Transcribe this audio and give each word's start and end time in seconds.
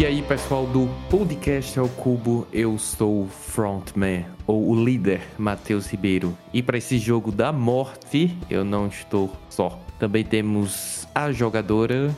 E 0.00 0.06
aí, 0.06 0.22
pessoal 0.22 0.66
do 0.66 0.88
Podcast 1.10 1.78
ao 1.78 1.86
Cubo, 1.86 2.48
eu 2.54 2.78
sou 2.78 3.24
o 3.24 3.28
frontman, 3.28 4.24
ou 4.46 4.70
o 4.70 4.84
líder, 4.84 5.20
Matheus 5.36 5.88
Ribeiro. 5.88 6.34
E 6.54 6.62
para 6.62 6.78
esse 6.78 6.96
jogo 6.96 7.30
da 7.30 7.52
morte, 7.52 8.34
eu 8.48 8.64
não 8.64 8.86
estou 8.86 9.30
só. 9.50 9.78
Também 9.98 10.24
temos 10.24 11.06
a 11.14 11.30
jogadora. 11.32 12.16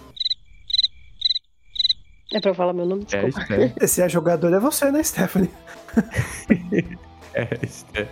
É 2.32 2.40
pra 2.40 2.52
eu 2.52 2.54
falar 2.54 2.72
meu 2.72 2.86
nome? 2.86 3.04
É, 3.10 3.24
Desculpa. 3.24 3.52
Esther. 3.52 3.72
Esse 3.80 4.00
é 4.00 4.08
jogador 4.08 4.52
é 4.52 4.60
você, 4.60 4.92
né, 4.92 5.02
Stephanie? 5.02 5.50
É, 7.34 7.48
Esther. 7.62 8.08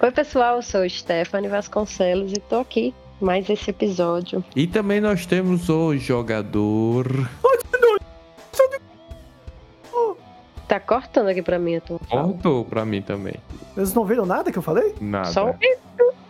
Oi, 0.00 0.10
pessoal, 0.10 0.56
eu 0.56 0.62
sou 0.62 0.88
Stephanie 0.88 1.48
Vasconcelos 1.48 2.32
e 2.32 2.40
tô 2.40 2.60
aqui 2.60 2.94
mais 3.20 3.48
esse 3.50 3.68
episódio. 3.68 4.42
E 4.56 4.66
também 4.66 4.98
nós 4.98 5.26
temos 5.26 5.68
o 5.68 5.94
jogador. 5.96 7.06
Tá 10.74 10.80
cortando 10.80 11.28
aqui 11.28 11.40
pra 11.40 11.56
mim, 11.58 11.78
tô. 11.80 11.98
Cortou 12.00 12.64
pra 12.64 12.84
mim 12.84 13.00
também. 13.00 13.34
Vocês 13.74 13.94
não 13.94 14.04
viram 14.04 14.26
nada 14.26 14.50
que 14.50 14.58
eu 14.58 14.62
falei? 14.62 14.92
Nada. 15.00 15.28
Só 15.30 15.50
um- 15.50 15.54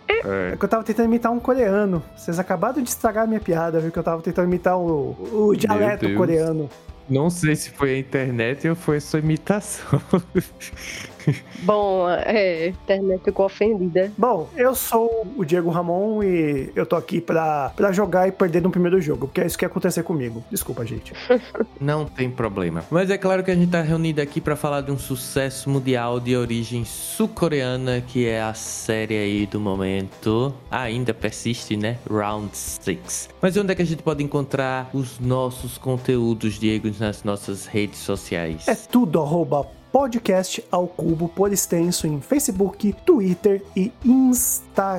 É. 0.07 0.53
É 0.53 0.57
que 0.57 0.63
eu 0.65 0.69
tava 0.69 0.85
tentando 0.85 1.07
imitar 1.07 1.33
um 1.33 1.41
coreano. 1.41 2.03
Vocês 2.15 2.39
acabaram 2.39 2.83
de 2.83 2.89
estragar 2.91 3.25
a 3.25 3.27
minha 3.27 3.41
piada, 3.41 3.81
viu? 3.81 3.91
Que 3.91 3.99
eu 3.99 4.03
tava 4.03 4.21
tentando 4.21 4.47
imitar 4.47 4.79
o, 4.79 5.17
o 5.33 5.55
dialeto 5.57 6.07
coreano. 6.15 6.69
Não 7.09 7.31
sei 7.31 7.57
se 7.57 7.71
foi 7.71 7.95
a 7.95 7.99
internet 7.99 8.69
ou 8.69 8.75
foi 8.75 8.99
a 8.99 9.01
sua 9.01 9.19
imitação. 9.19 10.01
Bom, 11.63 12.09
é, 12.09 12.65
a 12.65 12.69
internet 12.69 13.23
ficou 13.25 13.47
ofendida. 13.47 14.13
Bom, 14.17 14.49
eu 14.57 14.75
sou 14.75 15.27
o 15.37 15.45
Diego 15.45 15.71
Ramon 15.71 16.23
e 16.23 16.71
eu 16.75 16.87
tô 16.87 16.97
aqui 16.97 17.21
pra, 17.21 17.73
pra 17.77 17.93
jogar 17.93 18.29
e 18.29 18.33
perder 18.33 18.63
no 18.63 18.71
primeiro 18.71 19.01
jogo, 19.01 19.27
porque 19.27 19.41
é 19.41 19.47
isso 19.47 19.59
que 19.59 19.65
ia 19.65 19.69
acontecer 19.69 20.03
comigo. 20.03 20.45
Desculpa, 20.51 20.85
gente. 20.85 21.13
Não 21.81 22.05
tem 22.05 22.31
problema. 22.31 22.85
Mas 22.91 23.11
é 23.11 23.19
claro 23.19 23.43
que 23.43 23.51
a 23.51 23.55
gente 23.55 23.71
tá 23.71 23.83
reunido 23.83 24.21
aqui 24.21 24.41
para 24.41 24.57
falar 24.57 24.83
de 24.83 24.91
um 24.91 24.99
sucesso 24.99 25.69
mundial 25.71 26.21
de 26.21 26.37
origem 26.37 26.85
sul-coreana, 26.85 28.01
que 28.01 28.27
é 28.27 28.43
a 28.43 28.55
série 28.55 29.17
aí 29.17 29.47
do 29.47 29.61
momento. 29.61 30.55
Ainda 30.71 31.15
persiste, 31.15 31.77
né? 31.77 31.99
Round 32.11 32.57
6. 32.57 33.31
Mas 33.41 33.57
onde 33.57 33.73
é 33.73 33.75
que 33.75 33.83
a 33.83 33.87
gente 33.87 34.03
pode 34.03 34.23
encontrar 34.23 34.91
os 34.93 35.19
nossos 35.19 35.79
conteúdos, 35.79 36.59
Diego, 36.59 36.91
nas 36.99 37.25
nossas 37.25 37.67
redes 37.67 37.99
sociais? 37.99 38.69
É 38.69 38.75
tudo 38.75 39.21
arroba 39.21 39.67
podcast 39.95 40.63
ao 40.73 40.89
cubo 40.89 41.29
por 41.29 41.53
extenso 41.53 42.09
em 42.09 42.21
Facebook, 42.21 42.93
Twitter 43.07 43.63
e 43.77 43.93
Instagram. 44.05 44.99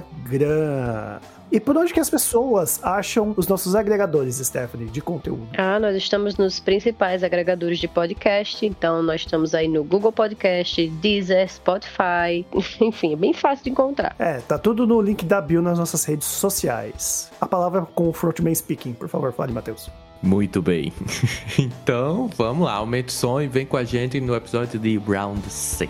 E 1.51 1.59
por 1.59 1.75
onde 1.75 1.93
que 1.93 1.99
as 1.99 2.09
pessoas 2.09 2.79
acham 2.81 3.33
os 3.35 3.45
nossos 3.45 3.75
agregadores, 3.75 4.37
Stephanie, 4.37 4.87
de 4.87 5.01
conteúdo? 5.01 5.49
Ah, 5.57 5.81
nós 5.81 5.97
estamos 5.97 6.37
nos 6.37 6.61
principais 6.61 7.25
agregadores 7.25 7.77
de 7.77 7.89
podcast, 7.89 8.65
então 8.65 9.03
nós 9.03 9.19
estamos 9.19 9.53
aí 9.53 9.67
no 9.67 9.83
Google 9.83 10.13
Podcast, 10.13 10.87
Deezer, 10.87 11.51
Spotify, 11.51 12.45
enfim, 12.79 13.11
é 13.11 13.17
bem 13.17 13.33
fácil 13.33 13.65
de 13.65 13.71
encontrar. 13.71 14.15
É, 14.17 14.39
tá 14.39 14.57
tudo 14.57 14.87
no 14.87 15.01
link 15.01 15.25
da 15.25 15.41
bio 15.41 15.61
nas 15.61 15.77
nossas 15.77 16.05
redes 16.05 16.25
sociais. 16.25 17.29
A 17.41 17.45
palavra 17.45 17.81
com 17.81 18.07
o 18.07 18.13
Frontman 18.13 18.55
Speaking, 18.55 18.93
por 18.93 19.09
favor, 19.09 19.33
fale, 19.33 19.51
Matheus. 19.51 19.91
Muito 20.21 20.61
bem. 20.61 20.91
então, 21.59 22.29
vamos 22.35 22.65
lá, 22.65 22.73
aumente 22.73 23.09
o 23.09 23.11
som 23.11 23.41
e 23.41 23.47
vem 23.47 23.65
com 23.65 23.77
a 23.77 23.83
gente 23.83 24.19
no 24.19 24.35
episódio 24.35 24.79
de 24.79 24.97
Round 24.97 25.41
6. 25.47 25.89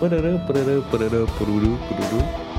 Parará, 0.00 0.38
parará, 0.46 0.80
parará, 0.90 1.26
pururu, 1.38 1.78
pururu. 1.88 2.53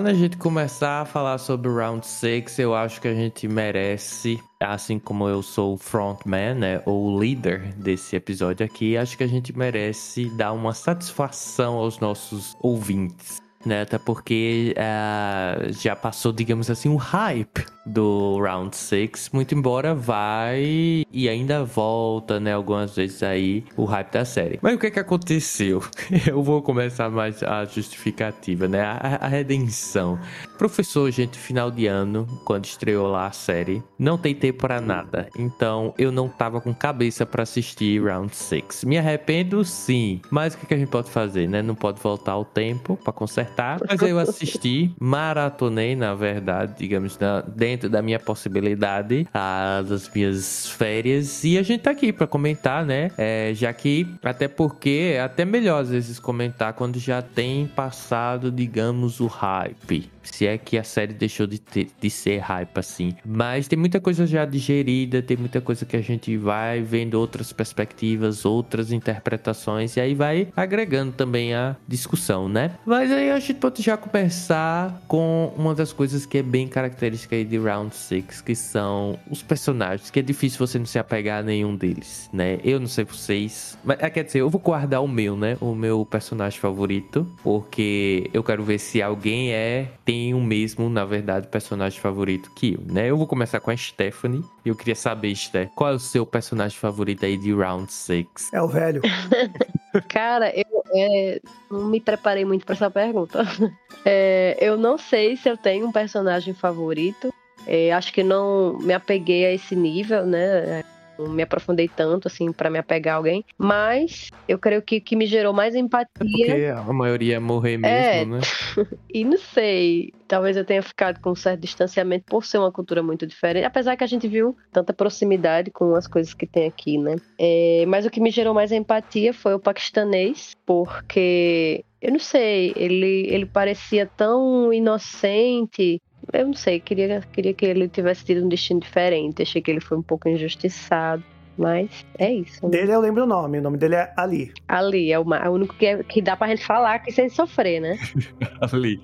Lá, 0.00 0.04
né? 0.04 0.14
Gente 0.14 0.38
começar 0.38 1.02
a 1.02 1.04
falar 1.04 1.36
sobre 1.36 1.68
o 1.68 1.76
Round 1.76 2.06
6. 2.06 2.58
Eu 2.58 2.74
acho 2.74 3.02
que 3.02 3.08
a 3.08 3.14
gente 3.14 3.46
merece, 3.46 4.42
assim 4.58 4.98
como 4.98 5.28
eu 5.28 5.42
sou 5.42 5.74
o 5.74 5.76
frontman, 5.76 6.54
né? 6.54 6.82
Ou 6.86 7.12
o 7.12 7.20
líder 7.20 7.74
desse 7.74 8.16
episódio 8.16 8.64
aqui, 8.64 8.96
acho 8.96 9.16
que 9.18 9.24
a 9.24 9.26
gente 9.26 9.56
merece 9.56 10.30
dar 10.30 10.52
uma 10.52 10.72
satisfação 10.72 11.74
aos 11.74 11.98
nossos 11.98 12.56
ouvintes. 12.60 13.42
Né, 13.64 13.82
até 13.82 13.98
porque 13.98 14.74
ah, 14.78 15.66
já 15.68 15.94
passou, 15.94 16.32
digamos 16.32 16.70
assim, 16.70 16.88
o 16.88 16.96
hype 16.96 17.66
do 17.84 18.38
Round 18.40 18.74
6, 18.74 19.30
muito 19.32 19.54
embora 19.54 19.94
vai 19.94 21.04
e 21.12 21.28
ainda 21.28 21.64
volta, 21.64 22.38
né, 22.38 22.54
algumas 22.54 22.96
vezes 22.96 23.22
aí 23.22 23.64
o 23.76 23.84
hype 23.84 24.12
da 24.12 24.24
série. 24.24 24.58
Mas 24.62 24.74
o 24.74 24.78
que 24.78 24.86
é 24.86 24.90
que 24.90 25.00
aconteceu? 25.00 25.82
Eu 26.26 26.42
vou 26.42 26.62
começar 26.62 27.10
mais 27.10 27.42
a 27.42 27.64
justificativa, 27.64 28.66
né, 28.66 28.82
a, 28.82 29.18
a 29.20 29.28
redenção. 29.28 30.18
Professor, 30.56 31.10
gente, 31.10 31.38
final 31.38 31.70
de 31.70 31.86
ano, 31.86 32.26
quando 32.44 32.66
estreou 32.66 33.08
lá 33.08 33.26
a 33.26 33.32
série, 33.32 33.82
não 33.98 34.18
tem 34.18 34.34
tempo 34.34 34.60
pra 34.60 34.80
nada. 34.80 35.28
Então 35.36 35.94
eu 35.96 36.12
não 36.12 36.28
tava 36.28 36.60
com 36.60 36.74
cabeça 36.74 37.24
pra 37.24 37.42
assistir 37.42 38.02
Round 38.02 38.34
6. 38.34 38.84
Me 38.84 38.98
arrependo, 38.98 39.64
sim. 39.64 40.20
Mas 40.30 40.54
o 40.54 40.58
que, 40.58 40.66
que 40.66 40.74
a 40.74 40.76
gente 40.76 40.90
pode 40.90 41.10
fazer, 41.10 41.48
né? 41.48 41.62
Não 41.62 41.74
pode 41.74 42.00
voltar 42.00 42.32
ao 42.32 42.44
tempo 42.44 42.98
pra 43.02 43.12
consertar. 43.12 43.49
Mas 43.88 44.00
eu 44.02 44.18
assisti, 44.18 44.90
maratonei, 45.00 45.94
na 45.96 46.14
verdade, 46.14 46.74
digamos, 46.78 47.18
na- 47.18 47.40
dentro 47.42 47.88
da 47.88 48.00
minha 48.02 48.18
possibilidade, 48.18 49.26
a, 49.32 49.82
das 49.86 50.08
minhas 50.14 50.68
férias. 50.70 51.44
E 51.44 51.58
a 51.58 51.62
gente 51.62 51.80
tá 51.82 51.90
aqui 51.90 52.12
pra 52.12 52.26
comentar, 52.26 52.84
né? 52.84 53.10
É, 53.16 53.52
já 53.54 53.72
que, 53.72 54.06
até 54.22 54.48
porque 54.48 55.12
é 55.14 55.20
até 55.20 55.44
melhor 55.44 55.82
às 55.82 55.90
vezes 55.90 56.18
comentar 56.18 56.72
quando 56.72 56.98
já 56.98 57.22
tem 57.22 57.66
passado, 57.66 58.50
digamos, 58.50 59.20
o 59.20 59.26
hype. 59.26 60.10
Se 60.22 60.46
é 60.46 60.58
que 60.58 60.76
a 60.78 60.84
série 60.84 61.12
deixou 61.14 61.46
de, 61.46 61.58
ter- 61.58 61.88
de 62.00 62.10
ser 62.10 62.38
hype 62.38 62.76
assim. 62.78 63.14
Mas 63.24 63.66
tem 63.68 63.78
muita 63.78 64.00
coisa 64.00 64.26
já 64.26 64.44
digerida, 64.44 65.22
tem 65.22 65.36
muita 65.36 65.60
coisa 65.60 65.84
que 65.84 65.96
a 65.96 66.00
gente 66.00 66.36
vai 66.36 66.80
vendo 66.82 67.14
outras 67.14 67.52
perspectivas, 67.52 68.44
outras 68.44 68.92
interpretações, 68.92 69.96
e 69.96 70.00
aí 70.00 70.14
vai 70.14 70.48
agregando 70.56 71.12
também 71.12 71.54
a 71.54 71.76
discussão, 71.88 72.48
né? 72.48 72.72
Mas 72.84 73.10
aí 73.10 73.30
a 73.30 73.38
gente 73.40 73.54
pode 73.54 73.82
já 73.82 73.96
começar 73.96 75.00
com 75.08 75.52
uma 75.56 75.74
das 75.74 75.92
coisas 75.92 76.24
que 76.26 76.38
é 76.38 76.42
bem 76.42 76.68
característica 76.68 77.34
aí 77.36 77.44
de 77.44 77.58
Round 77.58 77.94
6, 77.94 78.40
que 78.42 78.54
são 78.54 79.18
os 79.30 79.42
personagens, 79.42 80.10
que 80.10 80.18
é 80.18 80.22
difícil 80.22 80.58
você 80.58 80.78
não 80.78 80.86
se 80.86 80.98
apegar 80.98 81.40
a 81.40 81.42
nenhum 81.42 81.74
deles, 81.74 82.28
né? 82.32 82.58
Eu 82.62 82.78
não 82.78 82.86
sei 82.86 83.04
vocês, 83.04 83.76
mas 83.84 83.98
é, 84.00 84.10
quer 84.10 84.24
dizer, 84.24 84.40
eu 84.40 84.50
vou 84.50 84.60
guardar 84.60 85.02
o 85.02 85.08
meu, 85.08 85.36
né? 85.36 85.56
O 85.60 85.74
meu 85.74 86.04
personagem 86.04 86.58
favorito, 86.60 87.26
porque 87.42 88.30
eu 88.32 88.42
quero 88.42 88.62
ver 88.62 88.78
se 88.78 89.02
alguém 89.02 89.52
é 89.52 89.88
tem 90.10 90.34
o 90.34 90.40
mesmo, 90.40 90.90
na 90.90 91.04
verdade, 91.04 91.46
personagem 91.46 92.00
favorito 92.00 92.50
que 92.50 92.74
eu, 92.74 92.80
né? 92.92 93.08
Eu 93.08 93.16
vou 93.16 93.28
começar 93.28 93.60
com 93.60 93.70
a 93.70 93.76
Stephanie. 93.76 94.42
E 94.64 94.68
eu 94.68 94.74
queria 94.74 94.96
saber, 94.96 95.32
Steph, 95.36 95.70
qual 95.76 95.92
é 95.92 95.94
o 95.94 96.00
seu 96.00 96.26
personagem 96.26 96.76
favorito 96.76 97.24
aí 97.24 97.36
de 97.36 97.54
Round 97.54 97.92
6? 97.92 98.26
É 98.52 98.60
o 98.60 98.66
velho. 98.66 99.02
Cara, 100.10 100.52
eu 100.52 100.82
é, 100.92 101.40
não 101.70 101.84
me 101.84 102.00
preparei 102.00 102.44
muito 102.44 102.66
pra 102.66 102.74
essa 102.74 102.90
pergunta. 102.90 103.44
É, 104.02 104.56
eu 104.58 104.78
não 104.78 104.96
sei 104.96 105.36
se 105.36 105.46
eu 105.46 105.58
tenho 105.58 105.86
um 105.86 105.92
personagem 105.92 106.54
favorito. 106.54 107.30
É, 107.66 107.92
acho 107.92 108.10
que 108.14 108.22
não 108.22 108.78
me 108.78 108.94
apeguei 108.94 109.44
a 109.44 109.52
esse 109.52 109.76
nível, 109.76 110.24
né? 110.24 110.82
Não 111.26 111.32
me 111.32 111.42
aprofundei 111.42 111.88
tanto, 111.88 112.28
assim, 112.28 112.52
pra 112.52 112.70
me 112.70 112.78
apegar 112.78 113.14
a 113.14 113.16
alguém. 113.18 113.44
Mas 113.58 114.28
eu 114.48 114.58
creio 114.58 114.82
que 114.82 114.98
o 114.98 115.00
que 115.00 115.16
me 115.16 115.26
gerou 115.26 115.52
mais 115.52 115.74
empatia. 115.74 116.06
É 116.20 116.24
porque 116.24 116.64
a 116.90 116.92
maioria 116.92 117.32
ia 117.34 117.40
morrer 117.40 117.76
mesmo, 117.76 117.96
É. 117.96 118.24
né? 118.24 118.40
E 119.12 119.24
não 119.24 119.36
sei, 119.38 120.12
talvez 120.28 120.56
eu 120.56 120.64
tenha 120.64 120.82
ficado 120.82 121.20
com 121.20 121.30
um 121.32 121.34
certo 121.34 121.60
distanciamento 121.60 122.26
por 122.26 122.44
ser 122.44 122.58
uma 122.58 122.70
cultura 122.70 123.02
muito 123.02 123.26
diferente, 123.26 123.64
apesar 123.64 123.96
que 123.96 124.04
a 124.04 124.06
gente 124.06 124.28
viu 124.28 124.56
tanta 124.72 124.92
proximidade 124.92 125.70
com 125.72 125.94
as 125.96 126.06
coisas 126.06 126.32
que 126.32 126.46
tem 126.46 126.66
aqui, 126.68 126.96
né? 126.96 127.16
É, 127.36 127.84
mas 127.88 128.06
o 128.06 128.10
que 128.10 128.20
me 128.20 128.30
gerou 128.30 128.54
mais 128.54 128.70
empatia 128.70 129.34
foi 129.34 129.52
o 129.54 129.58
paquistanês, 129.58 130.52
porque 130.64 131.84
eu 132.00 132.12
não 132.12 132.20
sei, 132.20 132.72
ele, 132.76 133.26
ele 133.28 133.46
parecia 133.46 134.06
tão 134.16 134.72
inocente. 134.72 136.00
Eu 136.32 136.46
não 136.46 136.54
sei, 136.54 136.80
queria, 136.80 137.22
queria 137.32 137.52
que 137.54 137.64
ele 137.66 137.88
tivesse 137.88 138.24
tido 138.24 138.44
um 138.44 138.48
destino 138.48 138.80
diferente. 138.80 139.42
Achei 139.42 139.60
que 139.60 139.70
ele 139.70 139.80
foi 139.80 139.98
um 139.98 140.02
pouco 140.02 140.28
injustiçado. 140.28 141.22
Mas 141.58 142.06
é 142.18 142.32
isso. 142.32 142.64
né? 142.64 142.70
Dele 142.70 142.92
eu 142.92 143.00
lembro 143.00 143.24
o 143.24 143.26
nome, 143.26 143.58
o 143.58 143.62
nome 143.62 143.76
dele 143.76 143.96
é 143.96 144.10
Ali. 144.16 144.50
Ali 144.66 145.12
é 145.12 145.18
o, 145.18 145.34
é 145.34 145.48
o 145.48 145.52
único 145.52 145.74
que, 145.76 145.84
é- 145.86 146.02
que 146.02 146.22
dá 146.22 146.34
pra 146.34 146.48
gente 146.48 146.64
falar 146.64 147.00
que 147.00 147.12
sem 147.12 147.28
sofrer, 147.28 147.80
né? 147.80 147.98
Ali. 148.72 149.02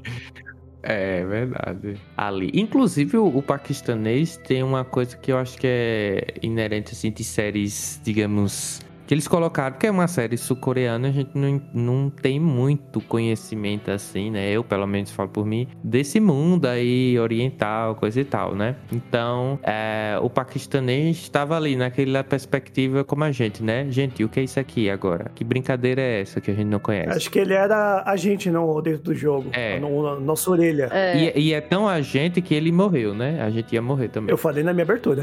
É 0.83 1.25
verdade. 1.27 1.97
Ali. 2.17 2.51
Inclusive, 2.55 3.19
o, 3.19 3.27
o 3.27 3.43
paquistanês 3.43 4.37
tem 4.39 4.63
uma 4.63 4.85
coisa 4.85 5.17
que 5.17 5.33
eu 5.33 5.37
acho 5.37 5.59
que 5.59 5.67
é 5.67 6.27
inerente, 6.43 6.93
assim, 6.93 7.11
de 7.11 7.25
séries, 7.25 8.01
digamos. 8.05 8.81
Que 9.07 9.15
eles 9.15 9.29
colocaram, 9.29 9.73
porque 9.73 9.87
é 9.87 9.91
uma 9.91 10.09
série 10.09 10.37
sul-coreana, 10.37 11.09
a 11.09 11.13
gente 11.13 11.31
não, 11.35 11.63
não 11.73 12.11
tem 12.11 12.41
muito 12.41 13.01
conhecimento 13.03 13.91
assim, 13.91 14.31
né? 14.31 14.51
Eu, 14.51 14.65
pelo 14.65 14.87
menos, 14.87 15.11
falo 15.13 15.29
por 15.29 15.47
mim, 15.47 15.69
desse 15.83 16.19
mundo 16.19 16.67
aí 16.67 17.19
oriental, 17.19 17.95
coisa 17.95 18.21
e 18.21 18.25
tal, 18.25 18.55
né? 18.55 18.75
Então, 18.93 19.59
é, 19.63 20.19
o 20.21 20.29
paquistanês 20.29 21.19
estava 21.19 21.57
ali 21.57 21.77
naquela 21.77 22.25
perspectiva 22.25 23.05
como 23.05 23.23
a 23.25 23.31
gente, 23.31 23.63
né? 23.63 23.87
Gente, 23.91 24.25
o 24.25 24.29
que 24.29 24.41
é 24.41 24.43
isso 24.43 24.59
aqui 24.59 24.91
agora? 24.91 25.31
Que 25.35 25.45
brincadeira 25.45 26.01
é 26.03 26.23
essa 26.23 26.41
que 26.41 26.51
a 26.51 26.55
gente 26.55 26.67
não 26.67 26.81
conhece? 26.81 27.11
Acho 27.11 27.31
que 27.31 27.39
ele 27.39 27.55
era 27.55 28.03
agente 28.07 28.51
no, 28.51 28.81
dentro 28.83 29.03
do 29.03 29.15
jogo. 29.15 29.51
É. 29.53 29.79
No, 29.79 30.03
no- 30.03 30.21
nossa 30.21 30.51
orelha. 30.51 30.89
É, 30.91 31.17
E, 31.37 31.49
e 31.49 31.53
é 31.55 31.61
tão 31.61 31.87
a 31.89 32.01
gente 32.01 32.41
que 32.43 32.55
ele 32.55 32.73
morreu, 32.73 33.15
né? 33.15 33.41
A 33.43 33.51
gente 33.51 33.73
ia 33.73 33.81
morrer 33.83 34.09
também. 34.09 34.31
Eu 34.33 34.39
falei 34.39 34.65
na 34.65 34.73
minha 34.73 34.83
abertura. 34.85 35.23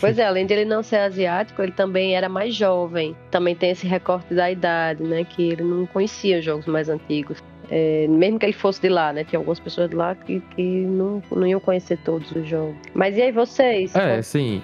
Pois 0.00 0.18
é, 0.18 0.26
além 0.26 0.44
dele 0.46 0.64
não 0.64 0.82
ser 0.82 0.96
asiático, 0.96 1.62
ele 1.62 1.70
também 1.72 2.16
era 2.16 2.28
mais 2.28 2.54
jovem. 2.54 2.87
Também 3.30 3.54
tem 3.54 3.70
esse 3.70 3.86
recorte 3.86 4.34
da 4.34 4.50
idade, 4.50 5.02
né? 5.02 5.24
Que 5.24 5.50
ele 5.50 5.62
não 5.62 5.86
conhecia 5.86 6.38
os 6.38 6.44
jogos 6.44 6.66
mais 6.66 6.88
antigos. 6.88 7.42
É, 7.70 8.06
mesmo 8.08 8.38
que 8.38 8.46
ele 8.46 8.52
fosse 8.52 8.80
de 8.80 8.88
lá, 8.88 9.12
né? 9.12 9.24
Tinha 9.24 9.38
algumas 9.38 9.60
pessoas 9.60 9.90
de 9.90 9.96
lá 9.96 10.14
que, 10.14 10.40
que 10.56 10.62
não, 10.62 11.22
não 11.30 11.46
iam 11.46 11.60
conhecer 11.60 11.98
todos 11.98 12.30
os 12.32 12.48
jogos. 12.48 12.74
Mas 12.94 13.16
e 13.16 13.22
aí 13.22 13.32
vocês? 13.32 13.94
É, 13.94 14.22
sim. 14.22 14.62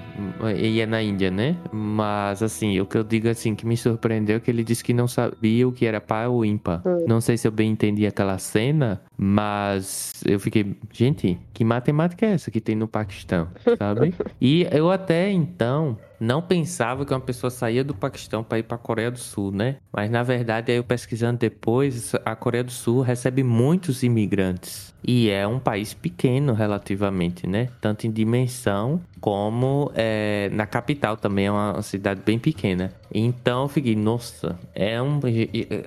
E 0.56 0.81
é 0.81 0.87
na 0.87 1.03
Índia, 1.03 1.31
né? 1.31 1.56
Mas, 1.71 2.43
assim, 2.43 2.81
o 2.81 2.87
que 2.87 2.97
eu 2.97 3.05
digo, 3.05 3.29
assim, 3.29 3.55
que 3.55 3.67
me 3.67 3.76
surpreendeu 3.76 4.37
é 4.37 4.41
que 4.41 4.50
ele 4.50 4.65
disse 4.65 4.82
que 4.82 4.94
não 4.94 5.06
sabia 5.06 5.69
o 5.69 5.73
que 5.73 5.85
era 5.85 6.00
par 6.00 6.31
ou 6.31 6.44
ímpar. 6.44 6.82
Hum. 6.87 7.05
Não 7.06 7.20
sei 7.20 7.37
se 7.37 7.47
eu 7.47 7.53
bem 7.53 7.70
entendi 7.70 8.06
aquela 8.06 8.38
cena, 8.38 9.00
mas 9.16 10.12
eu 10.25 10.38
fiquei... 10.40 10.76
Gente, 10.93 11.38
que 11.52 11.64
matemática 11.64 12.26
é 12.26 12.32
essa 12.32 12.50
que 12.50 12.61
tem 12.61 12.75
no 12.75 12.88
Paquistão, 12.88 13.49
sabe? 13.78 14.14
e 14.40 14.66
eu 14.70 14.90
até, 14.90 15.31
então... 15.31 15.99
Não 16.20 16.40
pensava 16.40 17.05
que 17.05 17.12
uma 17.12 17.20
pessoa 17.20 17.50
saía 17.50 17.84
do 17.84 17.93
Paquistão 17.93 18.43
para 18.43 18.58
ir 18.58 18.62
para 18.62 18.76
a 18.76 18.78
Coreia 18.78 19.11
do 19.11 19.19
Sul, 19.19 19.50
né? 19.50 19.76
Mas 19.93 20.11
na 20.11 20.22
verdade, 20.22 20.72
aí 20.72 20.78
eu 20.78 20.84
pesquisando 20.84 21.38
depois, 21.38 22.14
a 22.25 22.34
Coreia 22.34 22.64
do 22.64 22.70
Sul 22.70 23.02
recebe 23.02 23.43
muitos 23.43 24.02
imigrantes. 24.02 24.94
E 25.06 25.29
é 25.29 25.47
um 25.47 25.59
país 25.59 25.93
pequeno 25.93 26.55
relativamente, 26.55 27.47
né? 27.47 27.69
Tanto 27.81 28.06
em 28.06 28.11
dimensão 28.11 29.01
como 29.21 29.91
é, 29.95 30.51
na 30.53 30.67
capital 30.67 31.17
também 31.17 31.47
é 31.47 31.51
uma 31.51 31.81
cidade 31.83 32.21
bem 32.25 32.39
pequena. 32.39 32.93
Então 33.12 33.62
eu 33.62 33.69
fiquei, 33.69 33.97
nossa, 33.97 34.59
é 34.75 35.01
um. 35.01 35.21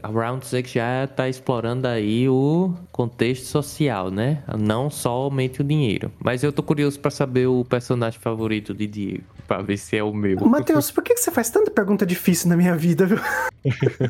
A 0.02 0.08
Round 0.08 0.46
Six 0.46 0.72
já 0.72 1.08
tá 1.08 1.30
explorando 1.30 1.88
aí 1.88 2.28
o 2.28 2.74
contexto 2.92 3.46
social, 3.46 4.10
né? 4.10 4.44
Não 4.58 4.90
somente 4.90 5.62
o 5.62 5.64
dinheiro. 5.64 6.12
Mas 6.20 6.44
eu 6.44 6.52
tô 6.52 6.64
curioso 6.64 7.00
para 7.00 7.12
saber 7.12 7.48
o 7.48 7.64
personagem 7.64 8.20
favorito 8.20 8.74
de 8.74 8.88
Diego, 8.88 9.24
para 9.48 9.62
ver 9.62 9.78
se 9.78 9.98
é 9.98 10.04
o 10.04 10.14
meu. 10.14 10.40
Matheus, 10.48 10.90
por 10.90 11.04
que 11.04 11.16
você 11.16 11.30
faz 11.30 11.50
tanta 11.50 11.70
pergunta 11.70 12.06
difícil 12.06 12.50
na 12.50 12.58
minha 12.58 12.76
vida, 12.76 13.06
viu? 13.06 13.20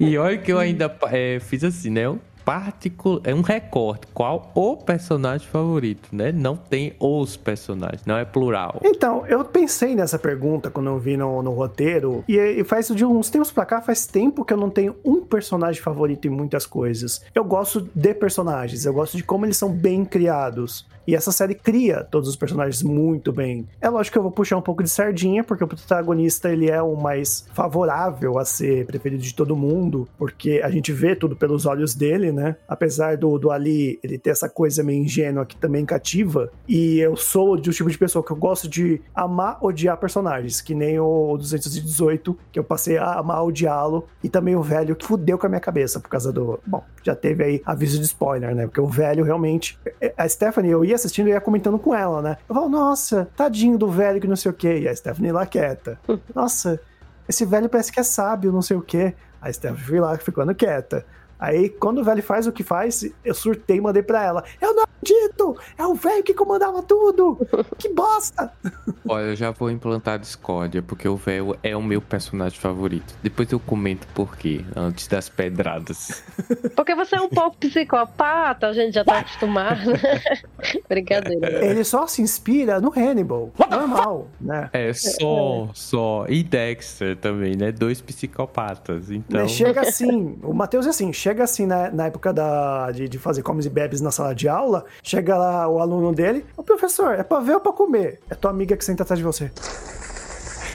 E 0.00 0.16
olha 0.16 0.38
que 0.38 0.52
eu 0.52 0.58
ainda 0.58 0.94
é, 1.10 1.38
fiz 1.40 1.62
assim, 1.64 1.90
né? 1.90 2.08
Um 2.08 2.18
particular, 2.48 3.20
é 3.24 3.34
um 3.34 3.42
recorte. 3.42 4.06
Qual 4.14 4.50
o 4.54 4.74
personagem 4.74 5.46
favorito, 5.46 6.08
né? 6.10 6.32
Não 6.32 6.56
tem 6.56 6.94
os 6.98 7.36
personagens, 7.36 8.06
não 8.06 8.16
é 8.16 8.24
plural. 8.24 8.80
Então, 8.82 9.26
eu 9.26 9.44
pensei 9.44 9.94
nessa 9.94 10.18
pergunta 10.18 10.70
quando 10.70 10.86
eu 10.86 10.98
vi 10.98 11.14
no, 11.14 11.42
no 11.42 11.52
roteiro, 11.52 12.24
e, 12.26 12.38
e 12.38 12.64
faz 12.64 12.88
de 12.88 13.04
uns 13.04 13.28
tempos 13.28 13.50
pra 13.50 13.66
cá, 13.66 13.82
faz 13.82 14.06
tempo 14.06 14.46
que 14.46 14.54
eu 14.54 14.56
não 14.56 14.70
tenho 14.70 14.96
um 15.04 15.20
personagem 15.20 15.82
favorito 15.82 16.26
em 16.26 16.30
muitas 16.30 16.64
coisas. 16.64 17.22
Eu 17.34 17.44
gosto 17.44 17.86
de 17.94 18.14
personagens, 18.14 18.86
eu 18.86 18.94
gosto 18.94 19.18
de 19.18 19.22
como 19.22 19.44
eles 19.44 19.58
são 19.58 19.70
bem 19.70 20.04
criados. 20.04 20.86
E 21.08 21.14
essa 21.14 21.32
série 21.32 21.54
cria 21.54 22.04
todos 22.04 22.28
os 22.28 22.36
personagens 22.36 22.82
muito 22.82 23.32
bem. 23.32 23.66
É 23.80 23.88
lógico 23.88 24.12
que 24.12 24.18
eu 24.18 24.22
vou 24.22 24.30
puxar 24.30 24.58
um 24.58 24.60
pouco 24.60 24.82
de 24.82 24.90
sardinha, 24.90 25.42
porque 25.42 25.64
o 25.64 25.66
protagonista 25.66 26.52
ele 26.52 26.68
é 26.68 26.82
o 26.82 26.94
mais 26.96 27.46
favorável 27.54 28.38
a 28.38 28.44
ser 28.44 28.84
preferido 28.84 29.22
de 29.22 29.34
todo 29.34 29.56
mundo, 29.56 30.06
porque 30.18 30.60
a 30.62 30.68
gente 30.68 30.92
vê 30.92 31.16
tudo 31.16 31.34
pelos 31.34 31.64
olhos 31.64 31.94
dele, 31.94 32.30
né? 32.30 32.56
Apesar 32.68 33.16
do, 33.16 33.38
do 33.38 33.50
Ali 33.50 33.98
ele 34.02 34.18
ter 34.18 34.28
essa 34.28 34.50
coisa 34.50 34.82
meio 34.82 35.02
ingênua 35.02 35.46
que 35.46 35.56
também 35.56 35.82
cativa, 35.86 36.52
e 36.68 36.98
eu 36.98 37.16
sou 37.16 37.56
do 37.56 37.72
tipo 37.72 37.88
de 37.88 37.96
pessoa 37.96 38.22
que 38.22 38.30
eu 38.30 38.36
gosto 38.36 38.68
de 38.68 39.00
amar, 39.14 39.64
odiar 39.64 39.96
personagens, 39.96 40.60
que 40.60 40.74
nem 40.74 41.00
o 41.00 41.38
218, 41.38 42.38
que 42.52 42.58
eu 42.58 42.64
passei 42.64 42.98
a 42.98 43.14
amar, 43.14 43.44
odiá-lo, 43.44 44.04
e 44.22 44.28
também 44.28 44.56
o 44.56 44.62
velho 44.62 44.94
que 44.94 45.06
fudeu 45.06 45.38
com 45.38 45.46
a 45.46 45.48
minha 45.48 45.60
cabeça 45.60 45.98
por 45.98 46.10
causa 46.10 46.30
do. 46.30 46.60
Bom, 46.66 46.84
já 47.02 47.16
teve 47.16 47.42
aí 47.42 47.62
aviso 47.64 47.98
de 47.98 48.04
spoiler, 48.04 48.54
né? 48.54 48.66
Porque 48.66 48.80
o 48.80 48.86
velho 48.86 49.24
realmente. 49.24 49.78
A 50.14 50.28
Stephanie, 50.28 50.70
eu 50.70 50.84
ia 50.84 50.97
assistindo 50.98 51.28
e 51.28 51.30
ia 51.30 51.40
comentando 51.40 51.78
com 51.78 51.94
ela, 51.94 52.20
né? 52.20 52.36
Eu 52.48 52.54
falo, 52.54 52.68
nossa, 52.68 53.28
tadinho 53.36 53.78
do 53.78 53.88
velho 53.88 54.20
que 54.20 54.26
não 54.26 54.36
sei 54.36 54.50
o 54.50 54.54
quê. 54.54 54.80
E 54.80 54.88
a 54.88 54.94
Stephanie 54.94 55.32
lá 55.32 55.46
quieta. 55.46 55.98
Nossa, 56.34 56.80
esse 57.28 57.44
velho 57.44 57.68
parece 57.68 57.92
que 57.92 58.00
é 58.00 58.02
sábio, 58.02 58.52
não 58.52 58.62
sei 58.62 58.76
o 58.76 58.82
quê. 58.82 59.14
A 59.40 59.52
Stephanie 59.52 59.84
foi 59.84 60.00
lá 60.00 60.16
ficando 60.18 60.54
quieta. 60.54 61.04
Aí, 61.38 61.68
quando 61.68 61.98
o 61.98 62.04
velho 62.04 62.22
faz 62.22 62.46
o 62.46 62.52
que 62.52 62.62
faz, 62.62 63.08
eu 63.24 63.34
surtei 63.34 63.76
e 63.76 63.80
mandei 63.80 64.02
pra 64.02 64.22
ela. 64.24 64.44
Eu 64.60 64.74
não 64.74 64.82
acredito! 64.82 65.56
É 65.76 65.86
o 65.86 65.94
velho 65.94 66.22
que 66.22 66.34
comandava 66.34 66.82
tudo! 66.82 67.38
Que 67.78 67.88
bosta! 67.88 68.52
Olha, 69.08 69.26
eu 69.26 69.36
já 69.36 69.50
vou 69.50 69.70
implantar 69.70 70.18
discórdia, 70.18 70.82
porque 70.82 71.08
o 71.08 71.16
véu 71.16 71.56
é 71.62 71.76
o 71.76 71.82
meu 71.82 72.00
personagem 72.00 72.58
favorito. 72.58 73.14
Depois 73.22 73.50
eu 73.52 73.60
comento 73.60 74.06
por 74.08 74.36
quê, 74.36 74.64
antes 74.76 75.06
das 75.06 75.28
pedradas. 75.28 76.22
Porque 76.76 76.94
você 76.94 77.16
é 77.16 77.20
um 77.20 77.28
pouco 77.28 77.56
psicopata, 77.58 78.68
a 78.68 78.72
gente 78.72 78.94
já 78.94 79.04
tá 79.04 79.18
acostumado. 79.18 79.92
Brincadeira. 80.88 81.64
Ele 81.64 81.82
só 81.84 82.06
se 82.06 82.22
inspira 82.22 82.80
no 82.80 82.92
Hannibal. 82.94 83.50
Normal, 83.70 84.28
né? 84.40 84.70
É, 84.72 84.92
só, 84.92 85.70
só. 85.72 86.26
E 86.28 86.42
Dexter 86.42 87.16
também, 87.16 87.56
né? 87.56 87.72
Dois 87.72 88.00
psicopatas, 88.00 89.10
então... 89.10 89.40
Mas 89.40 89.52
chega 89.52 89.80
assim, 89.80 90.38
o 90.42 90.52
Matheus 90.52 90.86
é 90.86 90.90
assim, 90.90 91.12
chega 91.12 91.27
assim 91.44 91.66
na, 91.66 91.90
na 91.90 92.06
época 92.06 92.32
da, 92.32 92.90
de, 92.90 93.08
de 93.08 93.18
fazer 93.18 93.42
comes 93.42 93.66
e 93.66 93.70
bebes 93.70 94.00
na 94.00 94.10
sala 94.10 94.34
de 94.34 94.48
aula, 94.48 94.84
chega 95.02 95.36
lá 95.36 95.68
o 95.68 95.78
aluno 95.80 96.12
dele, 96.12 96.44
ô 96.56 96.62
professor, 96.62 97.14
é 97.14 97.22
pra 97.22 97.40
ver 97.40 97.54
ou 97.54 97.60
pra 97.60 97.72
comer? 97.72 98.20
É 98.30 98.34
tua 98.34 98.50
amiga 98.50 98.76
que 98.76 98.84
senta 98.84 99.02
atrás 99.02 99.18
de 99.18 99.24
você. 99.24 99.50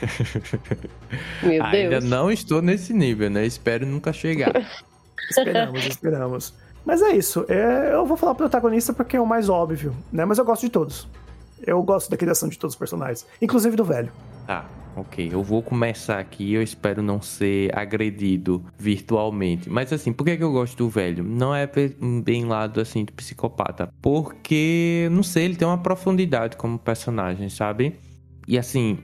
Meu 1.42 1.64
Ainda 1.64 2.00
Deus. 2.00 2.04
não 2.04 2.30
estou 2.30 2.60
nesse 2.60 2.92
nível, 2.92 3.30
né? 3.30 3.46
Espero 3.46 3.86
nunca 3.86 4.12
chegar. 4.12 4.52
Esperamos, 5.30 5.86
esperamos. 5.86 6.54
Mas 6.84 7.00
é 7.00 7.12
isso, 7.12 7.46
é, 7.48 7.94
eu 7.94 8.04
vou 8.04 8.14
falar 8.14 8.34
protagonista 8.34 8.92
porque 8.92 9.16
é 9.16 9.20
o 9.20 9.24
mais 9.26 9.48
óbvio, 9.48 9.94
né? 10.12 10.26
Mas 10.26 10.36
eu 10.36 10.44
gosto 10.44 10.62
de 10.62 10.68
todos. 10.68 11.08
Eu 11.66 11.82
gosto 11.82 12.10
da 12.10 12.16
criação 12.16 12.46
de 12.46 12.58
todos 12.58 12.74
os 12.74 12.78
personagens, 12.78 13.26
inclusive 13.40 13.74
do 13.74 13.84
velho. 13.84 14.12
Tá, 14.46 14.68
ok. 14.96 15.30
Eu 15.32 15.42
vou 15.42 15.62
começar 15.62 16.18
aqui. 16.18 16.52
Eu 16.52 16.62
espero 16.62 17.02
não 17.02 17.20
ser 17.20 17.76
agredido 17.76 18.64
virtualmente. 18.78 19.70
Mas 19.70 19.92
assim, 19.92 20.12
por 20.12 20.24
que, 20.24 20.36
que 20.36 20.44
eu 20.44 20.52
gosto 20.52 20.76
do 20.76 20.88
velho? 20.88 21.24
Não 21.24 21.54
é 21.54 21.68
bem 22.22 22.44
lado 22.44 22.80
assim 22.80 23.04
do 23.04 23.12
psicopata. 23.12 23.88
Porque, 24.00 25.08
não 25.10 25.22
sei, 25.22 25.46
ele 25.46 25.56
tem 25.56 25.66
uma 25.66 25.78
profundidade 25.78 26.56
como 26.56 26.78
personagem, 26.78 27.48
sabe? 27.48 27.98
E 28.46 28.58
assim, 28.58 28.98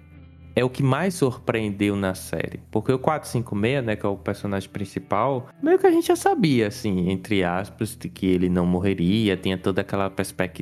é 0.54 0.64
o 0.64 0.70
que 0.70 0.82
mais 0.82 1.14
surpreendeu 1.14 1.96
na 1.96 2.14
série. 2.14 2.60
Porque 2.70 2.92
o 2.92 2.98
456, 2.98 3.84
né, 3.84 3.96
que 3.96 4.04
é 4.06 4.08
o 4.08 4.16
personagem 4.16 4.68
principal, 4.68 5.48
meio 5.62 5.78
que 5.78 5.86
a 5.86 5.90
gente 5.90 6.08
já 6.08 6.16
sabia, 6.16 6.66
assim, 6.68 7.10
entre 7.10 7.42
aspas, 7.44 7.96
de 7.96 8.08
que 8.08 8.26
ele 8.26 8.48
não 8.48 8.66
morreria, 8.66 9.36
tinha 9.36 9.56
toda 9.58 9.80
aquela 9.80 10.12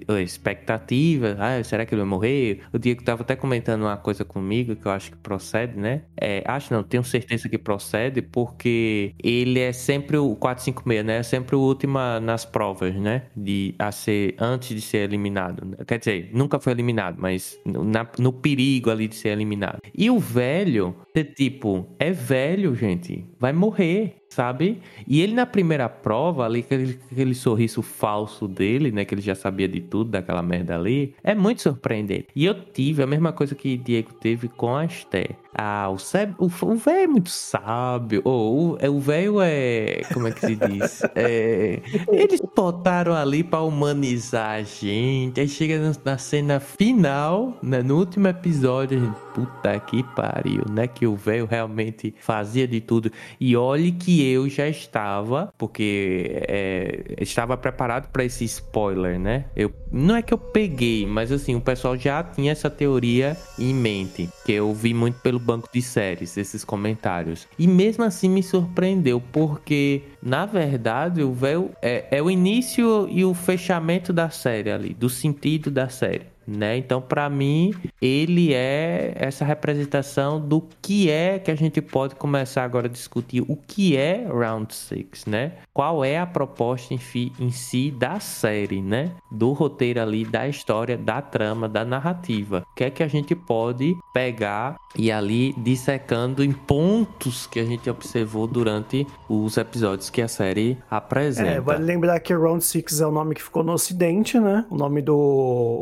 eh, 0.09 0.23
expectativa. 0.23 1.37
Ah, 1.39 1.63
será 1.63 1.85
que 1.87 1.95
ele 1.95 2.03
vai 2.03 2.09
morrer? 2.11 2.61
O 2.73 2.79
Diego 2.79 3.03
tava 3.03 3.23
até 3.23 3.37
comentando 3.37 3.83
uma 3.83 3.97
coisa 3.97 4.25
comigo 4.25 4.77
que 4.77 4.87
eu 4.87 4.93
acho 4.93 5.11
que 5.13 5.17
procede, 5.19 5.79
né? 5.79 6.03
É, 6.21 6.43
acho 6.47 6.73
não, 6.73 6.83
tenho 6.83 7.05
certeza 7.05 7.49
que 7.49 7.59
procede, 7.59 8.23
porque 8.23 9.15
ele 9.23 9.61
é 9.61 9.73
sempre 9.73 10.17
o 10.17 10.35
456, 10.37 11.05
né? 11.05 11.19
É 11.19 11.23
sempre 11.23 11.57
o 11.57 11.61
último 11.61 11.99
nas 12.23 12.45
provas, 12.45 12.95
né? 12.95 13.23
De, 13.37 13.75
a 13.79 13.91
ser, 13.93 14.35
antes 14.39 14.69
de 14.75 14.81
ser 14.81 14.99
eliminado. 14.99 15.77
Quer 15.87 15.99
dizer, 15.99 16.31
nunca 16.33 16.59
foi 16.61 16.73
eliminado, 16.73 17.17
mas 17.19 17.59
na- 17.65 18.09
no 18.19 18.33
perigo 18.33 18.91
ali 18.91 19.09
de 19.09 19.15
ser 19.17 19.29
eliminado. 19.31 19.78
E 19.97 20.11
o 20.11 20.19
velho, 20.19 20.95
tipo, 21.25 21.87
é 21.99 22.11
velho, 22.13 22.75
gente. 22.75 23.27
Vai 23.39 23.53
morrer, 23.53 24.18
sabe? 24.29 24.81
E 25.07 25.21
ele 25.21 25.35
na 25.35 25.47
primeira 25.47 25.89
prova, 25.89 26.45
ali, 26.45 26.61
aquele, 26.61 26.99
aquele 27.11 27.35
sorriso 27.35 27.83
falso 27.83 28.47
dele, 28.47 28.91
né? 28.93 29.05
Que 29.05 29.15
ele 29.15 29.23
já 29.23 29.35
sabia 29.35 29.67
de 29.69 29.81
tudo 29.81 30.11
daquela 30.11 30.43
merda 30.43 30.75
ali, 30.77 31.15
é 31.25 31.35
muito 31.35 31.63
surpreendente. 31.63 32.29
E 32.35 32.45
eu 32.45 32.55
tive 32.55 33.03
a 33.03 33.07
mesma 33.07 33.33
coisa 33.33 33.55
que 33.55 33.77
Diego 33.77 34.13
teve 34.15 34.49
com 34.49 34.75
a 34.77 34.85
Esther. 34.85 35.31
Ah, 35.61 35.89
o 35.91 35.99
Seb, 35.99 36.35
o 36.39 36.47
velho 36.49 36.99
é 37.01 37.07
muito 37.07 37.31
sábio. 37.31 38.21
Ou 38.25 38.75
o- 38.75 38.79
é, 38.81 38.89
o 38.89 39.01
velho 39.01 39.41
é. 39.41 40.03
Como 40.13 40.29
é 40.29 40.31
que 40.31 40.41
se 40.41 40.55
diz? 40.55 41.03
É, 41.17 41.81
eles 42.13 42.41
botaram 42.55 43.13
ali 43.15 43.43
pra 43.43 43.63
humanizar 43.63 44.51
a 44.59 44.63
gente. 44.63 45.41
Aí 45.41 45.49
chega 45.49 45.79
na- 45.81 45.97
na 46.13 46.19
cena 46.19 46.61
final, 46.61 47.59
né, 47.63 47.83
no 47.83 47.97
último 47.99 48.29
episódio, 48.29 48.99
a 48.99 49.01
gente. 49.05 49.29
Puta 49.39 49.79
que 49.81 50.03
pariu, 50.17 50.65
né? 50.69 50.89
Que 50.89 51.07
o 51.07 51.15
velho 51.15 51.47
realmente 51.47 52.13
fazia 52.21 52.67
de 52.67 52.81
tudo. 52.81 53.11
E 53.39 53.57
olhe 53.57 53.93
que 53.93 54.18
eu 54.23 54.49
já 54.49 54.69
estava, 54.69 55.53
porque 55.57 56.43
é, 56.49 57.15
estava 57.21 57.57
preparado 57.57 58.09
pra 58.11 58.25
esse 58.25 58.45
spoiler, 58.45 59.19
né? 59.19 59.47
Eu, 59.55 59.73
não 59.91 60.17
é 60.17 60.23
que 60.23 60.33
eu 60.33 60.39
peguei, 60.39 61.07
mas 61.07 61.33
assim, 61.33 61.55
o 61.55 61.61
pessoal 61.61 61.97
já 61.97 62.23
tinha 62.23 62.53
essa 62.53 62.71
teoria 62.71 63.37
em 63.59 63.75
mente. 63.75 64.29
Que 64.45 64.53
eu 64.53 64.73
vi 64.73 64.95
muito 64.95 65.21
pelo 65.21 65.39
banco 65.39 65.69
de 65.73 65.83
séries, 65.83 66.37
esses 66.37 66.65
comentários. 66.65 67.47
E 67.59 67.67
mesmo 67.67 68.05
assim 68.05 68.29
me 68.29 68.43
surpreendeu, 68.43 69.21
porque 69.33 70.03
na 70.23 70.47
verdade 70.47 71.23
o 71.23 71.33
véu 71.33 71.71
é, 71.83 72.07
é 72.11 72.23
o 72.23 72.31
início 72.31 73.09
e 73.11 73.25
o 73.25 73.35
fechamento 73.35 74.13
da 74.13 74.31
série 74.31 74.71
ali, 74.71 74.95
do 74.95 75.09
sentido 75.09 75.71
da 75.71 75.89
série. 75.89 76.38
Né? 76.49 76.79
Então, 76.79 77.03
pra 77.03 77.29
mim, 77.29 77.75
ele 78.01 78.55
é 78.55 79.13
essa 79.17 79.45
representação 79.45 80.41
do 80.41 80.67
que 80.81 81.11
é 81.11 81.39
que 81.39 81.51
a 81.51 81.55
gente 81.55 81.83
pode 81.83 82.15
começar 82.15 82.65
agora 82.65 82.87
a 82.87 82.91
discutir 82.91 83.43
o 83.47 83.55
que 83.55 83.95
é 83.99 84.27
Round 84.27 84.75
6, 84.75 85.27
né? 85.27 85.53
Qual 85.75 86.03
é 86.03 86.19
a 86.19 86.27
proposta 86.27 86.95
em 86.95 87.51
si 87.51 87.91
da 87.91 88.19
série, 88.19 88.81
né? 88.81 89.11
Do 89.31 89.53
roteiro 89.53 90.01
ali, 90.01 90.25
da 90.25 90.49
história, 90.49 90.97
da 90.97 91.21
trama, 91.21 91.69
da 91.69 91.85
narrativa. 91.85 92.65
O 92.73 92.75
que 92.75 92.85
é 92.85 92.91
que 92.91 93.03
a 93.03 93.09
gente 93.09 93.35
pode 93.35 93.95
pegar 94.15 94.77
e 94.97 95.13
ali 95.13 95.55
dissecando 95.59 96.43
em 96.43 96.53
pontos 96.53 97.47
que 97.47 97.61
a 97.61 97.65
gente 97.65 97.89
observou 97.91 98.47
durante 98.47 99.07
os 99.29 99.57
episódios 99.57 100.11
que 100.11 100.23
a 100.23 100.29
série 100.29 100.79
apresenta. 100.91 101.51
É, 101.51 101.61
vale 101.61 101.85
lembrar 101.85 102.19
que 102.21 102.35
Round 102.35 102.65
6 102.65 103.01
é 103.01 103.07
o 103.07 103.11
nome 103.11 103.35
que 103.35 103.43
ficou 103.43 103.63
no 103.63 103.73
ocidente, 103.73 104.41
né? 104.41 104.65
O 104.71 104.77
nome 104.77 105.03
do 105.03 105.17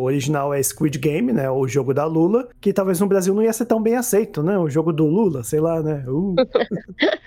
original 0.01 0.53
é 0.53 0.56
Squid 0.63 0.99
Game, 0.99 1.33
né? 1.33 1.51
O 1.51 1.67
jogo 1.67 1.93
da 1.93 2.05
Lula, 2.05 2.49
que 2.61 2.73
talvez 2.73 3.01
no 3.01 3.07
Brasil 3.07 3.35
não 3.35 3.43
ia 3.43 3.53
ser 3.53 3.67
tão 3.67 3.83
bem 3.83 3.97
aceito, 3.97 4.43
né? 4.43 4.59
O 4.59 4.69
jogo 4.69 4.93
do 4.93 5.07
Lula, 5.07 5.43
sei 5.43 5.61
lá, 5.61 5.83
né? 5.83 6.05
Uh. 6.07 6.35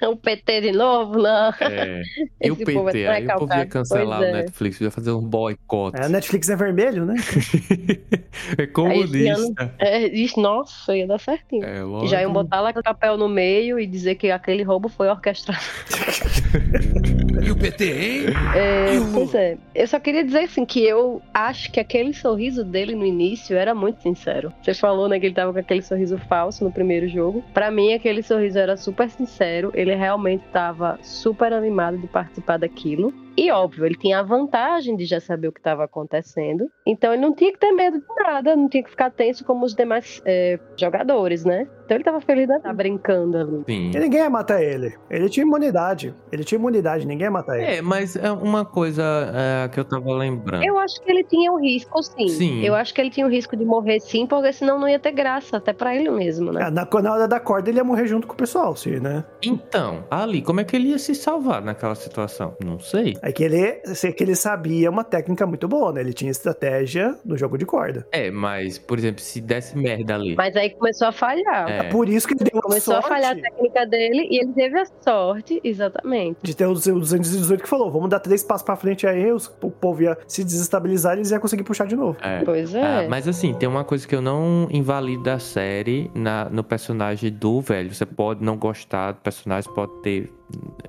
O 0.01 0.15
PT 0.15 0.62
de 0.62 0.71
novo, 0.71 1.19
não. 1.19 1.53
É. 1.59 2.01
E 2.41 2.50
o 2.50 2.53
é 2.53 2.57
PT, 2.57 2.74
tão 2.74 2.88
aí 2.88 3.27
o 3.27 3.39
povo 3.39 3.53
ia 3.53 3.65
cancelar 3.65 4.19
Pois 4.19 4.31
o 4.31 4.36
é. 4.36 4.41
Netflix, 4.41 4.81
ia 4.81 4.91
fazer 4.91 5.12
um 5.12 5.21
boicote. 5.21 6.00
É, 6.00 6.05
a 6.05 6.09
Netflix 6.09 6.50
é 6.50 6.55
vermelho, 6.55 7.05
né? 7.05 7.15
é 8.57 8.62
Aí 8.62 8.67
comunista. 8.67 9.75
É, 9.77 10.07
isso, 10.07 10.39
nossa, 10.39 10.95
ia 10.95 11.05
dar 11.05 11.19
certinho. 11.19 11.65
É, 11.65 11.81
E 12.03 12.07
Já 12.07 12.21
iam 12.21 12.31
logo. 12.31 12.43
botar 12.43 12.62
lá 12.62 12.74
com 12.74 12.79
o 12.79 12.83
papel 12.83 13.17
no 13.17 13.27
meio 13.27 13.77
e 13.77 13.86
dizer 13.86 14.15
que 14.15 14.31
aquele 14.31 14.63
roubo 14.63 14.88
foi 14.88 15.09
orquestrado. 15.09 15.59
E 17.41 17.51
o 17.51 17.55
PT, 17.55 17.86
hein? 17.86 18.25
É, 18.55 19.00
o 19.00 19.13
pois 19.13 19.33
é. 19.33 19.57
Eu 19.74 19.88
só 19.88 20.00
queria 20.00 20.24
dizer 20.24 20.39
assim 20.39 20.65
que 20.65 20.83
eu 20.83 21.21
acho 21.33 21.71
que 21.71 21.79
aquele 21.79 22.13
sorriso 22.13 22.63
dele 22.63 22.95
no 22.95 23.05
início 23.05 23.18
era 23.51 23.73
muito 23.73 24.01
sincero. 24.01 24.53
Você 24.61 24.73
falou, 24.73 25.07
né, 25.07 25.19
que 25.19 25.25
ele 25.25 25.35
tava 25.35 25.53
com 25.53 25.59
aquele 25.59 25.81
sorriso 25.81 26.17
falso 26.17 26.63
no 26.63 26.71
primeiro 26.71 27.07
jogo. 27.07 27.43
Pra 27.53 27.69
mim, 27.71 27.93
aquele 27.93 28.23
sorriso 28.23 28.57
era 28.57 28.77
super 28.77 29.09
sincero. 29.09 29.71
Ele 29.73 29.93
realmente 29.95 30.43
tava 30.51 30.97
super 31.01 31.53
animado 31.53 31.97
de 31.97 32.07
participar 32.07 32.57
daquilo. 32.57 33.13
E 33.39 33.50
óbvio, 33.51 33.86
ele 33.86 33.96
tinha 33.96 34.19
a 34.19 34.22
vantagem 34.22 34.98
de 34.98 35.05
já 35.05 35.22
saber 35.22 35.48
o 35.48 35.51
que 35.53 35.62
estava 35.62 35.86
acontecendo. 35.86 36.69
Então 36.86 37.13
ele 37.13 37.22
não 37.22 37.34
tinha 37.34 37.53
que 37.53 37.58
ter 37.58 37.72
medo 37.72 38.00
de 38.00 38.05
nada, 38.22 38.53
não 38.53 38.67
tinha 38.67 38.84
que 38.84 38.89
ficar 38.89 39.10
tenso 39.12 39.46
como 39.46 39.65
os 39.65 39.74
demais 39.74 40.22
é, 40.25 40.60
jogadores, 40.75 41.46
né? 41.46 41.65
Então 41.86 41.96
ele 41.96 42.03
tava 42.03 42.19
feliz 42.19 42.48
de 42.48 42.53
estar 42.53 42.74
brincando 42.74 43.38
ali. 43.38 43.63
Sim. 43.65 43.91
E 43.96 44.00
ninguém 44.00 44.19
ia 44.19 44.29
matar 44.29 44.62
ele. 44.62 44.93
Ele 45.10 45.29
tinha 45.29 45.46
imunidade. 45.46 46.13
Ele 46.31 46.43
tinha 46.43 46.60
imunidade, 46.60 47.08
ninguém 47.08 47.25
ia 47.25 47.31
matar 47.31 47.58
ele. 47.58 47.77
É, 47.77 47.81
mas 47.81 48.15
é 48.17 48.29
uma 48.29 48.65
coisa 48.65 49.03
é, 49.34 49.69
que 49.69 49.79
eu 49.79 49.86
tava 49.86 50.13
lembrando. 50.13 50.63
Eu 50.63 50.77
acho 50.77 51.01
que 51.01 51.10
ele 51.10 51.24
tinha 51.24 51.51
um 51.51 51.60
risco, 51.60 52.03
sim. 52.03 52.27
Sim. 52.27 52.62
Eu 52.62 52.75
acho 52.75 52.93
que 52.93 53.00
ele 53.00 53.10
tinha 53.10 53.25
o 53.25 53.29
risco 53.29 53.55
de 53.55 53.63
morrer, 53.63 54.01
sim, 54.01 54.27
porque 54.27 54.51
senão 54.51 54.77
não 54.77 54.88
ia 54.88 55.00
ter 55.00 55.13
graça, 55.13 55.58
até 55.58 55.72
pra 55.74 55.96
ele 55.96 56.12
mesmo, 56.12 56.51
né? 56.51 56.67
É, 56.67 56.69
na, 56.69 56.88
na 57.01 57.13
hora 57.13 57.27
da 57.27 57.39
corda 57.39 57.69
ele 57.69 57.79
ia 57.79 57.84
morrer 57.84 58.05
junto 58.05 58.27
com 58.27 58.34
o 58.34 58.38
pessoal, 58.38 58.75
sim, 58.75 59.00
né? 59.00 59.24
Então, 59.41 60.03
ali, 60.12 60.41
como 60.41 60.60
é 60.60 60.63
que 60.65 60.75
ele 60.75 60.89
ia 60.89 61.00
se 61.00 61.15
salvar 61.15 61.62
naquela 61.62 61.96
situação? 61.96 62.55
Não 62.63 62.79
sei. 62.79 63.15
É 63.29 63.31
que 63.31 63.43
ele, 63.43 63.62
é 63.62 64.12
que 64.12 64.24
ele 64.24 64.36
sabia 64.36 64.89
uma 64.89 65.03
técnica 65.03 65.45
muito 65.45 65.67
boa, 65.67 65.93
né? 65.93 66.01
Ele 66.01 66.13
tinha 66.13 66.31
estratégia 66.31 67.15
no 67.24 67.38
jogo 67.38 67.57
de 67.57 67.65
corda. 67.65 68.07
É, 68.12 68.31
mas, 68.31 68.79
por 68.79 68.98
exemplo, 68.98 69.21
se 69.21 69.39
desse 69.39 69.77
merda 69.77 70.15
ali. 70.15 70.36
Mas 70.36 70.55
aí 70.55 70.71
começou 70.71 71.07
a 71.07 71.12
falhar. 71.12 71.69
É. 71.69 71.83
Por 71.89 72.09
isso 72.09 72.27
que 72.27 72.33
ele 72.33 72.50
deu 72.51 72.62
Começou 72.62 72.95
sorte 72.95 73.05
a 73.05 73.09
falhar 73.09 73.31
a 73.38 73.39
técnica 73.39 73.86
dele 73.86 74.27
e 74.31 74.41
ele 74.41 74.51
teve 74.53 74.79
a 74.79 74.86
sorte, 75.01 75.62
exatamente. 75.63 76.38
de 76.41 76.55
ter 76.55 76.65
o 76.65 76.74
218 76.74 77.62
que 77.63 77.69
falou, 77.69 77.91
vamos 77.91 78.09
dar 78.09 78.19
três 78.19 78.43
passos 78.43 78.63
pra 78.65 78.75
frente 78.75 79.05
aí, 79.05 79.31
os- 79.31 79.48
o 79.62 79.69
povo 79.69 80.01
ia 80.03 80.17
se 80.27 80.43
desestabilizar 80.43 81.13
e 81.15 81.19
eles 81.19 81.31
iam 81.31 81.39
conseguir 81.39 81.63
puxar 81.63 81.86
de 81.86 81.95
novo. 81.95 82.17
É. 82.21 82.43
Pois 82.43 82.74
Ah, 82.75 83.03
é. 83.03 83.07
mas 83.07 83.27
assim, 83.27 83.53
tem 83.53 83.67
uma 83.69 83.83
coisa 83.83 84.07
que 84.07 84.15
eu 84.15 84.21
não 84.21 84.67
invalido 84.71 85.24
da 85.24 85.38
série 85.39 86.09
na, 86.15 86.50
no 86.50 86.63
personagem 86.63 87.31
do 87.31 87.62
velho. 87.62 87.93
Você 87.93 88.05
pode 88.05 88.43
não 88.43 88.57
gostar 88.57 89.12
do 89.12 89.19
personagem, 89.19 89.71
pode 89.74 89.91
ter 90.01 90.31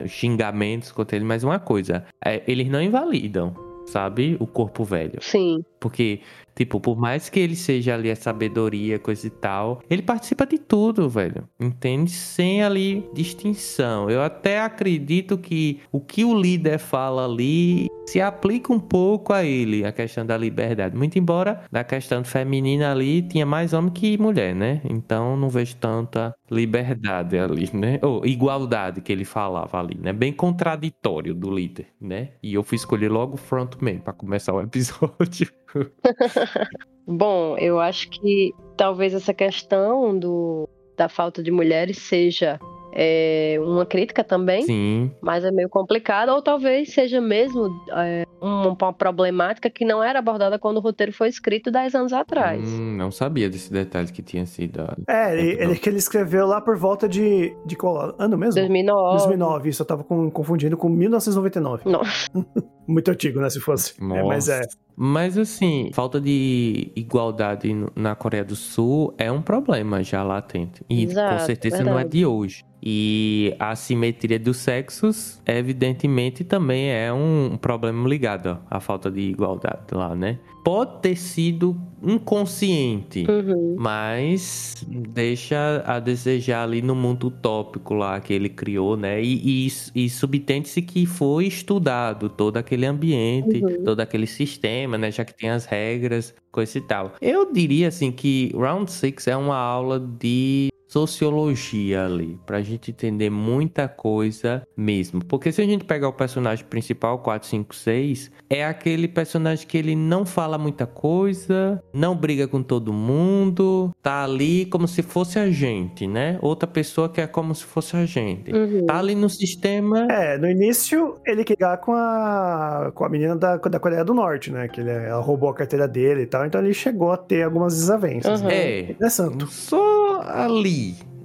xingamentos 0.07 0.93
contra 0.93 1.17
ele, 1.17 1.25
mas 1.25 1.45
uma 1.45 1.59
coisa, 1.59 2.05
é, 2.25 2.43
eles 2.47 2.69
não 2.69 2.83
invalidam, 2.83 3.55
sabe? 3.87 4.37
O 4.41 4.47
corpo 4.47 4.85
velho. 4.85 5.19
Sim. 5.21 5.63
Porque, 5.79 6.21
tipo, 6.55 6.79
por 6.81 6.97
mais 6.97 7.29
que 7.29 7.41
ele 7.41 7.57
seja 7.57 7.95
ali 7.95 8.11
a 8.11 8.17
sabedoria, 8.17 8.99
coisa 8.99 9.27
e 9.27 9.31
tal, 9.31 9.81
ele 9.89 10.03
participa 10.03 10.47
de 10.47 10.59
tudo, 10.59 11.09
velho. 11.09 11.49
Entende? 11.59 12.11
Sem 12.11 12.63
ali 12.63 13.09
distinção. 13.13 14.11
Eu 14.11 14.23
até 14.23 14.61
acredito 14.61 15.39
que 15.39 15.81
o 15.91 16.01
que 16.01 16.25
o 16.25 16.39
líder 16.39 16.79
fala 16.79 17.25
ali 17.25 17.89
se 18.07 18.21
aplica 18.21 18.73
um 18.73 18.81
pouco 18.81 19.33
a 19.33 19.45
ele, 19.45 19.85
a 19.85 19.93
questão 19.93 20.27
da 20.27 20.37
liberdade. 20.37 20.97
Muito 20.97 21.19
embora 21.19 21.63
na 21.71 21.85
questão 21.85 22.25
feminina 22.25 22.91
ali 22.91 23.23
tinha 23.23 23.47
mais 23.47 23.73
homem 23.73 23.93
que 23.93 24.19
mulher, 24.19 24.55
né? 24.55 24.81
Então 24.85 25.37
não 25.37 25.49
vejo 25.49 25.77
tanta 25.77 26.35
liberdade 26.51 27.39
ali, 27.39 27.69
né? 27.73 27.99
Ou 28.03 28.27
igualdade 28.27 29.01
que 29.01 29.13
ele 29.13 29.25
falava 29.25 29.79
ali, 29.79 29.97
né? 29.99 30.13
Bem 30.13 30.33
contraditório 30.33 31.35
do 31.35 31.51
líder, 31.51 31.87
né? 32.01 32.31
E 32.43 32.55
eu 32.55 32.63
fui 32.63 32.77
escolher 32.77 33.11
logo 33.11 33.35
o 33.35 33.39
frontman 33.39 33.99
pra 33.99 34.13
começar 34.13 34.53
o 34.53 34.61
episódio. 34.61 35.51
Bom, 37.07 37.57
eu 37.59 37.81
acho 37.81 38.11
que 38.11 38.53
talvez 38.77 39.15
essa 39.15 39.33
questão 39.33 40.19
do, 40.19 40.69
da 40.97 41.09
falta 41.09 41.43
de 41.43 41.51
mulheres 41.51 41.99
seja 41.99 42.59
é, 42.93 43.57
uma 43.61 43.87
crítica 43.87 44.23
também. 44.25 44.63
Sim, 44.63 45.11
Mas 45.21 45.45
é 45.45 45.51
meio 45.51 45.69
complicado, 45.69 46.31
ou 46.31 46.43
talvez 46.43 46.93
seja 46.93 47.21
mesmo 47.21 47.69
é, 47.97 48.25
uma, 48.41 48.77
uma 48.81 48.93
problemática 48.93 49.69
que 49.71 49.85
não 49.85 50.03
era 50.03 50.19
abordada 50.19 50.59
quando 50.59 50.79
o 50.79 50.81
roteiro 50.81 51.13
foi 51.13 51.29
escrito 51.29 51.71
10 51.71 51.95
anos 51.95 52.13
atrás. 52.13 52.63
Hum, 52.69 52.97
não 52.97 53.11
sabia 53.11 53.49
desse 53.49 53.73
detalhe 53.73 54.11
que 54.11 54.23
tinha 54.23 54.47
sido. 54.47 54.81
É, 55.09 55.33
ele, 55.39 55.63
ele- 55.63 55.77
que 55.77 55.89
ele 55.89 55.99
escreveu 55.99 56.47
lá 56.47 56.61
por 56.61 56.77
volta 56.77 57.09
de. 57.09 57.55
De 57.67 57.77
qual 57.77 58.15
ano 58.19 58.37
mesmo? 58.39 58.55
2009. 58.55 59.17
2009, 59.19 59.69
isso 59.69 59.83
eu 59.83 59.87
tava 59.87 60.05
com- 60.05 60.31
confundindo 60.31 60.77
com 60.77 60.89
1999. 60.89 61.89
Nossa. 61.91 62.31
Muito 62.91 63.11
antigo, 63.11 63.41
né? 63.41 63.49
Se 63.49 63.61
fosse. 63.61 63.95
É, 64.01 64.23
mas 64.23 64.49
é. 64.49 64.63
Mas 64.97 65.39
assim, 65.39 65.91
falta 65.95 66.21
de 66.21 66.93
igualdade 66.95 67.75
na 67.97 68.15
Coreia 68.15 68.45
do 68.45 68.57
Sul 68.57 69.15
é 69.17 69.31
um 69.33 69.41
problema 69.41 70.03
já 70.03 70.23
latente. 70.23 70.85
E 70.91 71.05
Exato, 71.05 71.39
com 71.39 71.47
certeza 71.47 71.77
não 71.79 71.93
é 71.93 72.03
verdade. 72.03 72.19
de 72.19 72.27
hoje. 72.27 72.65
E 72.83 73.55
a 73.59 73.71
assimetria 73.71 74.39
dos 74.39 74.57
sexos, 74.57 75.41
evidentemente, 75.47 76.45
também 76.45 76.91
é 76.91 77.13
um 77.13 77.57
problema 77.61 78.09
ligado 78.09 78.59
à 78.71 78.81
falta 78.81 79.11
de 79.11 79.21
igualdade 79.21 79.93
lá, 79.93 80.15
né? 80.15 80.39
Pode 80.65 81.01
ter 81.01 81.17
sido 81.17 81.77
inconsciente. 82.03 83.27
Uhum. 83.29 83.77
Mas 83.79 84.85
deixa 84.89 85.83
a 85.87 85.99
desejar 85.99 86.65
ali 86.65 86.83
no 86.83 86.95
mundo 86.95 87.29
utópico 87.29 87.95
lá 87.95 88.21
que 88.21 88.33
ele 88.33 88.49
criou, 88.49 88.97
né? 88.97 89.23
E, 89.23 89.67
e, 89.67 90.05
e 90.05 90.11
subtende-se 90.11 90.83
que 90.83 91.07
foi 91.07 91.47
estudado 91.47 92.29
todo 92.29 92.57
aquele 92.57 92.87
ambiente, 92.87 93.63
Uhum. 93.63 93.85
todo 93.85 94.01
aquele 94.01 94.27
sistema, 94.27 94.97
né? 94.97 95.11
Já 95.11 95.25
que 95.25 95.35
tem 95.35 95.51
as 95.51 95.65
regras, 95.65 96.35
coisa 96.51 96.79
e 96.79 96.81
tal. 96.81 97.13
Eu 97.21 97.53
diria 97.53 97.89
assim 97.89 98.11
que 98.11 98.51
Round 98.55 98.91
6 98.91 99.27
é 99.29 99.37
uma 99.37 99.57
aula 99.57 99.99
de 100.01 100.69
sociologia 100.91 102.05
ali, 102.05 102.37
pra 102.45 102.61
gente 102.63 102.91
entender 102.91 103.31
muita 103.31 103.87
coisa 103.87 104.67
mesmo. 104.77 105.25
Porque 105.25 105.53
se 105.53 105.63
a 105.63 105.65
gente 105.65 105.85
pegar 105.85 106.09
o 106.09 106.13
personagem 106.13 106.65
principal, 106.65 107.21
456, 107.21 108.31
é 108.49 108.65
aquele 108.65 109.07
personagem 109.07 109.67
que 109.67 109.79
ele 109.79 109.95
não 109.95 110.27
fala 110.27 110.59
muita 110.59 110.87
coisa, 110.87 111.81
não 111.93 112.17
briga 112.17 112.49
com 112.49 112.61
todo 112.63 112.93
mundo, 112.93 113.91
tá 114.03 114.25
ali 114.25 114.67
como 114.67 114.89
se 114.89 115.03
fosse 115.03 115.39
a 115.39 115.49
gente, 115.49 116.09
né? 116.09 116.39
Outra 116.43 116.67
pessoa 116.67 117.09
que 117.09 117.21
é 117.21 117.27
como 117.27 117.55
se 117.55 117.65
fosse 117.65 117.97
a 117.97 118.05
gente. 118.05 118.53
Uhum. 118.53 118.87
Tá 118.87 118.99
ali 118.99 119.15
no 119.15 119.31
sistema. 119.31 120.09
É, 120.11 120.37
no 120.39 120.51
início 120.51 121.21
ele 121.25 121.45
queria 121.45 121.61
ligar 121.61 121.77
com 121.79 121.93
a, 121.93 122.91
com 122.95 123.05
a 123.05 123.09
menina 123.09 123.37
da, 123.37 123.57
da 123.59 123.79
Coreia 123.79 124.05
do 124.05 124.15
Norte, 124.15 124.51
né? 124.51 124.67
Que 124.67 124.81
ele, 124.81 124.91
ela 124.91 125.21
roubou 125.21 125.51
a 125.51 125.55
carteira 125.55 125.87
dele 125.87 126.23
e 126.23 126.27
tal, 126.27 126.47
então 126.47 126.61
ele 126.61 126.73
chegou 126.73 127.13
a 127.13 127.17
ter 127.17 127.43
algumas 127.43 127.75
desavenças. 127.75 128.41
Uhum. 128.41 128.49
né? 128.49 128.55
É, 128.55 128.79
Ele 128.81 128.97
é 129.01 129.11
santo. 129.11 129.47
só 129.47 130.23
ali, 130.23 130.80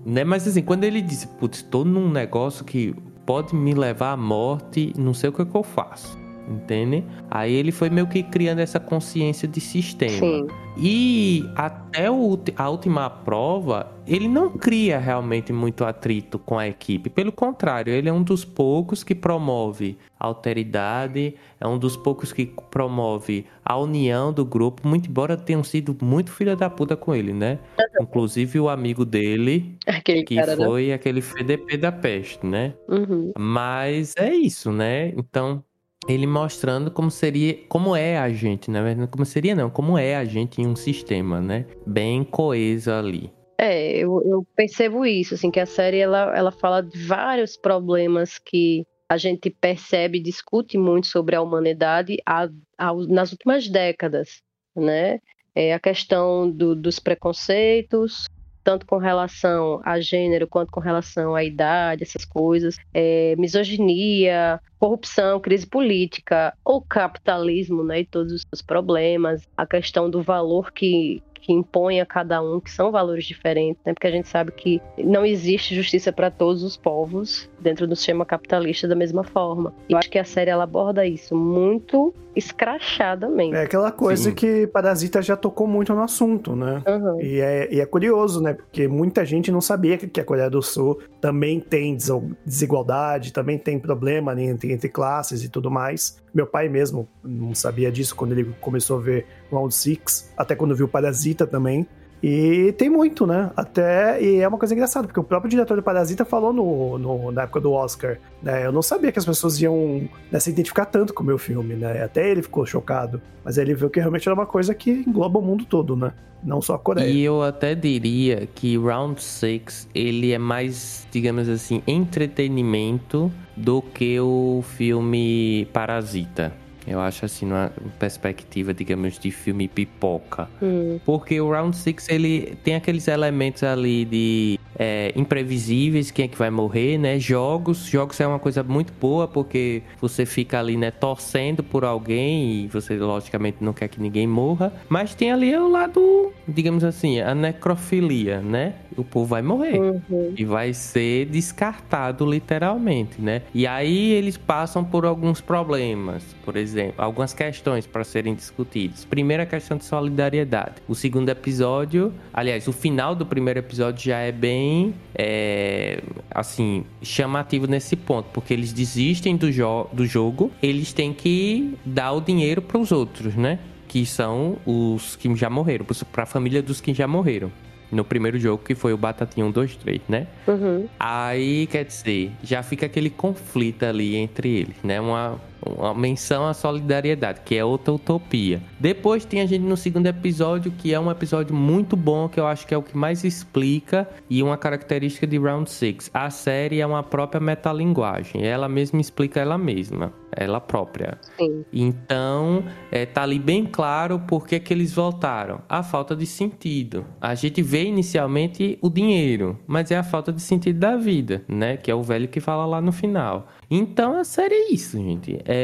né? 0.05 0.23
Mas 0.23 0.47
assim, 0.47 0.61
quando 0.61 0.83
ele 0.83 1.01
disse, 1.01 1.27
putz, 1.27 1.61
tô 1.61 1.83
num 1.83 2.09
negócio 2.09 2.63
que 2.63 2.95
pode 3.25 3.55
me 3.55 3.73
levar 3.73 4.11
à 4.11 4.17
morte, 4.17 4.93
não 4.97 5.13
sei 5.13 5.29
o 5.29 5.33
que, 5.33 5.45
que 5.45 5.55
eu 5.55 5.63
faço. 5.63 6.24
Entende? 6.47 7.03
Aí 7.29 7.53
ele 7.53 7.71
foi 7.71 7.89
meio 7.89 8.07
que 8.07 8.21
criando 8.21 8.59
essa 8.59 8.79
consciência 8.79 9.47
de 9.47 9.59
sistema. 9.59 10.19
Sim. 10.19 10.47
E 10.77 11.49
até 11.55 12.11
o 12.11 12.37
a 12.57 12.69
última 12.69 13.09
prova, 13.09 13.91
ele 14.05 14.27
não 14.27 14.49
cria 14.49 14.99
realmente 14.99 15.53
muito 15.53 15.85
atrito 15.85 16.37
com 16.37 16.59
a 16.59 16.67
equipe. 16.67 17.09
Pelo 17.09 17.31
contrário, 17.31 17.93
ele 17.93 18.09
é 18.09 18.13
um 18.13 18.21
dos 18.21 18.43
poucos 18.43 19.03
que 19.03 19.15
promove 19.15 19.97
a 20.19 20.27
alteridade, 20.27 21.35
é 21.59 21.67
um 21.67 21.77
dos 21.77 21.95
poucos 21.95 22.33
que 22.33 22.45
promove 22.69 23.45
a 23.63 23.77
união 23.77 24.33
do 24.33 24.43
grupo, 24.43 24.85
muito 24.87 25.09
embora 25.09 25.37
tenham 25.37 25.63
sido 25.63 25.95
muito 26.01 26.31
filha 26.31 26.55
da 26.55 26.69
puta 26.69 26.95
com 26.95 27.15
ele, 27.15 27.33
né? 27.33 27.59
Inclusive 27.99 28.59
o 28.59 28.67
amigo 28.67 29.05
dele, 29.05 29.77
Aquele 29.87 30.23
que 30.23 30.35
cara, 30.35 30.55
né? 30.55 30.65
foi 30.65 30.91
aquele 30.91 31.19
FDP 31.19 31.77
da 31.77 31.91
peste, 31.91 32.45
né? 32.45 32.73
Uhum. 32.89 33.31
Mas 33.37 34.13
é 34.17 34.33
isso, 34.33 34.71
né? 34.71 35.09
Então, 35.09 35.63
ele 36.07 36.27
mostrando 36.27 36.91
como 36.91 37.09
seria, 37.09 37.57
como 37.67 37.95
é 37.95 38.17
a 38.17 38.29
gente, 38.29 38.69
na 38.69 38.81
verdade, 38.81 39.09
como 39.11 39.25
seria 39.25 39.55
não, 39.55 39.69
como 39.69 39.97
é 39.97 40.15
a 40.15 40.23
gente 40.25 40.61
em 40.61 40.67
um 40.67 40.75
sistema, 40.75 41.41
né? 41.41 41.65
Bem 41.85 42.23
coeso 42.23 42.91
ali. 42.91 43.31
É, 43.57 43.97
eu, 43.97 44.21
eu 44.25 44.45
percebo 44.55 45.05
isso, 45.05 45.33
assim, 45.33 45.49
que 45.49 45.59
a 45.59 45.65
série 45.65 45.97
ela, 45.99 46.35
ela 46.35 46.51
fala 46.51 46.81
de 46.81 46.97
vários 47.05 47.55
problemas 47.55 48.37
que 48.37 48.85
a 49.09 49.17
gente 49.17 49.49
percebe 49.49 50.19
discute 50.19 50.77
muito 50.77 51.07
sobre 51.07 51.35
a 51.35 51.41
humanidade 51.41 52.17
há- 52.25 52.49
há- 52.77 52.93
nas 53.07 53.31
últimas 53.31 53.67
décadas, 53.69 54.41
né? 54.75 55.19
É 55.55 55.73
a 55.73 55.79
questão 55.79 56.51
do- 56.51 56.75
dos 56.75 56.99
preconceitos, 56.99 58.25
tanto 58.65 58.85
com 58.87 58.97
relação 58.97 59.79
a 59.85 59.99
gênero 59.99 60.47
quanto 60.47 60.71
com 60.71 60.79
relação 60.79 61.35
à 61.35 61.43
idade, 61.43 62.01
essas 62.01 62.25
coisas, 62.25 62.77
é, 62.91 63.35
misoginia, 63.37 64.59
corrupção, 64.79 65.39
crise 65.39 65.67
política, 65.67 66.51
o 66.65 66.81
capitalismo, 66.81 67.83
né, 67.83 68.01
e 68.01 68.05
todos 68.05 68.33
os 68.33 68.41
seus 68.41 68.63
problemas, 68.63 69.47
a 69.55 69.67
questão 69.67 70.09
do 70.09 70.23
valor 70.23 70.71
que, 70.71 71.21
que 71.35 71.53
impõe 71.53 72.01
a 72.01 72.07
cada 72.07 72.41
um, 72.41 72.59
que 72.59 72.71
são 72.71 72.91
valores 72.91 73.25
diferentes, 73.25 73.79
né, 73.85 73.93
porque 73.93 74.07
a 74.07 74.11
gente 74.11 74.27
sabe 74.27 74.51
que 74.51 74.81
não 74.97 75.23
existe 75.23 75.75
justiça 75.75 76.11
para 76.11 76.31
todos 76.31 76.63
os 76.63 76.75
povos 76.75 77.47
dentro 77.59 77.85
do 77.85 77.95
sistema 77.95 78.25
capitalista 78.25 78.87
da 78.87 78.95
mesma 78.95 79.23
forma. 79.23 79.75
E 79.87 79.93
eu 79.93 79.99
acho 79.99 80.09
que 80.09 80.17
a 80.17 80.25
série 80.25 80.49
ela 80.49 80.63
aborda 80.63 81.05
isso 81.05 81.35
muito 81.35 82.15
escrachadamente. 82.35 83.55
É 83.55 83.63
aquela 83.63 83.91
coisa 83.91 84.29
Sim. 84.29 84.35
que 84.35 84.67
Parasita 84.67 85.21
já 85.21 85.35
tocou 85.35 85.67
muito 85.67 85.93
no 85.93 86.01
assunto, 86.01 86.55
né? 86.55 86.81
Aham. 86.85 87.17
E 87.21 87.39
é, 87.39 87.73
e 87.73 87.79
é 87.79 87.85
curioso, 87.85 88.41
né? 88.41 88.53
Porque 88.53 88.87
muita 88.87 89.25
gente 89.25 89.51
não 89.51 89.61
sabia 89.61 89.97
que, 89.97 90.19
a 90.19 90.23
Coreia 90.23 90.49
do 90.49 90.61
Sul 90.61 90.99
também 91.21 91.59
tem 91.59 91.97
desigualdade, 92.45 93.31
também 93.31 93.57
tem 93.57 93.79
problema 93.79 94.39
entre, 94.41 94.71
entre 94.71 94.89
classes 94.89 95.43
e 95.43 95.49
tudo 95.49 95.69
mais. 95.69 96.21
Meu 96.33 96.45
pai 96.45 96.67
mesmo 96.67 97.07
não 97.23 97.55
sabia 97.55 97.91
disso 97.91 98.15
quando 98.15 98.33
ele 98.33 98.53
começou 98.59 98.97
a 98.97 99.01
ver 99.01 99.25
Round 99.51 99.73
Six, 99.73 100.33
até 100.37 100.55
quando 100.55 100.75
viu 100.75 100.87
Parasita 100.87 101.47
também. 101.47 101.87
E 102.27 102.71
tem 102.71 102.89
muito, 102.89 103.27
né? 103.27 103.51
Até. 103.55 104.19
E 104.19 104.37
é 104.41 104.47
uma 104.47 104.57
coisa 104.57 104.73
engraçada, 104.73 105.05
porque 105.05 105.19
o 105.19 105.23
próprio 105.23 105.47
diretor 105.47 105.77
do 105.77 105.83
Parasita 105.83 106.25
falou 106.25 106.51
no, 106.51 106.97
no- 106.97 107.31
na 107.31 107.43
época 107.43 107.59
do 107.59 107.71
Oscar. 107.71 108.17
Né? 108.41 108.65
Eu 108.65 108.71
não 108.71 108.81
sabia 108.81 109.11
que 109.11 109.19
as 109.19 109.25
pessoas 109.25 109.61
iam 109.61 110.09
né, 110.31 110.39
se 110.39 110.49
identificar 110.49 110.85
tanto 110.85 111.13
com 111.13 111.21
o 111.21 111.25
meu 111.25 111.37
filme, 111.37 111.75
né? 111.75 112.01
Até 112.03 112.27
ele 112.31 112.41
ficou 112.41 112.65
chocado. 112.65 113.21
Mas 113.43 113.59
ele 113.59 113.75
viu 113.75 113.91
que 113.91 113.99
realmente 113.99 114.27
era 114.27 114.33
uma 114.33 114.47
coisa 114.47 114.73
que 114.73 114.89
engloba 115.07 115.37
o 115.37 115.41
mundo 115.43 115.65
todo, 115.65 115.95
né? 115.95 116.13
Não 116.43 116.63
só 116.63 116.73
a 116.73 116.79
Coreia. 116.79 117.07
E 117.07 117.21
eu 117.23 117.43
até 117.43 117.75
diria 117.75 118.47
que 118.55 118.75
Round 118.75 119.21
6, 119.21 119.87
ele 119.93 120.31
é 120.31 120.39
mais, 120.39 121.07
digamos 121.11 121.47
assim, 121.47 121.83
entretenimento 121.85 123.31
do 123.55 123.81
que 123.83 124.19
o 124.19 124.63
filme 124.75 125.67
Parasita. 125.71 126.53
Eu 126.87 126.99
acho 126.99 127.25
assim, 127.25 127.45
numa 127.45 127.71
perspectiva, 127.97 128.73
digamos, 128.73 129.17
de 129.17 129.31
filme 129.31 129.67
pipoca. 129.67 130.47
Hum, 130.61 130.99
Porque 131.05 131.39
o 131.41 131.49
Round 131.51 131.75
6, 131.75 132.09
ele 132.09 132.57
tem 132.63 132.75
aqueles 132.75 133.07
elementos 133.07 133.63
ali 133.63 134.05
de 134.05 134.59
é, 134.77 135.13
imprevisíveis, 135.15 136.11
quem 136.11 136.25
é 136.25 136.27
que 136.27 136.37
vai 136.37 136.49
morrer, 136.49 136.97
né? 136.97 137.19
Jogos. 137.19 137.85
Jogos 137.85 138.19
é 138.19 138.27
uma 138.27 138.39
coisa 138.39 138.63
muito 138.63 138.93
boa, 138.93 139.27
porque 139.27 139.81
você 139.99 140.25
fica 140.25 140.59
ali, 140.59 140.77
né, 140.77 140.91
torcendo 140.91 141.63
por 141.63 141.83
alguém 141.83 142.63
e 142.63 142.67
você, 142.67 142.95
logicamente, 142.97 143.57
não 143.61 143.73
quer 143.73 143.87
que 143.87 144.01
ninguém 144.01 144.27
morra. 144.27 144.73
Mas 144.89 145.15
tem 145.15 145.31
ali 145.31 145.55
o 145.55 145.69
lado, 145.69 146.31
digamos 146.47 146.83
assim, 146.83 147.19
a 147.19 147.33
necrofilia, 147.33 148.41
né? 148.41 148.73
O 148.97 149.03
povo 149.03 149.25
vai 149.25 149.41
morrer 149.41 149.79
uhum. 149.79 150.33
e 150.37 150.45
vai 150.45 150.73
ser 150.73 151.25
descartado 151.25 152.25
literalmente, 152.29 153.21
né? 153.21 153.41
E 153.53 153.67
aí 153.67 154.11
eles 154.11 154.37
passam 154.37 154.83
por 154.83 155.05
alguns 155.05 155.41
problemas, 155.41 156.23
por 156.43 156.55
exemplo, 156.55 156.95
algumas 156.97 157.33
questões 157.33 157.85
para 157.85 158.03
serem 158.03 158.33
discutidas. 158.33 159.05
Primeira 159.05 159.45
questão 159.45 159.77
de 159.77 159.85
solidariedade. 159.85 160.75
O 160.87 160.95
segundo 160.95 161.29
episódio, 161.29 162.13
aliás, 162.33 162.67
o 162.67 162.73
final 162.73 163.15
do 163.15 163.25
primeiro 163.25 163.59
episódio 163.59 164.05
já 164.05 164.19
é 164.19 164.31
bem, 164.31 164.64
é, 165.13 166.01
assim, 166.31 166.83
chamativo 167.01 167.67
nesse 167.67 167.95
ponto, 167.95 168.29
porque 168.33 168.53
eles 168.53 168.71
desistem 168.73 169.35
do, 169.35 169.51
jo 169.51 169.87
do 169.91 170.05
jogo, 170.05 170.51
eles 170.61 170.93
têm 170.93 171.13
que 171.13 171.75
dar 171.85 172.11
o 172.13 172.21
dinheiro 172.21 172.61
para 172.61 172.77
os 172.77 172.91
outros, 172.91 173.35
né? 173.35 173.59
Que 173.87 174.05
são 174.05 174.57
os 174.65 175.15
que 175.15 175.33
já 175.35 175.49
morreram, 175.49 175.85
para 176.11 176.23
a 176.23 176.25
família 176.25 176.61
dos 176.61 176.81
que 176.81 176.93
já 176.93 177.07
morreram 177.07 177.51
no 177.91 178.03
primeiro 178.03 178.37
jogo, 178.39 178.63
que 178.63 178.75
foi 178.75 178.93
o 178.93 178.97
Batatinha 178.97 179.45
1, 179.45 179.51
2, 179.51 179.75
3, 179.77 180.01
né? 180.07 180.27
Uhum. 180.47 180.87
Aí, 180.99 181.67
quer 181.67 181.85
dizer, 181.85 182.31
já 182.43 182.61
fica 182.63 182.85
aquele 182.85 183.09
conflito 183.09 183.83
ali 183.83 184.15
entre 184.15 184.49
eles, 184.49 184.75
né? 184.83 184.99
Uma, 184.99 185.39
uma 185.65 185.93
menção 185.93 186.47
à 186.47 186.53
solidariedade, 186.53 187.41
que 187.43 187.55
é 187.55 187.65
outra 187.65 187.93
utopia. 187.93 188.61
Depois 188.79 189.25
tem 189.25 189.41
a 189.41 189.45
gente 189.45 189.63
no 189.63 189.75
segundo 189.75 190.07
episódio, 190.07 190.71
que 190.71 190.93
é 190.93 190.99
um 190.99 191.09
episódio 191.09 191.55
muito 191.55 191.95
bom, 191.95 192.29
que 192.29 192.39
eu 192.39 192.47
acho 192.47 192.67
que 192.67 192.73
é 192.73 192.77
o 192.77 192.83
que 192.83 192.95
mais 192.95 193.23
explica 193.23 194.07
e 194.29 194.43
uma 194.43 194.57
característica 194.57 195.25
de 195.25 195.37
Round 195.37 195.69
6. 195.69 196.11
A 196.13 196.29
série 196.29 196.79
é 196.79 196.85
uma 196.85 197.03
própria 197.03 197.41
metalinguagem, 197.41 198.45
ela 198.45 198.69
mesma 198.69 199.01
explica 199.01 199.39
ela 199.39 199.57
mesma, 199.57 200.13
ela 200.31 200.59
própria. 200.59 201.17
Sim. 201.37 201.65
Então, 201.71 202.63
é, 202.91 203.05
tá 203.05 203.23
ali 203.23 203.39
bem 203.39 203.65
claro 203.65 204.19
por 204.19 204.47
que, 204.47 204.59
que 204.59 204.73
eles 204.73 204.93
voltaram. 204.93 205.61
A 205.67 205.81
falta 205.81 206.15
de 206.15 206.25
sentido. 206.25 207.05
A 207.19 207.33
gente 207.35 207.61
vê 207.61 207.85
inicialmente 207.85 208.77
o 208.81 208.89
dinheiro, 208.89 209.57
mas 209.65 209.91
é 209.91 209.97
a 209.97 210.03
falta 210.03 210.31
de 210.31 210.41
sentido 210.41 210.79
da 210.79 210.95
vida, 210.95 211.43
né? 211.47 211.77
Que 211.77 211.89
é 211.89 211.95
o 211.95 212.03
velho 212.03 212.27
que 212.27 212.39
fala 212.39 212.65
lá 212.65 212.81
no 212.81 212.91
final. 212.91 213.47
Então, 213.69 214.19
a 214.19 214.23
série 214.23 214.53
é 214.53 214.73
isso, 214.73 214.97
gente. 214.97 215.39
É 215.45 215.54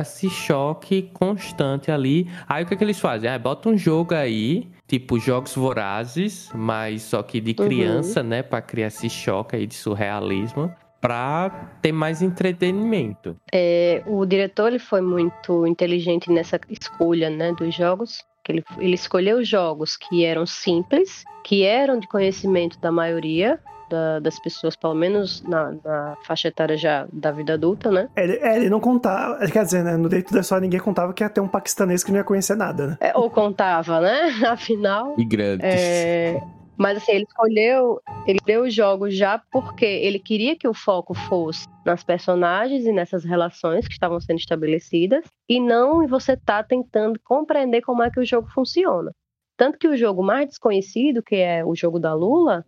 esse 0.00 0.28
choque 0.30 1.02
constante 1.12 1.90
ali. 1.90 2.28
Aí, 2.48 2.64
o 2.64 2.66
que, 2.66 2.76
que 2.76 2.84
eles 2.84 2.98
fazem? 3.00 3.28
Ah, 3.30 3.38
bota 3.38 3.68
um 3.68 3.76
jogo 3.76 4.14
aí, 4.14 4.68
tipo 4.86 5.18
Jogos 5.18 5.54
Vorazes, 5.54 6.50
mas 6.54 7.02
só 7.02 7.22
que 7.22 7.40
de 7.40 7.50
Uhum. 7.58 7.66
criança, 7.66 8.22
né? 8.22 8.42
Pra 8.42 8.60
criar 8.62 8.86
esse 8.88 9.08
choque 9.10 9.56
aí 9.56 9.66
de 9.66 9.74
surrealismo. 9.74 10.72
Pra 11.00 11.70
ter 11.80 11.92
mais 11.92 12.20
entretenimento. 12.20 13.34
É, 13.52 14.02
o 14.06 14.26
diretor 14.26 14.68
ele 14.68 14.78
foi 14.78 15.00
muito 15.00 15.66
inteligente 15.66 16.30
nessa 16.30 16.60
escolha 16.68 17.30
né, 17.30 17.52
dos 17.52 17.74
jogos. 17.74 18.22
Ele, 18.48 18.62
ele 18.78 18.94
escolheu 18.94 19.42
jogos 19.44 19.96
que 19.96 20.24
eram 20.24 20.44
simples, 20.44 21.24
que 21.44 21.62
eram 21.62 21.98
de 21.98 22.06
conhecimento 22.08 22.78
da 22.80 22.90
maioria 22.92 23.58
da- 23.90 24.20
das 24.20 24.38
pessoas, 24.38 24.76
pelo 24.76 24.94
menos 24.94 25.42
na, 25.42 25.72
na 25.84 26.16
faixa 26.24 26.48
etária 26.48 26.76
já 26.76 27.06
da 27.12 27.30
vida 27.32 27.54
adulta, 27.54 27.90
né? 27.90 28.08
Ele, 28.16 28.36
é, 28.36 28.56
ele 28.56 28.70
não 28.70 28.80
contava, 28.80 29.38
quer 29.48 29.64
dizer, 29.64 29.82
né, 29.84 29.96
no 29.96 30.08
dentro 30.08 30.32
da 30.32 30.40
história 30.40 30.62
ninguém 30.62 30.80
contava 30.80 31.12
que 31.12 31.22
ia 31.22 31.28
ter 31.28 31.40
um 31.40 31.48
paquistanês 31.48 32.02
que 32.02 32.10
não 32.10 32.18
ia 32.18 32.24
conhecer 32.24 32.56
nada, 32.56 32.86
né? 32.86 32.96
É, 33.00 33.16
ou 33.16 33.28
contava, 33.28 34.00
né? 34.00 34.20
Afinal. 34.48 35.14
E 35.18 35.24
grandes. 35.24 35.66
É, 35.66 36.40
mas 36.76 36.96
assim, 36.96 37.12
ele 37.12 37.24
escolheu, 37.24 38.00
ele 38.26 38.38
deu 38.46 38.62
os 38.62 38.72
jogos 38.74 39.14
já 39.14 39.42
porque 39.52 39.84
ele 39.84 40.18
queria 40.18 40.56
que 40.56 40.66
o 40.66 40.72
foco 40.72 41.12
fosse 41.12 41.66
nas 41.84 42.02
personagens 42.02 42.84
e 42.86 42.92
nessas 42.92 43.24
relações 43.24 43.86
que 43.86 43.92
estavam 43.92 44.18
sendo 44.20 44.38
estabelecidas 44.38 45.24
e 45.48 45.60
não 45.60 46.02
em 46.02 46.06
você 46.06 46.32
estar 46.32 46.64
tentando 46.64 47.20
compreender 47.22 47.82
como 47.82 48.02
é 48.02 48.10
que 48.10 48.20
o 48.20 48.24
jogo 48.24 48.48
funciona. 48.54 49.10
Tanto 49.58 49.78
que 49.78 49.88
o 49.88 49.94
jogo 49.96 50.22
mais 50.22 50.48
desconhecido, 50.48 51.22
que 51.22 51.36
é 51.36 51.62
o 51.62 51.74
jogo 51.74 51.98
da 51.98 52.14
Lula, 52.14 52.64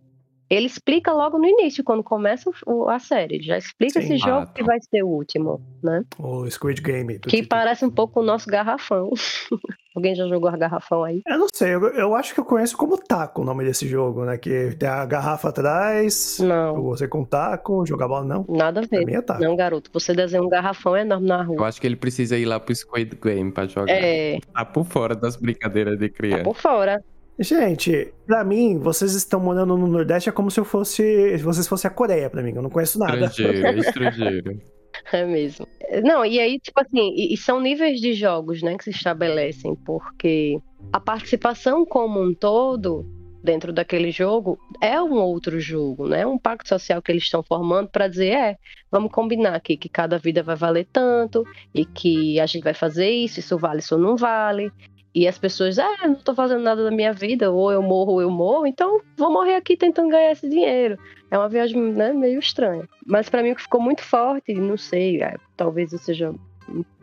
ele 0.49 0.65
explica 0.67 1.11
logo 1.11 1.37
no 1.37 1.45
início, 1.45 1.83
quando 1.83 2.03
começa 2.03 2.49
o- 2.65 2.89
a 2.89 2.99
série. 2.99 3.35
Ele 3.35 3.43
já 3.43 3.57
explica 3.57 3.99
Sim. 4.01 4.05
esse 4.05 4.17
jogo 4.17 4.37
Ah, 4.43 4.45
tá. 4.45 4.53
que 4.53 4.63
vai 4.63 4.77
ser 4.81 5.03
o 5.03 5.07
último, 5.07 5.61
né? 5.83 6.03
O 6.19 6.49
Squid 6.49 6.81
Game. 6.81 7.19
Que 7.19 7.37
tipo. 7.37 7.49
parece 7.49 7.85
um 7.85 7.89
pouco 7.89 8.19
o 8.19 8.23
nosso 8.23 8.49
garrafão. 8.49 9.09
Alguém 9.95 10.15
já 10.15 10.27
jogou 10.27 10.49
a 10.49 10.57
garrafão 10.57 11.03
aí? 11.03 11.21
Eu 11.27 11.37
não 11.37 11.47
sei, 11.53 11.75
eu, 11.75 11.81
eu 11.89 12.15
acho 12.15 12.33
que 12.33 12.39
eu 12.39 12.45
conheço 12.45 12.75
como 12.75 12.97
taco 12.97 13.43
o 13.43 13.45
nome 13.45 13.63
desse 13.63 13.87
jogo, 13.87 14.25
né? 14.25 14.39
Que 14.39 14.75
tem 14.75 14.89
a 14.89 15.05
garrafa 15.05 15.49
atrás, 15.49 16.39
Não, 16.39 16.81
você 16.81 17.07
com 17.07 17.23
taco, 17.23 17.85
jogar 17.85 18.07
bola 18.07 18.25
não. 18.25 18.43
nada 18.49 18.79
a 18.81 18.87
Pra 18.87 18.97
ver. 18.99 19.05
mim 19.05 19.13
é 19.13 19.21
taco. 19.21 19.43
Não, 19.43 19.55
garoto. 19.55 19.91
Você 19.93 20.11
desenha 20.15 20.41
um 20.41 20.49
garrafão 20.49 20.97
enorme 20.97 21.27
na 21.27 21.43
Eu 21.43 21.45
rua. 21.57 21.67
acho 21.67 21.79
que 21.79 21.85
ele 21.85 21.95
precisa 21.95 22.35
ir 22.35 22.45
lá 22.45 22.59
pro 22.59 22.75
Squid 22.75 23.15
Game 23.21 23.51
pra 23.51 23.67
jogar. 23.67 23.93
É, 23.93 24.39
Tá 24.51 24.65
por 24.65 24.83
fora 24.83 25.15
das 25.15 25.35
brincadeiras 25.35 25.99
de 25.99 26.09
tá 26.09 26.15
criança. 26.17 26.43
por 26.43 26.55
fora. 26.55 27.03
Gente, 27.39 28.13
pra 28.27 28.43
mim, 28.43 28.77
vocês 28.77 29.15
estão 29.15 29.39
morando 29.39 29.75
no 29.75 29.87
Nordeste 29.87 30.29
é 30.29 30.31
como 30.31 30.51
se 30.51 30.59
eu 30.59 30.65
fosse. 30.65 31.37
Se 31.37 31.43
vocês 31.43 31.67
fossem 31.67 31.89
a 31.89 31.93
Coreia 31.93 32.29
pra 32.29 32.43
mim, 32.43 32.53
eu 32.55 32.61
não 32.61 32.69
conheço 32.69 32.99
nada. 32.99 33.25
Estrangeiro, 33.25 33.79
estrangeiro. 33.79 34.61
É 35.11 35.25
mesmo. 35.25 35.67
Não, 36.03 36.23
e 36.23 36.39
aí, 36.39 36.59
tipo 36.59 36.79
assim, 36.79 37.13
e, 37.15 37.33
e 37.33 37.37
são 37.37 37.59
níveis 37.59 37.99
de 37.99 38.13
jogos, 38.13 38.61
né, 38.61 38.77
que 38.77 38.83
se 38.83 38.91
estabelecem, 38.91 39.75
porque 39.83 40.59
a 40.91 40.99
participação 40.99 41.83
como 41.83 42.21
um 42.21 42.33
todo 42.33 43.03
dentro 43.43 43.73
daquele 43.73 44.09
jogo 44.09 44.57
é 44.81 45.01
um 45.01 45.15
outro 45.15 45.59
jogo, 45.59 46.07
né? 46.07 46.25
Um 46.25 46.37
pacto 46.37 46.69
social 46.69 47.01
que 47.01 47.11
eles 47.11 47.23
estão 47.23 47.43
formando 47.43 47.89
para 47.89 48.07
dizer, 48.07 48.29
é, 48.29 48.57
vamos 48.89 49.11
combinar 49.11 49.53
aqui 49.53 49.75
que 49.75 49.89
cada 49.89 50.17
vida 50.17 50.41
vai 50.41 50.55
valer 50.55 50.87
tanto 50.93 51.43
e 51.73 51.83
que 51.85 52.39
a 52.39 52.45
gente 52.45 52.63
vai 52.63 52.73
fazer 52.73 53.09
isso, 53.09 53.39
isso 53.39 53.57
vale, 53.57 53.79
isso 53.79 53.97
não 53.97 54.15
vale. 54.15 54.71
E 55.15 55.27
as 55.27 55.37
pessoas, 55.37 55.77
ah, 55.77 55.95
não 56.03 56.15
tô 56.15 56.33
fazendo 56.33 56.63
nada 56.63 56.83
da 56.83 56.89
minha 56.89 57.13
vida, 57.13 57.51
ou 57.51 57.71
eu 57.71 57.83
morro 57.83 58.13
ou 58.13 58.21
eu 58.21 58.31
morro, 58.31 58.65
então 58.65 58.99
vou 59.15 59.31
morrer 59.31 59.55
aqui 59.55 59.77
tentando 59.77 60.09
ganhar 60.09 60.31
esse 60.31 60.49
dinheiro. 60.49 60.97
É 61.29 61.37
uma 61.37 61.47
viagem 61.47 61.79
né, 61.93 62.11
meio 62.11 62.39
estranha. 62.39 62.87
Mas 63.05 63.29
pra 63.29 63.43
mim 63.43 63.51
o 63.51 63.55
que 63.55 63.61
ficou 63.61 63.79
muito 63.79 64.01
forte, 64.01 64.53
não 64.53 64.77
sei, 64.77 65.21
é, 65.21 65.35
talvez 65.55 65.93
eu 65.93 65.99
seja 65.99 66.33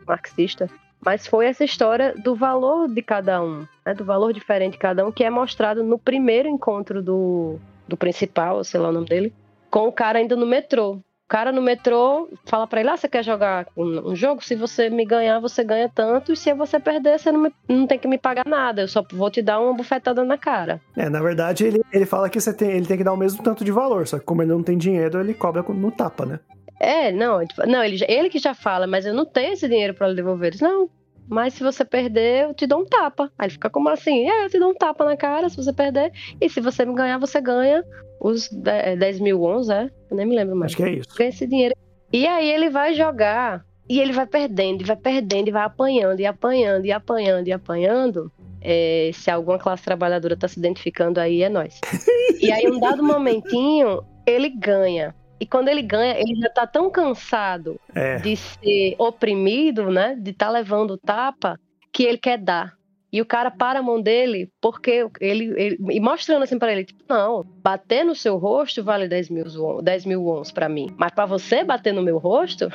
marxista, 0.05 0.69
mas 1.03 1.25
foi 1.25 1.47
essa 1.47 1.63
história 1.63 2.13
do 2.13 2.35
valor 2.35 2.87
de 2.87 3.01
cada 3.01 3.41
um, 3.41 3.65
né, 3.85 3.93
do 3.93 4.05
valor 4.05 4.33
diferente 4.33 4.73
de 4.73 4.77
cada 4.77 5.05
um, 5.05 5.11
que 5.11 5.23
é 5.23 5.29
mostrado 5.29 5.83
no 5.83 5.97
primeiro 5.97 6.47
encontro 6.47 7.01
do, 7.01 7.57
do 7.87 7.97
principal, 7.97 8.63
sei 8.63 8.79
lá 8.79 8.89
o 8.89 8.93
nome 8.93 9.07
dele, 9.07 9.33
com 9.69 9.87
o 9.87 9.91
cara 9.91 10.19
ainda 10.19 10.35
no 10.35 10.45
metrô. 10.45 10.99
O 11.31 11.37
cara 11.41 11.53
no 11.53 11.61
metrô 11.61 12.27
fala 12.45 12.67
pra 12.67 12.81
ele: 12.81 12.89
Ah, 12.89 12.97
você 12.97 13.07
quer 13.07 13.23
jogar 13.23 13.65
um, 13.77 14.09
um 14.11 14.15
jogo? 14.17 14.43
Se 14.43 14.53
você 14.53 14.89
me 14.89 15.05
ganhar, 15.05 15.39
você 15.39 15.63
ganha 15.63 15.87
tanto, 15.87 16.33
e 16.33 16.35
se 16.35 16.53
você 16.53 16.77
perder, 16.77 17.17
você 17.17 17.31
não, 17.31 17.39
me- 17.43 17.53
não 17.69 17.87
tem 17.87 17.97
que 17.97 18.05
me 18.05 18.17
pagar 18.17 18.43
nada, 18.45 18.81
eu 18.81 18.87
só 18.89 19.01
vou 19.13 19.31
te 19.31 19.41
dar 19.41 19.61
uma 19.61 19.73
bufetada 19.73 20.25
na 20.25 20.37
cara. 20.37 20.81
É, 20.97 21.07
na 21.09 21.21
verdade, 21.21 21.65
ele, 21.65 21.81
ele 21.93 22.05
fala 22.05 22.29
que 22.29 22.37
você 22.41 22.53
tem, 22.53 22.71
ele 22.71 22.85
tem 22.85 22.97
que 22.97 23.03
dar 23.05 23.13
o 23.13 23.17
mesmo 23.17 23.41
tanto 23.41 23.63
de 23.63 23.71
valor, 23.71 24.05
só 24.05 24.19
que 24.19 24.25
como 24.25 24.41
ele 24.41 24.51
não 24.51 24.61
tem 24.61 24.77
dinheiro, 24.77 25.21
ele 25.21 25.33
cobra 25.33 25.63
no 25.69 25.89
tapa, 25.89 26.25
né? 26.25 26.37
É, 26.77 27.13
não, 27.13 27.39
não 27.65 27.81
ele, 27.81 28.03
ele 28.09 28.29
que 28.29 28.37
já 28.37 28.53
fala, 28.53 28.85
mas 28.85 29.05
eu 29.05 29.13
não 29.13 29.23
tenho 29.23 29.53
esse 29.53 29.69
dinheiro 29.69 29.93
pra 29.93 30.09
lhe 30.09 30.15
devolver. 30.15 30.47
Ele 30.47 30.57
diz, 30.57 30.61
não, 30.61 30.89
mas 31.31 31.53
se 31.53 31.63
você 31.63 31.85
perder, 31.85 32.43
eu 32.43 32.53
te 32.53 32.67
dou 32.67 32.81
um 32.81 32.85
tapa. 32.85 33.31
Aí 33.39 33.45
ele 33.47 33.53
fica 33.53 33.69
como 33.69 33.87
assim? 33.87 34.29
É, 34.29 34.45
eu 34.45 34.49
te 34.49 34.59
dou 34.59 34.69
um 34.71 34.75
tapa 34.75 35.05
na 35.05 35.15
cara 35.15 35.49
se 35.49 35.55
você 35.55 35.71
perder. 35.71 36.11
E 36.41 36.49
se 36.49 36.59
você 36.59 36.83
me 36.85 36.93
ganhar, 36.93 37.17
você 37.17 37.39
ganha 37.39 37.83
os 38.19 38.49
de- 38.49 38.69
é, 38.69 38.95
10 38.97 39.19
mil 39.21 39.39
wons, 39.39 39.69
é? 39.69 39.89
Eu 40.09 40.17
nem 40.17 40.25
me 40.25 40.35
lembro 40.35 40.55
mais. 40.57 40.73
Acho 40.73 40.77
que 40.77 40.83
é 40.83 40.91
isso. 40.93 41.17
Ganha 41.17 41.29
esse 41.29 41.47
dinheiro. 41.47 41.73
E 42.11 42.27
aí 42.27 42.51
ele 42.51 42.69
vai 42.69 42.93
jogar, 42.93 43.63
e 43.89 43.99
ele 44.01 44.11
vai 44.11 44.25
perdendo, 44.27 44.81
e 44.81 44.85
vai 44.85 44.97
perdendo, 44.97 45.47
e 45.47 45.51
vai 45.51 45.63
apanhando, 45.63 46.19
e 46.19 46.25
apanhando, 46.25 46.85
e 46.85 46.91
apanhando, 46.91 47.47
e 47.47 47.53
apanhando. 47.53 48.31
É, 48.61 49.09
se 49.13 49.31
alguma 49.31 49.57
classe 49.57 49.83
trabalhadora 49.83 50.35
tá 50.37 50.47
se 50.47 50.59
identificando 50.59 51.19
aí, 51.19 51.41
é 51.41 51.49
nós. 51.49 51.79
E 52.41 52.51
aí, 52.51 52.67
um 52.69 52.79
dado 52.79 53.03
momentinho, 53.03 54.03
ele 54.25 54.49
ganha. 54.49 55.15
E 55.41 55.45
quando 55.47 55.69
ele 55.69 55.81
ganha, 55.81 56.19
ele 56.19 56.35
já 56.39 56.49
tá 56.49 56.67
tão 56.67 56.89
cansado 56.91 57.79
É. 57.95 58.17
de 58.17 58.35
ser 58.37 58.95
oprimido, 58.99 59.89
né? 59.89 60.15
De 60.17 60.29
estar 60.29 60.49
levando 60.51 60.97
tapa, 60.99 61.59
que 61.91 62.03
ele 62.03 62.19
quer 62.19 62.37
dar. 62.37 62.73
E 63.11 63.19
o 63.19 63.25
cara 63.25 63.49
para 63.51 63.79
a 63.79 63.81
mão 63.83 63.99
dele, 64.01 64.49
porque 64.61 65.05
ele, 65.19 65.51
ele- 65.57 65.77
E 65.89 65.99
mostrando 65.99 66.43
assim 66.43 66.59
pra 66.59 66.71
ele, 66.71 66.85
tipo, 66.85 67.03
não, 67.09 67.43
bater 67.61 68.05
no 68.05 68.13
seu 68.15 68.37
rosto 68.37 68.83
vale 68.83 69.07
10 69.07 69.29
mil, 69.29 69.45
won- 69.57 69.81
10 69.83 70.05
mil 70.05 70.23
wons 70.23 70.51
pra 70.51 70.69
mim. 70.69 70.87
Mas 70.95 71.11
pra 71.11 71.25
você 71.25 71.63
bater 71.63 71.91
no 71.91 72.01
meu 72.03 72.19
rosto, 72.19 72.69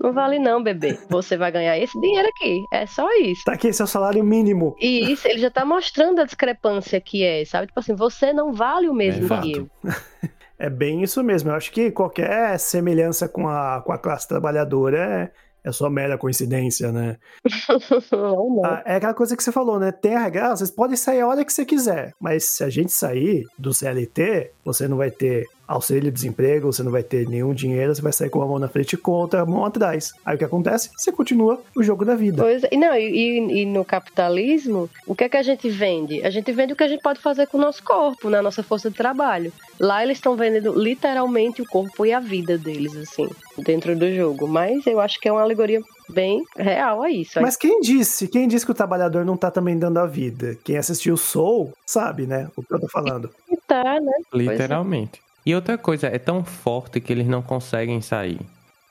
não 0.00 0.12
vale 0.12 0.38
não, 0.38 0.62
bebê. 0.62 0.98
Você 1.10 1.36
vai 1.36 1.52
ganhar 1.52 1.78
esse 1.78 2.00
dinheiro 2.00 2.26
aqui. 2.28 2.58
É 2.72 2.86
só 2.86 3.06
isso. 3.20 3.42
Tá 3.44 3.52
aqui 3.52 3.72
seu 3.72 3.86
salário 3.86 4.24
mínimo. 4.24 4.74
E 4.80 5.12
isso, 5.12 5.28
ele 5.28 5.38
já 5.40 5.50
tá 5.50 5.64
mostrando 5.64 6.20
a 6.22 6.24
discrepância 6.24 7.00
que 7.00 7.22
é, 7.22 7.44
sabe? 7.44 7.66
Tipo 7.68 7.78
assim, 7.80 7.94
você 7.94 8.32
não 8.32 8.52
vale 8.52 8.88
o 8.88 8.94
mesmo 8.94 9.26
É 9.26 9.28
fato. 9.28 9.42
que 9.42 9.58
eu. 9.58 9.68
É 10.58 10.68
bem 10.68 11.02
isso 11.02 11.22
mesmo. 11.22 11.50
Eu 11.50 11.54
acho 11.54 11.70
que 11.70 11.90
qualquer 11.90 12.58
semelhança 12.58 13.28
com 13.28 13.48
a, 13.48 13.80
com 13.80 13.92
a 13.92 13.98
classe 13.98 14.26
trabalhadora 14.26 14.98
é, 14.98 15.68
é 15.68 15.72
só 15.72 15.88
mera 15.88 16.18
coincidência, 16.18 16.90
né? 16.90 17.16
Ah, 18.64 18.82
é 18.84 18.96
aquela 18.96 19.14
coisa 19.14 19.36
que 19.36 19.42
você 19.42 19.52
falou, 19.52 19.78
né? 19.78 19.92
Tem 19.92 20.14
a 20.14 20.20
regra, 20.20 20.48
ah, 20.48 20.56
vocês 20.56 20.70
podem 20.70 20.96
sair 20.96 21.20
a 21.20 21.26
hora 21.28 21.44
que 21.44 21.52
você 21.52 21.64
quiser, 21.64 22.12
mas 22.20 22.44
se 22.44 22.64
a 22.64 22.68
gente 22.68 22.92
sair 22.92 23.44
do 23.56 23.72
CLT, 23.72 24.50
você 24.64 24.88
não 24.88 24.96
vai 24.96 25.10
ter 25.10 25.46
auxílio 25.68 26.10
desemprego, 26.10 26.72
você 26.72 26.82
não 26.82 26.90
vai 26.90 27.02
ter 27.02 27.28
nenhum 27.28 27.52
dinheiro, 27.52 27.94
você 27.94 28.00
vai 28.02 28.12
sair 28.12 28.30
com 28.30 28.40
a 28.42 28.46
mão 28.46 28.58
na 28.58 28.68
frente 28.68 28.94
e 28.94 28.96
com 28.96 29.14
a 29.14 29.18
outra 29.18 29.44
mão 29.46 29.64
atrás. 29.64 30.12
Aí 30.24 30.34
o 30.34 30.38
que 30.38 30.44
acontece? 30.44 30.90
Você 30.96 31.12
continua 31.12 31.60
o 31.76 31.82
jogo 31.82 32.04
da 32.06 32.14
vida. 32.14 32.42
Pois, 32.42 32.64
é. 32.64 32.68
e 32.72 32.76
não, 32.78 32.94
e, 32.94 33.06
e- 33.06 33.62
e 33.62 33.66
no 33.66 33.84
capitalismo, 33.84 34.88
o 35.06 35.14
que 35.14 35.24
é 35.24 35.28
que 35.28 35.36
a 35.36 35.42
gente 35.42 35.68
vende? 35.68 36.24
A 36.24 36.30
gente 36.30 36.50
vende 36.52 36.72
o 36.72 36.76
que 36.76 36.82
a 36.84 36.88
gente 36.88 37.02
pode 37.02 37.20
fazer 37.20 37.46
com 37.46 37.58
o 37.58 37.60
nosso 37.60 37.82
corpo, 37.84 38.30
né? 38.30 38.38
A 38.38 38.42
nossa 38.42 38.62
força 38.62 38.90
de 38.90 38.96
trabalho. 38.96 39.52
Lá 39.78 40.02
eles 40.02 40.16
estão 40.18 40.34
vendendo 40.36 40.72
literalmente 40.78 41.62
o 41.62 41.66
corpo 41.66 42.04
e 42.06 42.12
a 42.12 42.18
vida 42.20 42.56
deles, 42.58 42.96
assim, 42.96 43.28
dentro 43.58 43.94
do 43.96 44.12
jogo. 44.12 44.48
Mas 44.48 44.86
eu 44.86 44.98
acho 44.98 45.20
que 45.20 45.28
é 45.28 45.32
uma 45.32 45.42
alegoria 45.42 45.80
bem 46.08 46.42
real 46.56 47.02
a 47.02 47.10
isso. 47.10 47.40
Mas 47.40 47.56
quem 47.56 47.80
disse? 47.80 48.26
Quem 48.26 48.48
disse 48.48 48.64
que 48.64 48.72
o 48.72 48.74
trabalhador 48.74 49.24
não 49.24 49.36
tá 49.36 49.50
também 49.50 49.78
dando 49.78 49.98
a 49.98 50.06
vida? 50.06 50.56
Quem 50.64 50.76
assistiu 50.78 51.16
Soul 51.16 51.72
sabe, 51.86 52.26
né? 52.26 52.48
O 52.56 52.62
que 52.62 52.72
eu 52.74 52.80
tô 52.80 52.88
falando. 52.88 53.30
Tá, 53.66 54.00
né? 54.00 54.12
Literalmente. 54.32 55.20
E 55.48 55.54
outra 55.54 55.78
coisa, 55.78 56.08
é 56.08 56.18
tão 56.18 56.44
forte 56.44 57.00
que 57.00 57.10
eles 57.10 57.26
não 57.26 57.40
conseguem 57.40 58.02
sair. 58.02 58.38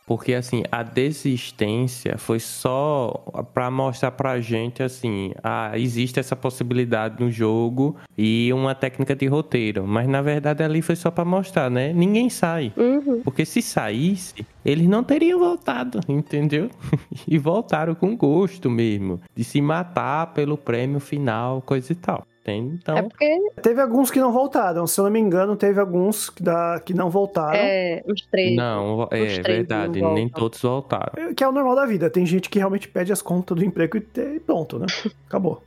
Porque, 0.07 0.33
assim, 0.33 0.63
a 0.71 0.81
desistência 0.81 2.17
foi 2.17 2.39
só 2.39 3.11
pra 3.53 3.69
mostrar 3.69 4.09
pra 4.09 4.39
gente, 4.39 4.81
assim, 4.81 5.33
ah, 5.43 5.77
existe 5.77 6.19
essa 6.19 6.35
possibilidade 6.35 7.23
no 7.23 7.29
jogo 7.29 7.95
e 8.17 8.51
uma 8.51 8.73
técnica 8.73 9.15
de 9.15 9.27
roteiro. 9.27 9.85
Mas, 9.85 10.07
na 10.07 10.23
verdade, 10.23 10.63
ali 10.63 10.81
foi 10.81 10.95
só 10.95 11.11
pra 11.11 11.23
mostrar, 11.23 11.69
né? 11.69 11.93
Ninguém 11.93 12.27
sai. 12.27 12.73
Uhum. 12.75 13.21
Porque 13.23 13.45
se 13.45 13.61
saísse, 13.61 14.43
eles 14.65 14.87
não 14.87 15.03
teriam 15.03 15.37
voltado, 15.37 15.99
entendeu? 16.09 16.71
e 17.27 17.37
voltaram 17.37 17.93
com 17.93 18.17
gosto 18.17 18.67
mesmo. 18.67 19.21
De 19.35 19.43
se 19.43 19.61
matar 19.61 20.33
pelo 20.33 20.57
prêmio 20.57 20.99
final, 20.99 21.61
coisa 21.61 21.91
e 21.91 21.95
tal. 21.95 22.25
Entende? 22.47 22.79
Então, 22.81 22.97
É 22.97 23.01
porque 23.01 23.37
Teve 23.61 23.81
alguns 23.81 24.09
que 24.09 24.19
não 24.19 24.31
voltaram. 24.31 24.87
Se 24.87 24.99
eu 24.99 25.03
não 25.03 25.11
me 25.11 25.19
engano, 25.19 25.57
teve 25.57 25.79
alguns 25.79 26.29
que, 26.29 26.41
da, 26.41 26.81
que 26.83 26.93
não 26.93 27.09
voltaram. 27.09 27.59
é 27.59 28.01
uns 28.07 28.25
três. 28.27 28.55
não, 28.55 29.03
é 29.03 29.07
três 29.07 29.37
verdade. 29.37 29.99
não 29.99 30.13
Nem 30.13 30.29
todos 30.29 30.61
voltaram. 30.61 31.33
Que 31.35 31.43
é 31.43 31.47
o 31.47 31.51
normal 31.51 31.75
da 31.75 31.85
vida. 31.85 32.09
Tem 32.09 32.25
gente 32.25 32.49
que 32.49 32.57
realmente 32.57 32.87
pede 32.87 33.11
as 33.11 33.21
contas 33.21 33.57
do 33.57 33.65
emprego 33.65 33.97
e 33.97 34.39
pronto, 34.39 34.79
né? 34.79 34.85
Acabou. 35.27 35.61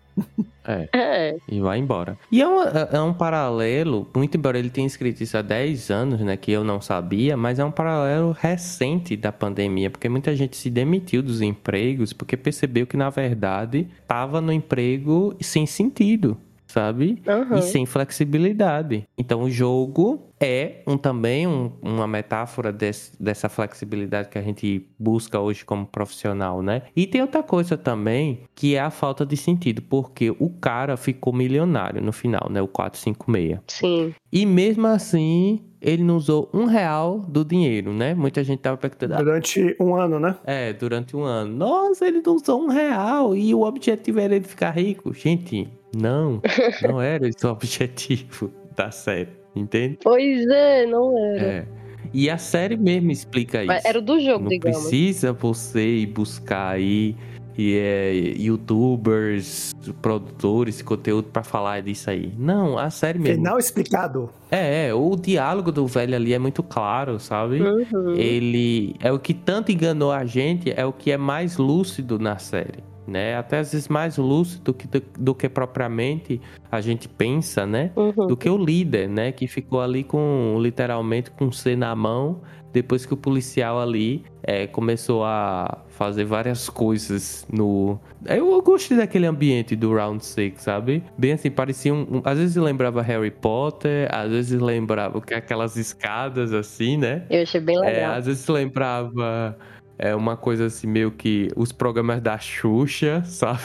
É. 0.66 0.88
É, 0.92 1.36
E 1.48 1.60
vai 1.60 1.78
embora. 1.78 2.18
E 2.30 2.40
é 2.40 2.48
um, 2.48 2.60
é 2.62 3.00
um 3.00 3.12
paralelo, 3.12 4.06
muito 4.14 4.36
embora 4.36 4.58
ele 4.58 4.68
tenha 4.68 4.86
escrito 4.86 5.22
isso 5.22 5.36
há 5.36 5.42
10 5.42 5.90
anos, 5.90 6.20
né? 6.20 6.36
Que 6.36 6.52
eu 6.52 6.62
não 6.62 6.80
sabia, 6.80 7.36
mas 7.36 7.58
é 7.58 7.64
um 7.64 7.70
paralelo 7.70 8.32
recente 8.38 9.16
da 9.16 9.32
pandemia, 9.32 9.90
porque 9.90 10.08
muita 10.08 10.34
gente 10.36 10.56
se 10.56 10.68
demitiu 10.68 11.22
dos 11.22 11.40
empregos 11.40 12.12
porque 12.12 12.36
percebeu 12.36 12.86
que, 12.86 12.96
na 12.96 13.08
verdade, 13.10 13.88
estava 14.02 14.40
no 14.40 14.52
emprego 14.52 15.34
sem 15.40 15.66
sentido. 15.66 16.36
Sabe? 16.70 17.20
aham. 17.26 17.58
E 17.58 17.62
sem 17.62 17.84
flexibilidade. 17.86 19.04
Então 19.18 19.42
o 19.42 19.50
jogo 19.50 20.28
é 20.40 20.82
um, 20.86 20.96
também 20.96 21.46
um- 21.46 21.72
uma 21.82 22.06
metáfora 22.06 22.72
desse- 22.72 23.12
dessa 23.20 23.48
flexibilidade 23.48 24.28
que 24.28 24.38
a 24.38 24.42
gente 24.42 24.86
busca 24.98 25.38
hoje 25.40 25.64
como 25.64 25.84
profissional, 25.84 26.62
né? 26.62 26.82
E 26.94 27.06
tem 27.06 27.20
outra 27.20 27.42
coisa 27.42 27.76
também, 27.76 28.42
que 28.54 28.74
é 28.76 28.80
a 28.80 28.90
falta 28.90 29.26
de 29.26 29.36
sentido, 29.36 29.82
porque 29.82 30.30
o 30.38 30.48
cara 30.48 30.96
ficou 30.96 31.32
milionário 31.32 32.00
no 32.00 32.12
final, 32.12 32.48
né? 32.48 32.62
O 32.62 32.68
456. 32.68 33.60
Sim. 33.66 34.14
E 34.32 34.46
mesmo 34.46 34.86
assim, 34.86 35.60
ele 35.80 36.02
não 36.04 36.16
usou 36.16 36.48
um 36.54 36.64
real 36.66 37.18
do 37.18 37.44
dinheiro, 37.44 37.92
né? 37.92 38.14
Muita 38.14 38.44
gente 38.44 38.60
tava 38.60 38.76
perguntando, 38.76 39.14
"Ah, 39.14 39.18
Durante 39.18 39.76
um 39.80 39.94
ano, 39.96 40.20
né? 40.20 40.36
é, 40.44 40.72
durante 40.72 41.16
um 41.16 41.22
ano. 41.24 41.54
Nossa, 41.56 42.06
ele 42.06 42.22
não 42.24 42.36
usou 42.36 42.62
um 42.62 42.68
real 42.68 43.34
e 43.34 43.54
o 43.54 43.62
objetivo 43.62 44.20
era 44.20 44.36
ele 44.36 44.44
ficar 44.44 44.70
rico. 44.70 45.12
Gente, 45.12 45.68
não, 45.94 46.40
não 46.82 47.00
era 47.00 47.28
esse 47.28 47.46
o 47.46 47.50
objetivo 47.50 48.52
da 48.76 48.90
série, 48.90 49.30
entende? 49.54 49.98
Pois 50.02 50.46
é, 50.48 50.86
não 50.86 51.16
era. 51.18 51.46
É. 51.46 51.66
E 52.12 52.28
a 52.28 52.38
série 52.38 52.76
mesmo 52.76 53.10
explica 53.12 53.58
isso. 53.58 53.68
Mas 53.68 53.84
Era 53.84 53.98
o 53.98 54.02
do 54.02 54.18
jogo, 54.18 54.44
não 54.44 54.48
digamos. 54.48 54.78
precisa 54.78 55.32
você 55.32 55.98
ir 55.98 56.06
buscar 56.06 56.70
aí 56.70 57.14
e 57.56 57.76
é, 57.76 58.12
youtubers, 58.38 59.74
produtores 60.00 60.78
de 60.78 60.84
conteúdo 60.84 61.28
pra 61.30 61.42
falar 61.42 61.82
disso 61.82 62.08
aí. 62.08 62.32
Não, 62.38 62.78
a 62.78 62.88
série 62.90 63.18
mesmo. 63.18 63.36
Final 63.36 63.58
explicado. 63.58 64.30
É, 64.50 64.88
é, 64.88 64.94
o 64.94 65.14
diálogo 65.14 65.70
do 65.70 65.86
velho 65.86 66.16
ali 66.16 66.32
é 66.32 66.38
muito 66.38 66.62
claro, 66.62 67.20
sabe? 67.20 67.60
Uhum. 67.60 68.14
Ele 68.14 68.94
é 69.00 69.12
o 69.12 69.18
que 69.18 69.34
tanto 69.34 69.70
enganou 69.70 70.10
a 70.10 70.24
gente, 70.24 70.72
é 70.74 70.86
o 70.86 70.92
que 70.92 71.12
é 71.12 71.18
mais 71.18 71.58
lúcido 71.58 72.18
na 72.18 72.38
série. 72.38 72.89
Né? 73.10 73.36
Até 73.36 73.58
às 73.58 73.72
vezes 73.72 73.88
mais 73.88 74.16
lúcido 74.16 74.72
que, 74.72 74.86
do, 74.86 75.02
do 75.18 75.34
que 75.34 75.48
propriamente 75.48 76.40
a 76.70 76.80
gente 76.80 77.08
pensa, 77.08 77.66
né? 77.66 77.90
Uhum. 77.96 78.28
do 78.28 78.36
que 78.36 78.48
o 78.48 78.56
líder, 78.56 79.08
né? 79.08 79.32
Que 79.32 79.48
ficou 79.48 79.80
ali 79.80 80.04
com, 80.04 80.56
literalmente, 80.60 81.28
com 81.32 81.46
o 81.46 81.52
C 81.52 81.74
na 81.74 81.92
mão, 81.96 82.40
depois 82.72 83.04
que 83.04 83.12
o 83.12 83.16
policial 83.16 83.80
ali 83.80 84.22
é, 84.44 84.68
começou 84.68 85.24
a 85.24 85.78
fazer 85.88 86.24
várias 86.24 86.70
coisas 86.70 87.44
no... 87.52 87.98
Eu 88.24 88.62
gostei 88.62 88.96
daquele 88.96 89.26
ambiente 89.26 89.74
do 89.74 89.92
Round 89.92 90.24
6, 90.24 90.54
sabe? 90.62 91.02
Bem 91.18 91.32
assim, 91.32 91.50
parecia 91.50 91.92
um... 91.92 92.02
um- 92.02 92.22
Às 92.24 92.38
vezes 92.38 92.54
lembrava 92.54 93.02
Harry 93.02 93.32
Potter, 93.32 94.08
às 94.14 94.30
vezes 94.30 94.60
lembrava 94.60 95.20
que 95.20 95.34
aquelas 95.34 95.76
escadas 95.76 96.52
assim, 96.54 96.96
né? 96.96 97.24
Eu 97.28 97.42
achei 97.42 97.60
bem 97.60 97.76
É, 97.78 97.80
legal. 97.80 98.12
às 98.14 98.26
vezes 98.26 98.46
lembrava... 98.46 99.58
É 100.02 100.16
uma 100.16 100.34
coisa 100.34 100.64
assim, 100.64 100.86
meio 100.86 101.10
que 101.10 101.48
os 101.54 101.72
programas 101.72 102.22
da 102.22 102.38
Xuxa, 102.38 103.22
sabe? 103.26 103.60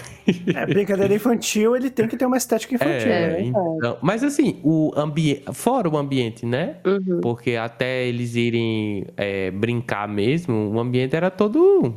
É, 0.54 0.66
brincadeira 0.66 1.14
infantil, 1.14 1.78
ele 1.78 1.90
tem 1.90 2.10
que 2.10 2.18
ter 2.18 2.26
uma 2.26 2.36
estética 2.36 2.76
infantil. 2.76 3.10
É, 3.10 3.28
né? 3.30 3.42
então, 3.44 3.98
mas 4.02 4.22
assim, 4.22 4.60
o 4.62 4.92
ambiente, 4.98 5.44
fora 5.54 5.88
o 5.88 5.98
ambiente, 5.98 6.46
né? 6.46 6.76
Uhum. 6.86 7.22
Porque 7.22 7.56
até 7.56 8.06
eles 8.06 8.36
irem 8.36 9.06
é, 9.16 9.50
brincar 9.50 10.10
mesmo, 10.10 10.72
o 10.74 10.80
ambiente 10.80 11.16
era 11.16 11.32
todo 11.32 11.96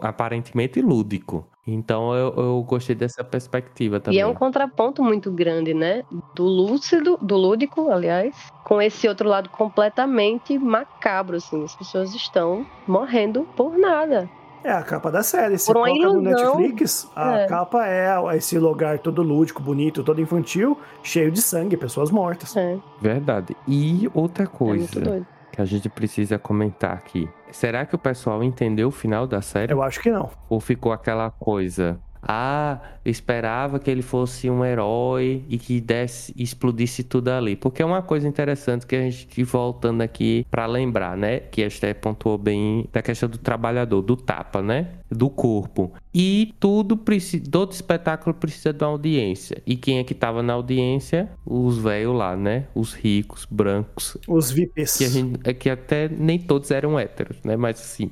aparentemente 0.00 0.80
lúdico. 0.82 1.46
Então 1.66 2.14
eu, 2.14 2.34
eu 2.36 2.62
gostei 2.66 2.96
dessa 2.96 3.22
perspectiva 3.22 4.00
também. 4.00 4.18
E 4.18 4.22
é 4.22 4.26
um 4.26 4.34
contraponto 4.34 5.02
muito 5.02 5.30
grande, 5.30 5.72
né? 5.72 6.02
Do 6.34 6.44
lúcido, 6.44 7.16
do 7.22 7.36
lúdico, 7.36 7.88
aliás, 7.90 8.34
com 8.64 8.82
esse 8.82 9.06
outro 9.06 9.28
lado 9.28 9.48
completamente 9.48 10.58
macabro, 10.58 11.36
assim. 11.36 11.62
As 11.64 11.74
pessoas 11.76 12.14
estão 12.14 12.66
morrendo 12.86 13.46
por 13.56 13.78
nada. 13.78 14.28
É 14.64 14.70
a 14.70 14.82
capa 14.82 15.10
da 15.10 15.22
série. 15.22 15.58
Se 15.58 15.72
coloca 15.72 15.90
no 15.90 16.22
ilusão. 16.22 16.22
Netflix, 16.58 17.10
a 17.16 17.38
É. 17.38 17.46
capa 17.48 17.86
é 17.86 18.36
esse 18.36 18.58
lugar 18.58 18.98
todo 18.98 19.22
lúdico, 19.22 19.60
bonito, 19.60 20.04
todo 20.04 20.20
infantil, 20.20 20.78
cheio 21.02 21.32
de 21.32 21.42
sangue, 21.42 21.76
pessoas 21.76 22.10
mortas. 22.10 22.56
É, 22.56 22.78
Verdade. 23.00 23.56
E 23.66 24.08
outra 24.14 24.44
é 24.44 24.46
coisa 24.46 24.78
muito 24.78 25.00
doido. 25.00 25.26
Que 25.52 25.60
a 25.60 25.64
gente 25.66 25.88
precisa 25.88 26.38
comentar 26.38 26.92
aqui. 26.94 27.28
Será 27.50 27.84
que 27.84 27.94
o 27.94 27.98
pessoal 27.98 28.42
entendeu 28.42 28.88
o 28.88 28.90
final 28.90 29.26
da 29.26 29.42
série? 29.42 29.72
Eu 29.72 29.82
acho 29.82 30.00
que 30.00 30.10
não. 30.10 30.30
Ou 30.48 30.58
ficou 30.58 30.92
aquela 30.92 31.30
coisa? 31.30 32.00
Ah, 32.22 32.80
esperava 33.04 33.78
que 33.78 33.90
ele 33.90 34.02
fosse 34.02 34.48
um 34.48 34.64
herói 34.64 35.44
e 35.48 35.58
que 35.58 35.80
desse, 35.80 36.32
explodisse 36.36 37.02
tudo 37.02 37.28
ali. 37.28 37.56
Porque 37.56 37.82
é 37.82 37.84
uma 37.84 38.02
coisa 38.02 38.28
interessante 38.28 38.86
que 38.86 38.94
a 38.94 39.10
gente 39.10 39.42
voltando 39.42 40.02
aqui 40.02 40.46
pra 40.50 40.66
lembrar, 40.66 41.16
né? 41.16 41.40
Que 41.40 41.62
a 41.62 41.66
Esther 41.66 41.94
pontuou 42.00 42.38
bem 42.38 42.88
da 42.92 43.02
questão 43.02 43.28
do 43.28 43.38
trabalhador, 43.38 44.02
do 44.02 44.16
tapa, 44.16 44.62
né? 44.62 44.88
Do 45.10 45.28
corpo. 45.28 45.92
E 46.14 46.54
tudo 46.60 46.96
precisa. 46.96 47.44
Todo 47.50 47.72
espetáculo 47.72 48.34
precisa 48.34 48.72
de 48.72 48.84
uma 48.84 48.90
audiência. 48.90 49.60
E 49.66 49.76
quem 49.76 49.98
é 49.98 50.04
que 50.04 50.14
tava 50.14 50.42
na 50.42 50.52
audiência? 50.54 51.30
Os 51.44 51.78
velhos 51.78 52.14
lá, 52.16 52.36
né? 52.36 52.66
Os 52.74 52.94
ricos, 52.94 53.46
brancos, 53.50 54.16
Os 54.28 54.50
VIPs. 54.50 54.96
que 54.98 55.04
a 55.04 55.08
gente 55.08 55.40
é 55.44 55.52
que 55.52 55.68
até 55.68 56.08
nem 56.08 56.38
todos 56.38 56.70
eram 56.70 56.98
héteros, 56.98 57.38
né? 57.44 57.56
Mas 57.56 57.80
assim, 57.80 58.10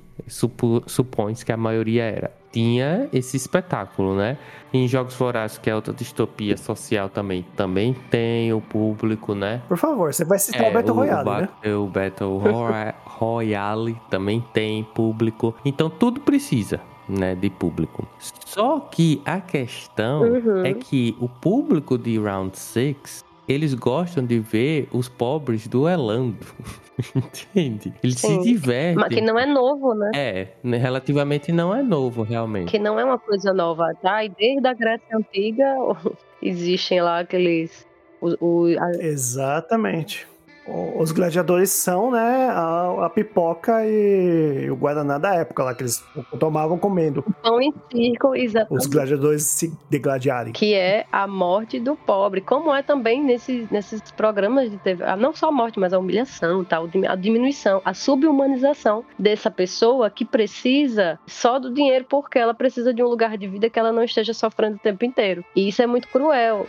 supõe-se 0.87 1.45
que 1.45 1.53
a 1.53 1.57
maioria 1.57 2.05
era. 2.05 2.40
Tinha 2.53 3.09
esse 3.13 3.37
espetáculo, 3.37 4.17
né? 4.17 4.37
Em 4.73 4.89
Jogos 4.89 5.15
Vorazes, 5.15 5.57
que 5.59 5.71
é 5.71 5.75
outra 5.75 5.95
distopia 5.95 6.57
social 6.57 7.09
também, 7.09 7.45
também 7.57 7.95
tem 8.11 8.53
o 8.53 8.61
público, 8.61 9.35
né? 9.35 9.63
Por 9.69 9.77
favor, 9.77 10.13
você 10.13 10.25
vai 10.25 10.39
citar 10.39 10.69
o 10.69 10.73
Battle 10.73 10.95
Royale, 10.97 11.25
ba- 11.25 11.41
né? 11.63 11.75
o 11.75 11.87
Battle 11.87 12.39
Roya- 12.39 12.95
Royale 13.07 13.97
também 14.11 14.45
tem 14.53 14.83
público. 14.83 15.55
Então 15.65 15.89
tudo 15.89 16.21
precisa, 16.21 16.81
né, 17.09 17.35
de 17.37 17.49
público. 17.51 18.07
Só 18.45 18.81
que 18.81 19.23
a 19.25 19.41
questão 19.41 20.23
Uhum. 20.23 20.65
é 20.65 20.75
que 20.75 21.17
o 21.21 21.29
público 21.29 21.97
de 21.97 22.19
Round 22.19 22.59
6, 22.59 23.25
eles 23.53 23.75
gostam 23.75 24.25
de 24.25 24.39
ver 24.39 24.89
os 24.93 25.09
pobres 25.09 25.67
duelando. 25.67 26.39
Entende? 27.15 27.93
Eles 28.03 28.19
se 28.19 28.27
Sim. 28.27 28.41
divertem. 28.43 28.97
Mas 28.97 29.09
que 29.15 29.21
não 29.21 29.39
é 29.39 29.47
novo, 29.47 29.95
né? 29.95 30.11
É, 30.15 30.49
né, 30.63 30.77
relativamente 30.77 31.51
não 31.51 31.75
é 31.75 31.83
novo, 31.83 32.23
realmente. 32.23 32.71
Que 32.71 32.79
não 32.79 32.99
é 33.01 33.05
uma 33.05 33.19
coisa 33.19 33.53
nova, 33.55 33.95
tá? 34.03 34.25
E 34.25 34.29
desde 34.29 34.67
a 34.69 34.75
Grécia 34.75 35.17
Antiga 35.17 35.65
existem 36.43 37.01
lá 37.01 37.21
aqueles. 37.21 37.87
O, 38.21 38.37
o- 38.67 38.79
a- 38.79 38.91
Exatamente. 39.03 40.27
Os 40.67 41.13
gladiadores 41.13 41.71
são, 41.71 42.11
né, 42.11 42.49
a, 42.51 43.07
a 43.07 43.11
pipoca 43.11 43.85
e 43.87 44.71
o 44.71 44.77
guaraná 44.77 45.19
da 45.19 45.35
época 45.35 45.65
lá, 45.65 45.75
que 45.75 45.83
eles 45.83 46.05
tomavam 46.39 46.79
comendo. 46.79 47.25
pão 47.43 47.61
em 47.61 47.73
círculo, 47.91 48.37
exatamente. 48.37 48.81
Os 48.81 48.87
gladiadores 48.87 49.43
se 49.45 49.73
degladiarem. 49.89 50.53
que 50.53 50.75
é 50.75 51.07
a 51.11 51.27
morte 51.27 51.81
do 51.81 51.97
pobre, 51.97 52.41
como 52.41 52.75
é 52.75 52.83
também 52.83 53.23
nesses, 53.23 53.69
nesses 53.71 54.01
programas 54.13 54.71
de 54.71 54.77
TV, 54.79 55.03
ah, 55.05 55.17
não 55.17 55.35
só 55.35 55.49
a 55.49 55.53
morte, 55.53 55.81
mas 55.81 55.93
a 55.93 55.99
humilhação, 55.99 56.65
tal, 56.65 56.89
a 57.09 57.17
diminuição, 57.17 57.81
a 57.85 57.95
subhumanização 57.95 59.05
dessa 59.19 59.51
pessoa 59.51 60.11
que 60.11 60.25
precisa 60.25 61.19
só 61.27 61.59
do 61.59 61.73
dinheiro 61.73 62.05
porque 62.09 62.39
ela 62.39 62.55
precisa 62.55 62.93
de 62.93 63.03
um 63.03 63.09
lugar 63.09 63.37
de 63.37 63.49
vida 63.49 63.71
que 63.71 63.79
ela 63.79 63.93
não 63.93 64.05
esteja 64.05 64.35
sofrendo 64.35 64.77
o 64.77 64.81
tempo 64.81 65.05
inteiro. 65.05 65.45
E 65.57 65.69
isso 65.69 65.83
é 65.83 65.87
muito 65.87 66.09
cruel, 66.09 66.67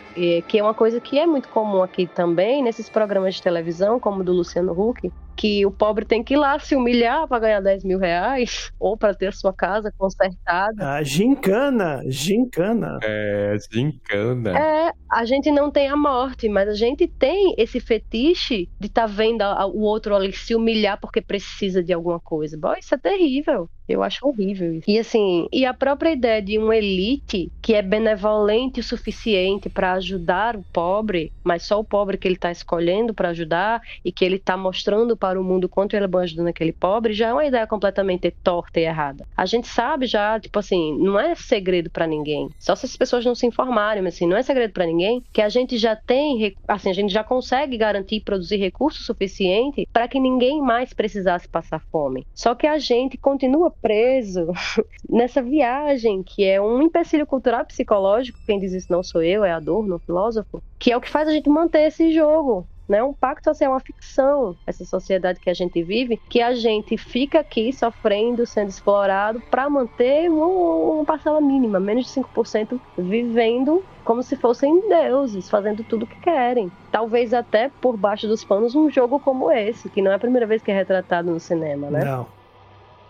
que 0.48 0.58
é 0.58 0.62
uma 0.62 0.74
coisa 0.74 1.00
que 1.00 1.18
é 1.18 1.26
muito 1.26 1.48
comum 1.48 1.82
aqui 1.82 2.06
também, 2.06 2.62
nesses 2.62 2.88
programas 2.88 3.34
de 3.34 3.42
televisão, 3.42 3.81
como 4.00 4.24
do 4.24 4.32
Luciano 4.32 4.72
Huck, 4.72 5.00
que 5.42 5.66
o 5.66 5.72
pobre 5.72 6.04
tem 6.04 6.22
que 6.22 6.34
ir 6.34 6.36
lá 6.36 6.56
se 6.60 6.76
humilhar 6.76 7.26
para 7.26 7.40
ganhar 7.40 7.60
10 7.60 7.82
mil 7.82 7.98
reais, 7.98 8.70
ou 8.78 8.96
para 8.96 9.12
ter 9.12 9.26
a 9.26 9.32
sua 9.32 9.52
casa 9.52 9.92
consertada. 9.98 10.88
A 10.94 11.02
gincana, 11.02 12.00
gincana. 12.06 13.00
É, 13.02 13.56
gincana. 13.72 14.56
É, 14.56 14.92
a 15.10 15.24
gente 15.24 15.50
não 15.50 15.68
tem 15.68 15.88
a 15.88 15.96
morte, 15.96 16.48
mas 16.48 16.68
a 16.68 16.74
gente 16.74 17.08
tem 17.08 17.56
esse 17.58 17.80
fetiche 17.80 18.68
de 18.78 18.86
estar 18.86 19.06
vendo 19.06 19.42
a- 19.42 19.66
o 19.66 19.80
outro 19.80 20.14
ali 20.14 20.32
se 20.32 20.54
humilhar 20.54 20.96
porque 21.00 21.20
precisa 21.20 21.82
de 21.82 21.92
alguma 21.92 22.20
coisa. 22.20 22.56
Bom, 22.56 22.74
isso 22.78 22.94
é 22.94 22.98
terrível. 22.98 23.68
Eu 23.88 24.02
acho 24.02 24.26
horrível 24.26 24.72
isso. 24.74 24.88
E 24.88 24.98
assim, 24.98 25.48
e 25.52 25.66
a 25.66 25.74
própria 25.74 26.12
ideia 26.12 26.40
de 26.40 26.56
uma 26.56 26.76
elite 26.76 27.50
que 27.60 27.74
é 27.74 27.82
benevolente 27.82 28.80
o 28.80 28.82
suficiente 28.82 29.68
para 29.68 29.94
ajudar 29.94 30.56
o 30.56 30.64
pobre, 30.72 31.32
mas 31.44 31.64
só 31.64 31.78
o 31.80 31.84
pobre 31.84 32.16
que 32.16 32.26
ele 32.26 32.36
está 32.36 32.50
escolhendo 32.50 33.12
para 33.12 33.30
ajudar 33.30 33.82
e 34.04 34.12
que 34.12 34.24
ele 34.24 34.36
está 34.36 34.56
mostrando 34.56 35.16
para 35.16 35.31
o 35.36 35.44
mundo 35.44 35.68
quanto 35.68 35.94
ele 35.94 36.06
ajudando 36.22 36.48
aquele 36.48 36.72
pobre, 36.72 37.12
já 37.12 37.28
é 37.28 37.32
uma 37.32 37.44
ideia 37.44 37.66
completamente 37.66 38.30
torta 38.42 38.80
e 38.80 38.84
errada. 38.84 39.26
A 39.36 39.46
gente 39.46 39.66
sabe 39.68 40.06
já, 40.06 40.38
tipo 40.38 40.58
assim, 40.58 40.98
não 40.98 41.18
é 41.18 41.34
segredo 41.34 41.90
para 41.90 42.06
ninguém. 42.06 42.48
Só 42.58 42.74
se 42.74 42.86
as 42.86 42.96
pessoas 42.96 43.24
não 43.24 43.34
se 43.34 43.46
informarem, 43.46 44.02
mas 44.02 44.14
assim, 44.14 44.26
não 44.26 44.36
é 44.36 44.42
segredo 44.42 44.72
para 44.72 44.86
ninguém 44.86 45.22
que 45.32 45.40
a 45.40 45.48
gente 45.48 45.76
já 45.78 45.96
tem, 45.96 46.54
assim, 46.66 46.90
a 46.90 46.94
gente 46.94 47.12
já 47.12 47.24
consegue 47.24 47.76
garantir 47.76 48.16
e 48.16 48.20
produzir 48.20 48.56
recursos 48.56 49.06
suficiente 49.06 49.88
para 49.92 50.08
que 50.08 50.20
ninguém 50.20 50.60
mais 50.60 50.92
precisasse 50.92 51.48
passar 51.48 51.80
fome. 51.90 52.26
Só 52.34 52.54
que 52.54 52.66
a 52.66 52.78
gente 52.78 53.16
continua 53.16 53.70
preso 53.70 54.48
nessa 55.08 55.42
viagem 55.42 56.22
que 56.22 56.44
é 56.44 56.60
um 56.60 56.82
empecilho 56.82 57.26
cultural 57.26 57.64
psicológico, 57.64 58.38
quem 58.46 58.58
diz 58.58 58.72
isso 58.72 58.92
não 58.92 59.02
sou 59.02 59.22
eu, 59.22 59.44
é 59.44 59.52
Adorno, 59.52 59.96
um 59.96 59.98
filósofo, 59.98 60.62
que 60.78 60.92
é 60.92 60.96
o 60.96 61.00
que 61.00 61.08
faz 61.08 61.28
a 61.28 61.32
gente 61.32 61.48
manter 61.48 61.86
esse 61.86 62.12
jogo. 62.12 62.66
Né? 62.88 63.02
Um 63.02 63.12
pacto 63.12 63.44
social, 63.44 63.70
é 63.70 63.74
uma 63.74 63.80
ficção, 63.80 64.56
essa 64.66 64.84
sociedade 64.84 65.40
que 65.40 65.48
a 65.48 65.54
gente 65.54 65.82
vive, 65.82 66.16
que 66.28 66.42
a 66.42 66.54
gente 66.54 66.96
fica 66.96 67.40
aqui 67.40 67.72
sofrendo, 67.72 68.44
sendo 68.46 68.68
explorado 68.68 69.40
para 69.50 69.70
manter 69.70 70.28
um- 70.30 70.94
uma 70.96 71.04
parcela 71.04 71.40
mínima, 71.40 71.78
menos 71.78 72.06
de 72.06 72.10
5%, 72.10 72.80
vivendo 72.98 73.82
como 74.04 74.22
se 74.22 74.36
fossem 74.36 74.88
deuses, 74.88 75.48
fazendo 75.48 75.84
tudo 75.84 76.02
o 76.02 76.06
que 76.06 76.18
querem. 76.20 76.70
Talvez 76.90 77.32
até 77.32 77.70
por 77.80 77.96
baixo 77.96 78.26
dos 78.26 78.44
panos 78.44 78.74
um 78.74 78.90
jogo 78.90 79.20
como 79.20 79.50
esse, 79.50 79.88
que 79.88 80.02
não 80.02 80.10
é 80.10 80.14
a 80.16 80.18
primeira 80.18 80.46
vez 80.46 80.60
que 80.60 80.70
é 80.70 80.74
retratado 80.74 81.30
no 81.30 81.38
cinema, 81.38 81.88
né? 81.88 82.04
Não. 82.04 82.41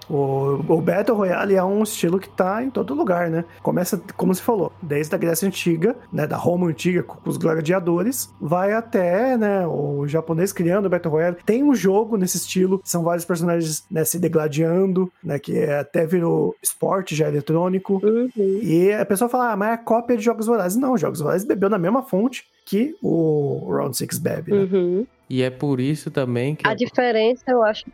O, 0.08 0.60
o 0.68 0.80
Battle 0.80 1.16
Royale 1.16 1.54
é 1.54 1.64
um 1.64 1.82
estilo 1.82 2.18
que 2.18 2.28
tá 2.28 2.62
em 2.62 2.70
todo 2.70 2.94
lugar, 2.94 3.30
né? 3.30 3.44
Começa, 3.62 4.00
como 4.16 4.34
você 4.34 4.42
falou, 4.42 4.72
desde 4.82 5.14
a 5.14 5.18
Grécia 5.18 5.46
Antiga, 5.46 5.96
né? 6.12 6.26
Da 6.26 6.36
Roma 6.36 6.68
Antiga, 6.68 7.02
com 7.02 7.28
os 7.28 7.36
gladiadores, 7.36 8.32
vai 8.40 8.72
até, 8.72 9.36
né? 9.36 9.66
O 9.66 10.06
japonês 10.06 10.52
criando 10.52 10.86
o 10.86 10.88
Battle 10.90 11.12
Royale. 11.12 11.36
Tem 11.44 11.62
um 11.62 11.74
jogo 11.74 12.16
nesse 12.16 12.36
estilo, 12.36 12.80
são 12.84 13.02
vários 13.02 13.24
personagens 13.24 13.84
né, 13.90 14.04
se 14.04 14.18
degladiando, 14.18 15.10
né? 15.22 15.38
Que 15.38 15.58
é- 15.58 15.78
até 15.78 16.06
virou 16.06 16.54
esporte 16.62 17.14
já 17.14 17.28
eletrônico. 17.28 18.00
Uhum. 18.04 18.30
E 18.36 18.92
a 18.92 19.04
pessoa 19.04 19.28
fala, 19.28 19.52
ah, 19.52 19.56
mas 19.56 19.72
é 19.72 19.76
cópia 19.76 20.16
de 20.16 20.22
Jogos 20.22 20.46
Vorazes. 20.46 20.78
Não, 20.78 20.96
Jogos 20.96 21.20
Vorazes 21.20 21.46
bebeu 21.46 21.68
na 21.68 21.78
mesma 21.78 22.02
fonte 22.02 22.44
que 22.64 22.94
o 23.02 23.68
Round 23.68 23.96
6 23.96 24.18
bebe, 24.18 24.52
né? 24.52 24.68
Uhum. 24.70 25.06
E 25.28 25.42
é 25.42 25.50
por 25.50 25.80
isso 25.80 26.10
também 26.10 26.54
que. 26.54 26.66
A 26.66 26.74
diferença, 26.74 27.44
eu 27.48 27.62
acho. 27.62 27.84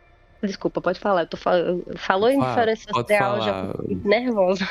Desculpa, 0.41 0.81
pode 0.81 0.99
falar. 0.99 1.21
Eu 1.21 1.27
tô 1.27 1.37
fal... 1.37 1.55
Falou 1.95 2.29
em 2.29 2.39
Fala, 2.39 2.49
diferença 2.49 2.93
social, 2.93 3.41
já 3.41 3.53
falar. 3.53 3.73
fico 3.87 4.07
nervosa. 4.07 4.69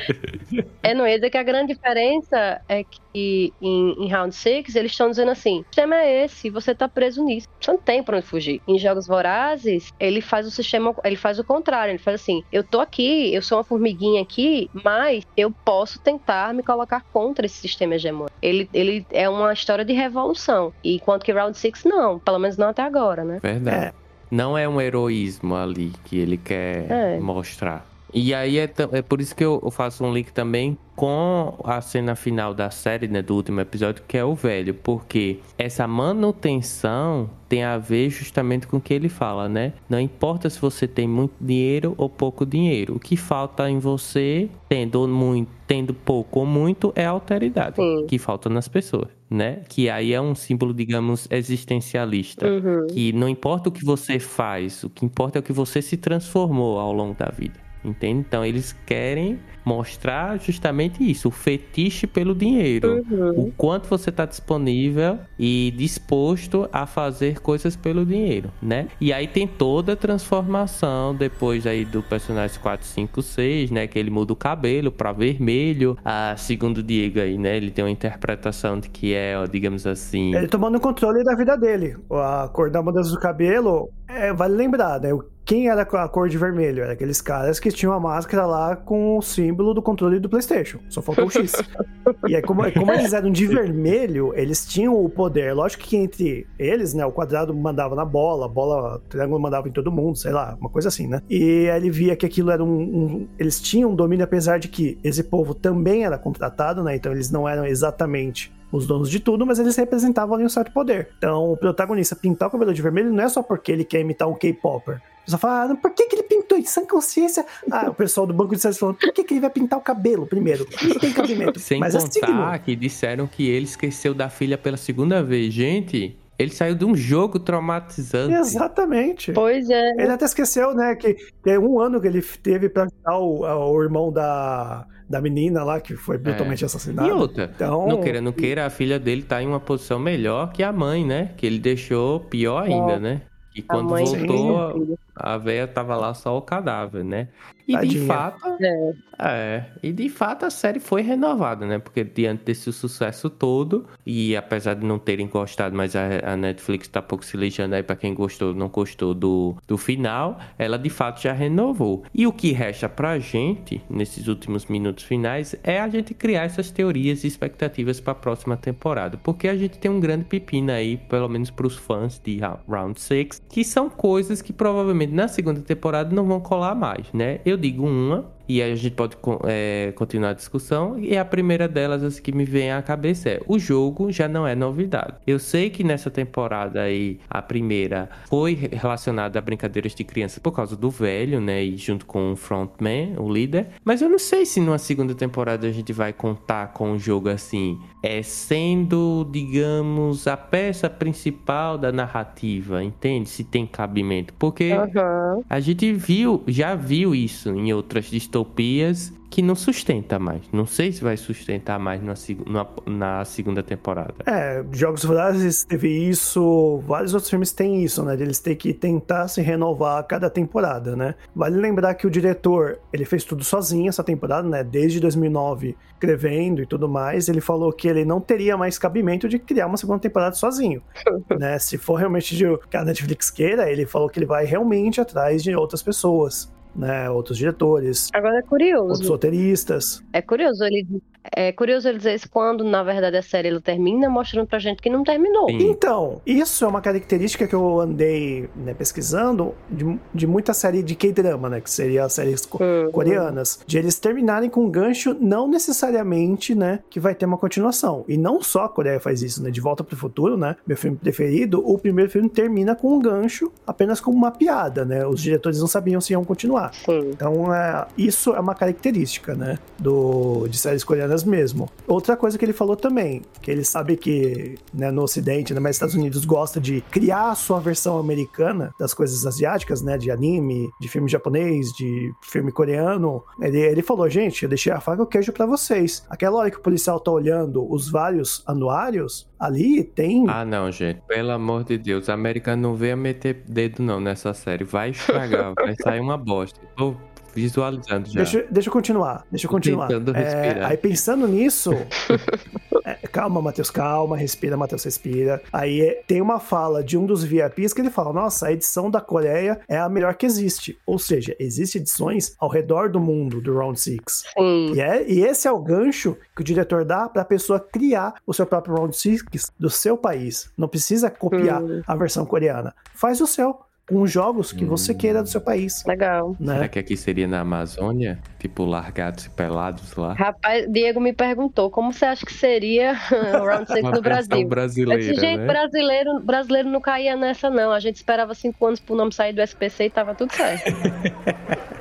é, 0.82 0.94
não 0.94 1.06
ia 1.06 1.16
dizer 1.16 1.30
que 1.30 1.38
a 1.38 1.42
grande 1.42 1.74
diferença 1.74 2.60
é 2.68 2.84
que 3.12 3.52
em, 3.60 4.04
em 4.04 4.08
Round 4.08 4.34
6 4.34 4.74
eles 4.76 4.92
estão 4.92 5.10
dizendo 5.10 5.30
assim: 5.30 5.60
o 5.60 5.64
sistema 5.64 5.96
é 5.96 6.24
esse, 6.24 6.48
e 6.48 6.50
você 6.50 6.74
tá 6.74 6.88
preso 6.88 7.22
nisso. 7.24 7.48
Você 7.60 7.70
não 7.70 7.78
tem 7.78 8.02
pra 8.02 8.16
onde 8.16 8.26
fugir. 8.26 8.62
Em 8.66 8.78
Jogos 8.78 9.06
Vorazes, 9.06 9.92
ele 9.98 10.20
faz 10.20 10.46
o 10.46 10.50
sistema, 10.50 10.94
ele 11.04 11.16
faz 11.16 11.38
o 11.38 11.44
contrário. 11.44 11.92
Ele 11.92 11.98
faz 11.98 12.20
assim: 12.20 12.42
eu 12.52 12.64
tô 12.64 12.80
aqui, 12.80 13.34
eu 13.34 13.42
sou 13.42 13.58
uma 13.58 13.64
formiguinha 13.64 14.22
aqui, 14.22 14.70
mas 14.72 15.24
eu 15.36 15.50
posso 15.50 15.98
tentar 16.00 16.54
me 16.54 16.62
colocar 16.62 17.04
contra 17.12 17.46
esse 17.46 17.56
sistema 17.56 17.94
hegemônico. 17.94 18.36
Ele, 18.40 18.68
ele 18.72 19.06
é 19.10 19.28
uma 19.28 19.52
história 19.52 19.84
de 19.84 19.92
revolução. 19.92 20.72
E 20.82 20.96
enquanto 20.96 21.24
que 21.24 21.32
Round 21.32 21.56
6 21.56 21.84
não, 21.84 22.18
pelo 22.18 22.38
menos 22.38 22.56
não 22.56 22.68
até 22.68 22.82
agora, 22.82 23.24
né? 23.24 23.38
Verdade. 23.42 23.94
Não 24.30 24.56
é 24.56 24.68
um 24.68 24.80
heroísmo 24.80 25.54
ali 25.56 25.92
que 26.04 26.18
ele 26.18 26.36
quer 26.36 26.90
É. 26.90 27.20
mostrar. 27.20 27.84
E 28.12 28.34
aí 28.34 28.58
é, 28.58 28.72
é 28.92 29.02
por 29.02 29.20
isso 29.20 29.34
que 29.34 29.44
eu 29.44 29.60
eu 29.62 29.70
faço 29.70 30.04
um 30.04 30.12
link 30.12 30.32
também 30.32 30.76
com 30.96 31.54
a 31.64 31.80
cena 31.80 32.14
final 32.14 32.52
da 32.52 32.70
série, 32.70 33.08
né, 33.08 33.22
do 33.22 33.34
último 33.34 33.60
episódio, 33.60 34.02
que 34.06 34.18
é 34.18 34.24
o 34.24 34.34
velho, 34.34 34.74
porque 34.74 35.38
essa 35.56 35.86
manutenção 35.86 37.30
tem 37.48 37.64
a 37.64 37.78
ver 37.78 38.10
justamente 38.10 38.66
com 38.66 38.76
o 38.76 38.80
que 38.80 38.92
ele 38.92 39.08
fala, 39.08 39.48
né? 39.48 39.72
Não 39.88 39.98
importa 39.98 40.50
se 40.50 40.60
você 40.60 40.86
tem 40.86 41.08
muito 41.08 41.32
dinheiro 41.40 41.94
ou 41.96 42.08
pouco 42.08 42.44
dinheiro, 42.44 42.96
o 42.96 43.00
que 43.00 43.16
falta 43.16 43.68
em 43.70 43.78
você, 43.78 44.48
tendo 44.68 45.08
muito, 45.08 45.50
tendo 45.66 45.94
pouco 45.94 46.40
ou 46.40 46.46
muito, 46.46 46.92
é 46.94 47.06
a 47.06 47.10
alteridade 47.10 47.76
Sim. 47.76 48.06
que 48.06 48.18
falta 48.18 48.48
nas 48.50 48.68
pessoas, 48.68 49.08
né? 49.30 49.62
Que 49.68 49.88
aí 49.88 50.12
é 50.12 50.20
um 50.20 50.34
símbolo, 50.34 50.74
digamos, 50.74 51.26
existencialista 51.30 52.46
Uhum. 52.46 52.86
que 52.88 53.12
não 53.12 53.28
importa 53.28 53.68
o 53.68 53.72
que 53.72 53.84
você 53.84 54.18
faz, 54.18 54.84
o 54.84 54.90
que 54.90 55.04
importa 55.04 55.38
é 55.38 55.40
o 55.40 55.42
que 55.42 55.52
você 55.52 55.80
se 55.80 55.96
transformou 55.96 56.78
ao 56.78 56.92
longo 56.92 57.14
da 57.14 57.30
vida. 57.30 57.69
Entende? 57.84 58.20
Então 58.20 58.44
eles 58.44 58.76
querem 58.86 59.38
mostrar 59.64 60.38
justamente 60.38 61.08
isso, 61.08 61.28
o 61.28 61.30
fetiche 61.30 62.06
pelo 62.06 62.34
dinheiro. 62.34 63.04
Uhum. 63.10 63.46
O 63.46 63.52
quanto 63.56 63.88
você 63.88 64.10
está 64.10 64.24
disponível 64.24 65.18
e 65.38 65.72
disposto 65.76 66.68
a 66.72 66.86
fazer 66.86 67.40
coisas 67.40 67.76
pelo 67.76 68.04
dinheiro, 68.04 68.50
né? 68.60 68.88
E 69.00 69.12
aí 69.12 69.26
tem 69.26 69.46
toda 69.46 69.92
a 69.92 69.96
transformação 69.96 71.14
depois 71.14 71.66
aí 71.66 71.84
do 71.84 72.02
personagem 72.02 72.58
4, 72.60 72.86
5, 72.86 73.22
6, 73.22 73.70
né? 73.70 73.86
Que 73.86 73.98
ele 73.98 74.10
muda 74.10 74.32
o 74.32 74.36
cabelo 74.36 74.90
para 74.90 75.12
vermelho. 75.12 75.96
A 76.04 76.34
segundo 76.36 76.78
o 76.78 76.82
Diego 76.82 77.20
aí, 77.20 77.38
né? 77.38 77.56
Ele 77.56 77.70
tem 77.70 77.84
uma 77.84 77.90
interpretação 77.90 78.78
de 78.78 78.88
que 78.88 79.14
é, 79.14 79.34
digamos 79.50 79.86
assim. 79.86 80.34
Ele 80.34 80.48
tomando 80.48 80.76
o 80.76 80.80
controle 80.80 81.22
da 81.22 81.34
vida 81.36 81.56
dele. 81.56 81.96
A 82.10 82.48
cor 82.52 82.70
da 82.70 82.82
mudança 82.82 83.10
do 83.10 83.20
cabelo, 83.20 83.90
é, 84.14 84.32
vale 84.32 84.54
lembrar, 84.54 85.00
né? 85.00 85.10
Quem 85.44 85.68
era 85.68 85.82
a 85.82 86.08
cor 86.08 86.28
de 86.28 86.38
vermelho? 86.38 86.82
Era 86.82 86.92
aqueles 86.92 87.20
caras 87.20 87.58
que 87.58 87.72
tinham 87.72 87.92
a 87.92 87.98
máscara 87.98 88.46
lá 88.46 88.76
com 88.76 89.18
o 89.18 89.22
símbolo 89.22 89.74
do 89.74 89.82
controle 89.82 90.20
do 90.20 90.28
PlayStation. 90.28 90.78
Só 90.88 91.02
faltou 91.02 91.26
o 91.26 91.30
X. 91.30 91.54
e 92.28 92.36
aí, 92.36 92.42
como, 92.42 92.70
como 92.72 92.92
eles 92.92 93.12
eram 93.12 93.32
de 93.32 93.46
vermelho, 93.48 94.32
eles 94.36 94.64
tinham 94.64 94.94
o 94.94 95.08
poder. 95.08 95.52
Lógico 95.52 95.82
que 95.82 95.96
entre 95.96 96.46
eles, 96.56 96.94
né? 96.94 97.04
O 97.04 97.10
quadrado 97.10 97.52
mandava 97.52 97.96
na 97.96 98.04
bola, 98.04 98.44
a 98.44 98.48
bola, 98.48 98.96
o 98.96 98.98
triângulo 99.00 99.40
mandava 99.40 99.68
em 99.68 99.72
todo 99.72 99.90
mundo, 99.90 100.16
sei 100.16 100.30
lá, 100.30 100.56
uma 100.60 100.70
coisa 100.70 100.86
assim, 100.86 101.08
né? 101.08 101.20
E 101.28 101.68
aí 101.68 101.76
ele 101.80 101.90
via 101.90 102.14
que 102.14 102.26
aquilo 102.26 102.52
era 102.52 102.62
um, 102.62 102.78
um- 102.80 103.28
Eles 103.36 103.60
tinham 103.60 103.90
um 103.90 103.94
domínio, 103.96 104.24
apesar 104.24 104.58
de 104.58 104.68
que 104.68 104.98
esse 105.02 105.24
povo 105.24 105.52
também 105.52 106.04
era 106.04 106.16
contratado, 106.16 106.84
né? 106.84 106.94
Então 106.94 107.10
eles 107.10 107.28
não 107.28 107.48
eram 107.48 107.66
exatamente 107.66 108.52
os 108.72 108.86
donos 108.86 109.10
de 109.10 109.20
tudo, 109.20 109.46
mas 109.46 109.58
eles 109.58 109.76
representavam 109.76 110.34
ali 110.34 110.44
um 110.44 110.48
certo 110.48 110.72
poder. 110.72 111.08
Então, 111.18 111.52
o 111.52 111.56
protagonista 111.56 112.14
pintar 112.14 112.48
o 112.48 112.52
cabelo 112.52 112.72
de 112.72 112.82
vermelho 112.82 113.12
não 113.12 113.24
é 113.24 113.28
só 113.28 113.42
porque 113.42 113.72
ele 113.72 113.84
quer 113.84 114.00
imitar 114.00 114.28
um 114.28 114.34
K-Popper. 114.34 114.96
O 114.96 115.24
pessoal 115.24 115.40
fala, 115.40 115.72
ah, 115.72 115.76
por 115.76 115.90
que, 115.92 116.06
que 116.06 116.16
ele 116.16 116.22
pintou 116.22 116.58
isso? 116.58 116.72
Sem 116.72 116.86
consciência. 116.86 117.44
Ah, 117.70 117.90
o 117.90 117.94
pessoal 117.94 118.26
do 118.26 118.32
banco 118.32 118.54
de 118.54 118.62
séries 118.62 118.78
falando, 118.78 118.96
por 118.96 119.12
que, 119.12 119.22
que 119.22 119.34
ele 119.34 119.40
vai 119.40 119.50
pintar 119.50 119.78
o 119.78 119.82
cabelo 119.82 120.26
primeiro? 120.26 120.66
Não 120.82 120.98
tem 120.98 121.12
cabimento. 121.12 121.58
Sem 121.60 121.78
mas 121.78 121.94
é 121.94 121.98
contar 121.98 122.12
signo. 122.12 122.58
que 122.64 122.74
disseram 122.74 123.26
que 123.26 123.48
ele 123.48 123.64
esqueceu 123.64 124.14
da 124.14 124.28
filha 124.28 124.56
pela 124.56 124.76
segunda 124.76 125.22
vez. 125.22 125.52
Gente, 125.52 126.18
ele 126.38 126.50
saiu 126.50 126.74
de 126.74 126.84
um 126.84 126.96
jogo 126.96 127.38
traumatizante. 127.38 128.34
Exatamente. 128.34 129.32
Pois 129.32 129.68
é. 129.68 129.90
Ele 129.98 130.10
até 130.10 130.24
esqueceu, 130.24 130.74
né, 130.74 130.96
que, 130.96 131.14
que 131.14 131.50
é 131.50 131.58
um 131.58 131.78
ano 131.78 132.00
que 132.00 132.06
ele 132.06 132.22
teve 132.42 132.68
pra 132.68 132.84
ajudar 132.84 133.18
o, 133.18 133.72
o 133.72 133.82
irmão 133.82 134.10
da, 134.10 134.86
da 135.10 135.20
menina 135.20 135.64
lá, 135.64 135.80
que 135.80 135.96
foi 135.96 136.16
brutalmente 136.16 136.64
assassinado. 136.64 137.08
É. 137.08 137.10
E 137.10 137.12
outra, 137.12 137.50
Então, 137.52 137.88
não 137.88 138.00
queira, 138.00 138.20
não 138.20 138.30
queira, 138.30 138.64
a 138.64 138.70
filha 138.70 138.96
dele 138.96 139.22
tá 139.22 139.42
em 139.42 139.46
uma 139.48 139.58
posição 139.58 139.98
melhor 139.98 140.52
que 140.52 140.62
a 140.62 140.72
mãe, 140.72 141.04
né? 141.04 141.32
Que 141.36 141.44
ele 141.46 141.58
deixou 141.58 142.20
pior 142.20 142.62
ainda, 142.62 143.00
né? 143.00 143.22
E 143.54 143.60
A 143.60 143.64
quando 143.74 143.90
mãe 143.90 144.04
voltou, 144.04 144.72
filho. 144.72 144.98
a 145.16 145.36
véia 145.36 145.66
tava 145.66 145.96
lá 145.96 146.14
só 146.14 146.36
o 146.38 146.42
cadáver, 146.42 147.04
né? 147.04 147.28
E 147.66 147.72
de 147.72 147.78
Tadinha. 147.78 148.06
fato, 148.06 148.56
É. 148.60 148.92
é, 149.18 149.64
e 149.82 149.92
de 149.92 150.08
fato 150.08 150.44
a 150.44 150.50
série 150.50 150.80
foi 150.80 151.02
renovada, 151.02 151.66
né? 151.66 151.78
Porque 151.78 152.02
diante 152.02 152.44
desse 152.44 152.72
sucesso 152.72 153.30
todo, 153.30 153.86
e 154.04 154.34
apesar 154.36 154.74
de 154.74 154.84
não 154.84 154.98
terem 154.98 155.28
gostado, 155.28 155.76
mas 155.76 155.94
a, 155.94 156.32
a 156.32 156.36
Netflix 156.36 156.88
tá 156.88 157.00
pouco 157.02 157.24
se 157.24 157.36
lixando 157.36 157.74
aí 157.76 157.82
pra 157.82 157.94
quem 157.94 158.12
gostou, 158.14 158.52
não 158.54 158.68
gostou 158.68 159.14
do, 159.14 159.54
do 159.68 159.76
final, 159.78 160.38
ela 160.58 160.76
de 160.78 160.90
fato 160.90 161.20
já 161.22 161.32
renovou. 161.32 162.04
E 162.14 162.26
o 162.26 162.32
que 162.32 162.50
resta 162.52 162.88
pra 162.88 163.18
gente, 163.20 163.80
nesses 163.88 164.26
últimos 164.26 164.66
minutos 164.66 165.04
finais, 165.04 165.54
é 165.62 165.80
a 165.80 165.88
gente 165.88 166.12
criar 166.14 166.42
essas 166.44 166.70
teorias 166.72 167.22
e 167.22 167.26
expectativas 167.28 168.00
pra 168.00 168.14
próxima 168.16 168.56
temporada. 168.56 169.16
Porque 169.22 169.46
a 169.46 169.56
gente 169.56 169.78
tem 169.78 169.90
um 169.90 170.00
grande 170.00 170.24
pepino 170.24 170.72
aí, 170.72 170.96
pelo 170.96 171.28
menos 171.28 171.50
pros 171.50 171.76
fãs 171.76 172.20
de 172.24 172.40
Round 172.68 173.00
6, 173.00 173.39
que 173.48 173.64
são 173.64 173.90
coisas 173.90 174.40
que 174.40 174.52
provavelmente 174.52 175.12
na 175.12 175.26
segunda 175.26 175.60
temporada 175.60 176.14
não 176.14 176.24
vão 176.24 176.40
colar 176.40 176.74
mais, 176.74 177.06
né? 177.12 177.40
Eu 177.44 177.56
digo 177.56 177.84
uma, 177.84 178.30
e 178.56 178.62
aí 178.62 178.72
a 178.72 178.76
gente 178.76 178.94
pode 178.94 179.16
é, 179.46 179.92
continuar 179.96 180.30
a 180.30 180.34
discussão. 180.34 180.98
E 180.98 181.16
a 181.16 181.24
primeira 181.24 181.68
delas, 181.68 182.02
assim, 182.02 182.20
que 182.22 182.32
me 182.32 182.44
vem 182.44 182.72
à 182.72 182.82
cabeça 182.82 183.28
é: 183.30 183.40
o 183.46 183.58
jogo 183.58 184.10
já 184.10 184.28
não 184.28 184.46
é 184.46 184.54
novidade. 184.54 185.14
Eu 185.26 185.38
sei 185.38 185.70
que 185.70 185.84
nessa 185.84 186.10
temporada 186.10 186.82
aí, 186.82 187.18
a 187.28 187.40
primeira 187.42 188.08
foi 188.28 188.54
re- 188.54 188.70
relacionada 188.72 189.38
a 189.38 189.42
brincadeiras 189.42 189.94
de 189.94 190.04
criança 190.04 190.40
por 190.40 190.52
causa 190.52 190.76
do 190.76 190.90
velho, 190.90 191.40
né? 191.40 191.62
E 191.64 191.76
junto 191.76 192.06
com 192.06 192.32
o 192.32 192.36
frontman, 192.36 193.14
o 193.18 193.32
líder. 193.32 193.68
Mas 193.84 194.02
eu 194.02 194.08
não 194.08 194.18
sei 194.18 194.44
se 194.46 194.60
numa 194.60 194.78
segunda 194.78 195.14
temporada 195.14 195.66
a 195.66 195.72
gente 195.72 195.92
vai 195.92 196.12
contar 196.12 196.72
com 196.72 196.92
o 196.92 196.98
jogo 196.98 197.28
assim, 197.28 197.78
é 198.02 198.22
sendo, 198.22 199.28
digamos, 199.30 200.26
a 200.26 200.36
peça 200.36 200.88
principal 200.90 201.78
da 201.78 201.90
narrativa, 201.92 202.82
entende? 202.82 203.28
Se 203.28 203.44
tem 203.44 203.66
cabimento. 203.66 204.34
Porque. 204.38 204.70
Aham. 204.72 205.42
A 205.48 205.60
gente 205.60 205.92
viu, 205.92 206.42
já 206.46 206.74
viu 206.74 207.14
isso 207.14 207.50
em 207.50 207.72
outras 207.72 208.10
distopias 208.44 209.12
que 209.30 209.42
não 209.42 209.54
sustenta 209.54 210.18
mais. 210.18 210.42
Não 210.52 210.66
sei 210.66 210.90
se 210.90 211.04
vai 211.04 211.16
sustentar 211.16 211.78
mais 211.78 212.02
na, 212.02 212.14
na- 212.48 212.66
na 212.92 213.24
segunda 213.24 213.62
temporada. 213.62 214.12
É, 214.26 214.64
Jogos 214.72 215.04
Vorazes 215.04 215.62
teve 215.62 215.86
isso, 215.88 216.82
vários 216.84 217.14
outros 217.14 217.30
filmes 217.30 217.52
têm 217.52 217.84
isso, 217.84 218.02
né? 218.04 218.16
de 218.16 218.24
Eles 218.24 218.40
têm 218.40 218.56
que 218.56 218.74
tentar 218.74 219.28
se 219.28 219.40
renovar 219.40 219.98
a 219.98 220.02
cada 220.02 220.28
temporada, 220.28 220.96
né? 220.96 221.14
Vale 221.34 221.56
lembrar 221.60 221.94
que 221.94 222.08
o 222.08 222.10
diretor, 222.10 222.80
ele 222.92 223.04
fez 223.04 223.22
tudo 223.22 223.44
sozinho 223.44 223.88
essa 223.88 224.02
temporada, 224.02 224.48
né? 224.48 224.64
Desde 224.64 224.98
2009, 224.98 225.76
escrevendo 225.92 226.60
e 226.60 226.66
tudo 226.66 226.88
mais. 226.88 227.28
Ele 227.28 227.40
falou 227.40 227.72
que 227.72 227.86
ele 227.86 228.04
não 228.04 228.20
teria 228.20 228.56
mais 228.56 228.78
cabimento 228.78 229.28
de 229.28 229.38
criar 229.38 229.68
uma 229.68 229.76
segunda 229.76 230.00
temporada 230.00 230.34
sozinho, 230.34 230.82
né? 231.38 231.56
Se 231.60 231.78
for 231.78 231.94
realmente 231.94 232.34
de, 232.36 232.44
que 232.68 232.76
a 232.76 232.84
Netflix 232.84 233.30
queira, 233.30 233.70
ele 233.70 233.86
falou 233.86 234.08
que 234.08 234.18
ele 234.18 234.26
vai 234.26 234.44
realmente 234.44 235.00
atrás 235.00 235.40
de 235.40 235.54
outras 235.54 235.84
pessoas, 235.84 236.52
né? 236.74 237.08
Outros 237.10 237.36
diretores, 237.38 238.08
Agora 238.12 238.34
é 238.34 238.36
outros 238.38 238.48
curioso. 238.48 239.08
roteiristas. 239.08 240.02
É 240.12 240.22
curioso 240.22 240.64
ele. 240.64 240.86
É 241.34 241.52
curioso 241.52 241.88
ele 241.88 241.98
dizer 241.98 242.14
isso 242.14 242.28
quando, 242.30 242.64
na 242.64 242.82
verdade, 242.82 243.16
a 243.16 243.22
série 243.22 243.48
ela 243.48 243.60
termina 243.60 244.08
mostrando 244.08 244.46
pra 244.46 244.58
gente 244.58 244.80
que 244.80 244.88
não 244.88 245.04
terminou. 245.04 245.48
Sim. 245.48 245.58
Então, 245.70 246.20
isso 246.24 246.64
é 246.64 246.68
uma 246.68 246.80
característica 246.80 247.46
que 247.46 247.54
eu 247.54 247.80
andei 247.80 248.48
né, 248.56 248.72
pesquisando 248.74 249.54
de, 249.70 249.98
de 250.14 250.26
muita 250.26 250.54
série 250.54 250.82
de 250.82 250.94
K-drama, 250.94 251.48
né? 251.48 251.60
Que 251.60 251.70
seria 251.70 252.04
as 252.04 252.12
séries 252.14 252.46
co- 252.46 252.62
Uhum. 252.62 252.90
coreanas. 252.90 253.60
De 253.66 253.78
eles 253.78 253.98
terminarem 253.98 254.48
com 254.48 254.64
um 254.64 254.70
gancho, 254.70 255.14
não 255.20 255.46
necessariamente, 255.48 256.54
né? 256.54 256.80
Que 256.88 256.98
vai 257.00 257.14
ter 257.14 257.26
uma 257.26 257.36
continuação. 257.38 258.04
E 258.08 258.16
não 258.16 258.42
só 258.42 258.64
a 258.64 258.68
Coreia 258.68 259.00
faz 259.00 259.22
isso, 259.22 259.42
né? 259.42 259.50
De 259.50 259.60
Volta 259.60 259.82
pro 259.84 259.96
Futuro, 259.96 260.36
né? 260.36 260.56
Meu 260.66 260.76
filme 260.76 260.96
preferido, 260.96 261.62
o 261.66 261.78
primeiro 261.78 262.10
filme 262.10 262.28
termina 262.28 262.74
com 262.74 262.94
um 262.94 262.98
gancho, 263.00 263.50
apenas 263.66 264.00
como 264.00 264.16
uma 264.16 264.30
piada, 264.30 264.84
né? 264.84 265.06
Os 265.06 265.20
diretores 265.20 265.58
não 265.60 265.66
sabiam 265.66 266.00
se 266.00 266.12
iam 266.12 266.24
continuar. 266.24 266.72
Sim. 266.74 267.10
Então, 267.10 267.54
é, 267.54 267.86
isso 267.96 268.34
é 268.34 268.40
uma 268.40 268.54
característica, 268.54 269.34
né? 269.34 269.58
Do, 269.78 270.46
de 270.48 270.56
séries 270.58 270.84
coreanas 270.84 271.09
mesmo. 271.24 271.68
Outra 271.86 272.16
coisa 272.16 272.38
que 272.38 272.44
ele 272.44 272.52
falou 272.52 272.76
também, 272.76 273.22
que 273.40 273.50
ele 273.50 273.64
sabe 273.64 273.96
que 273.96 274.56
né, 274.72 274.90
no 274.90 275.02
Ocidente, 275.02 275.52
né, 275.52 275.60
mas 275.60 275.76
Estados 275.76 275.94
Unidos 275.94 276.24
gosta 276.24 276.60
de 276.60 276.80
criar 276.90 277.30
a 277.30 277.34
sua 277.34 277.60
versão 277.60 277.98
americana 277.98 278.74
das 278.78 278.94
coisas 278.94 279.26
asiáticas, 279.26 279.82
né, 279.82 279.96
de 279.98 280.10
anime, 280.10 280.70
de 280.80 280.88
filme 280.88 281.08
japonês, 281.08 281.68
de 281.72 282.12
filme 282.22 282.52
coreano. 282.52 283.22
Ele, 283.40 283.58
ele 283.58 283.82
falou, 283.82 284.08
gente, 284.08 284.42
eu 284.42 284.48
deixei 284.48 284.72
a 284.72 284.80
faca 284.80 285.02
e 285.02 285.04
o 285.04 285.06
queijo 285.06 285.32
para 285.32 285.46
vocês. 285.46 286.04
Aquela 286.08 286.38
hora 286.38 286.50
que 286.50 286.58
o 286.58 286.62
policial 286.62 287.00
tá 287.00 287.10
olhando 287.10 287.70
os 287.72 287.90
vários 287.90 288.42
anuários, 288.46 289.28
ali 289.38 289.82
tem 289.82 290.24
Ah, 290.28 290.44
não, 290.44 290.70
gente. 290.70 291.00
Pelo 291.06 291.30
amor 291.30 291.64
de 291.64 291.78
Deus. 291.78 292.08
A 292.08 292.14
América 292.14 292.54
não 292.54 292.74
venha 292.74 292.96
meter 292.96 293.42
dedo 293.48 293.82
não 293.82 294.00
nessa 294.00 294.34
série. 294.34 294.64
Vai 294.64 294.90
estragar. 294.90 295.54
vai 295.58 295.74
sair 295.80 296.00
uma 296.00 296.16
bosta. 296.16 296.60
Tô 296.76 296.94
visualizando 297.34 298.08
já. 298.08 298.14
Deixa, 298.22 298.46
deixa 298.50 298.68
eu 298.68 298.72
continuar, 298.72 299.24
deixa 299.30 299.46
eu 299.46 299.50
continuar. 299.50 299.88
tentando 299.88 300.16
É, 300.16 300.22
respirar. 300.22 300.70
aí 300.70 300.76
pensando 300.76 301.26
nisso. 301.28 301.70
é, 302.84 302.94
calma, 303.08 303.40
Matheus, 303.42 303.70
calma, 303.70 304.16
respira, 304.16 304.56
Matheus, 304.56 304.84
respira. 304.84 305.42
Aí 305.52 305.80
é, 305.80 306.02
tem 306.06 306.20
uma 306.20 306.38
fala 306.40 306.82
de 306.82 306.96
um 306.96 307.06
dos 307.06 307.22
VIPs 307.24 307.72
que 307.72 307.80
ele 307.80 307.90
fala: 307.90 308.12
Nossa, 308.12 308.46
a 308.48 308.52
edição 308.52 308.90
da 308.90 309.00
Coreia 309.00 309.60
é 309.68 309.78
a 309.78 309.88
melhor 309.88 310.14
que 310.14 310.26
existe. 310.26 310.78
Ou 310.86 310.98
seja, 310.98 311.34
existem 311.38 311.80
edições 311.80 312.34
ao 312.38 312.48
redor 312.48 312.88
do 312.90 313.00
mundo 313.00 313.40
do 313.40 313.54
Round 313.56 313.78
6. 313.78 313.98
Sim. 314.08 314.72
E, 314.74 314.80
é, 314.80 315.04
e 315.10 315.20
esse 315.24 315.46
é 315.46 315.52
o 315.52 315.58
gancho 315.60 316.16
que 316.34 316.42
o 316.42 316.44
diretor 316.44 316.84
dá 316.84 317.08
para 317.08 317.22
a 317.22 317.24
pessoa 317.24 317.60
criar 317.60 318.14
o 318.26 318.32
seu 318.32 318.46
próprio 318.46 318.74
Round 318.74 318.96
6 318.96 319.24
do 319.58 319.70
seu 319.70 319.96
país. 319.96 320.50
Não 320.56 320.68
precisa 320.68 321.10
copiar 321.10 321.62
Hum. 321.62 321.82
a 321.86 321.96
versão 321.96 322.24
coreana. 322.24 322.74
Faz 322.94 323.20
o 323.20 323.26
seu, 323.26 323.58
com 323.90 324.02
os 324.02 324.10
jogos 324.10 324.52
que 324.52 324.64
você 324.64 324.94
queira 324.94 325.20
do 325.22 325.28
seu 325.28 325.40
país. 325.40 325.84
Legal. 325.84 326.36
Será 326.40 326.60
Né? 326.60 326.68
que 326.68 326.78
aqui 326.78 326.96
seria 326.96 327.26
na 327.26 327.40
Amazônia? 327.40 328.18
Tipo, 328.38 328.64
largados 328.64 329.26
e 329.26 329.30
pelados 329.30 329.94
lá? 329.96 330.12
Rapaz, 330.14 330.64
Diego 330.72 331.00
me 331.00 331.12
perguntou 331.12 331.68
como 331.70 331.92
você 331.92 332.04
acha 332.04 332.24
que 332.24 332.32
seria 332.32 332.92
o 333.42 333.44
Round 333.44 333.66
6 333.66 333.80
Uma 333.82 333.90
no 333.90 334.00
versão 334.00 334.28
Brasil. 334.28 334.48
Brasileira, 334.48 335.02
gente, 335.02 335.36
né? 335.38 335.46
brasileiro, 335.46 336.20
brasileiro 336.20 336.68
não 336.70 336.80
caía 336.80 337.16
nessa, 337.16 337.50
não. 337.50 337.72
A 337.72 337.80
gente 337.80 337.96
esperava 337.96 338.32
cinco 338.34 338.64
anos 338.64 338.78
pro 338.78 338.94
nome 338.94 339.12
sair 339.12 339.32
do 339.32 339.42
SPC 339.42 339.84
e 339.86 339.90
tava 339.90 340.14
tudo 340.14 340.32
certo. 340.32 340.70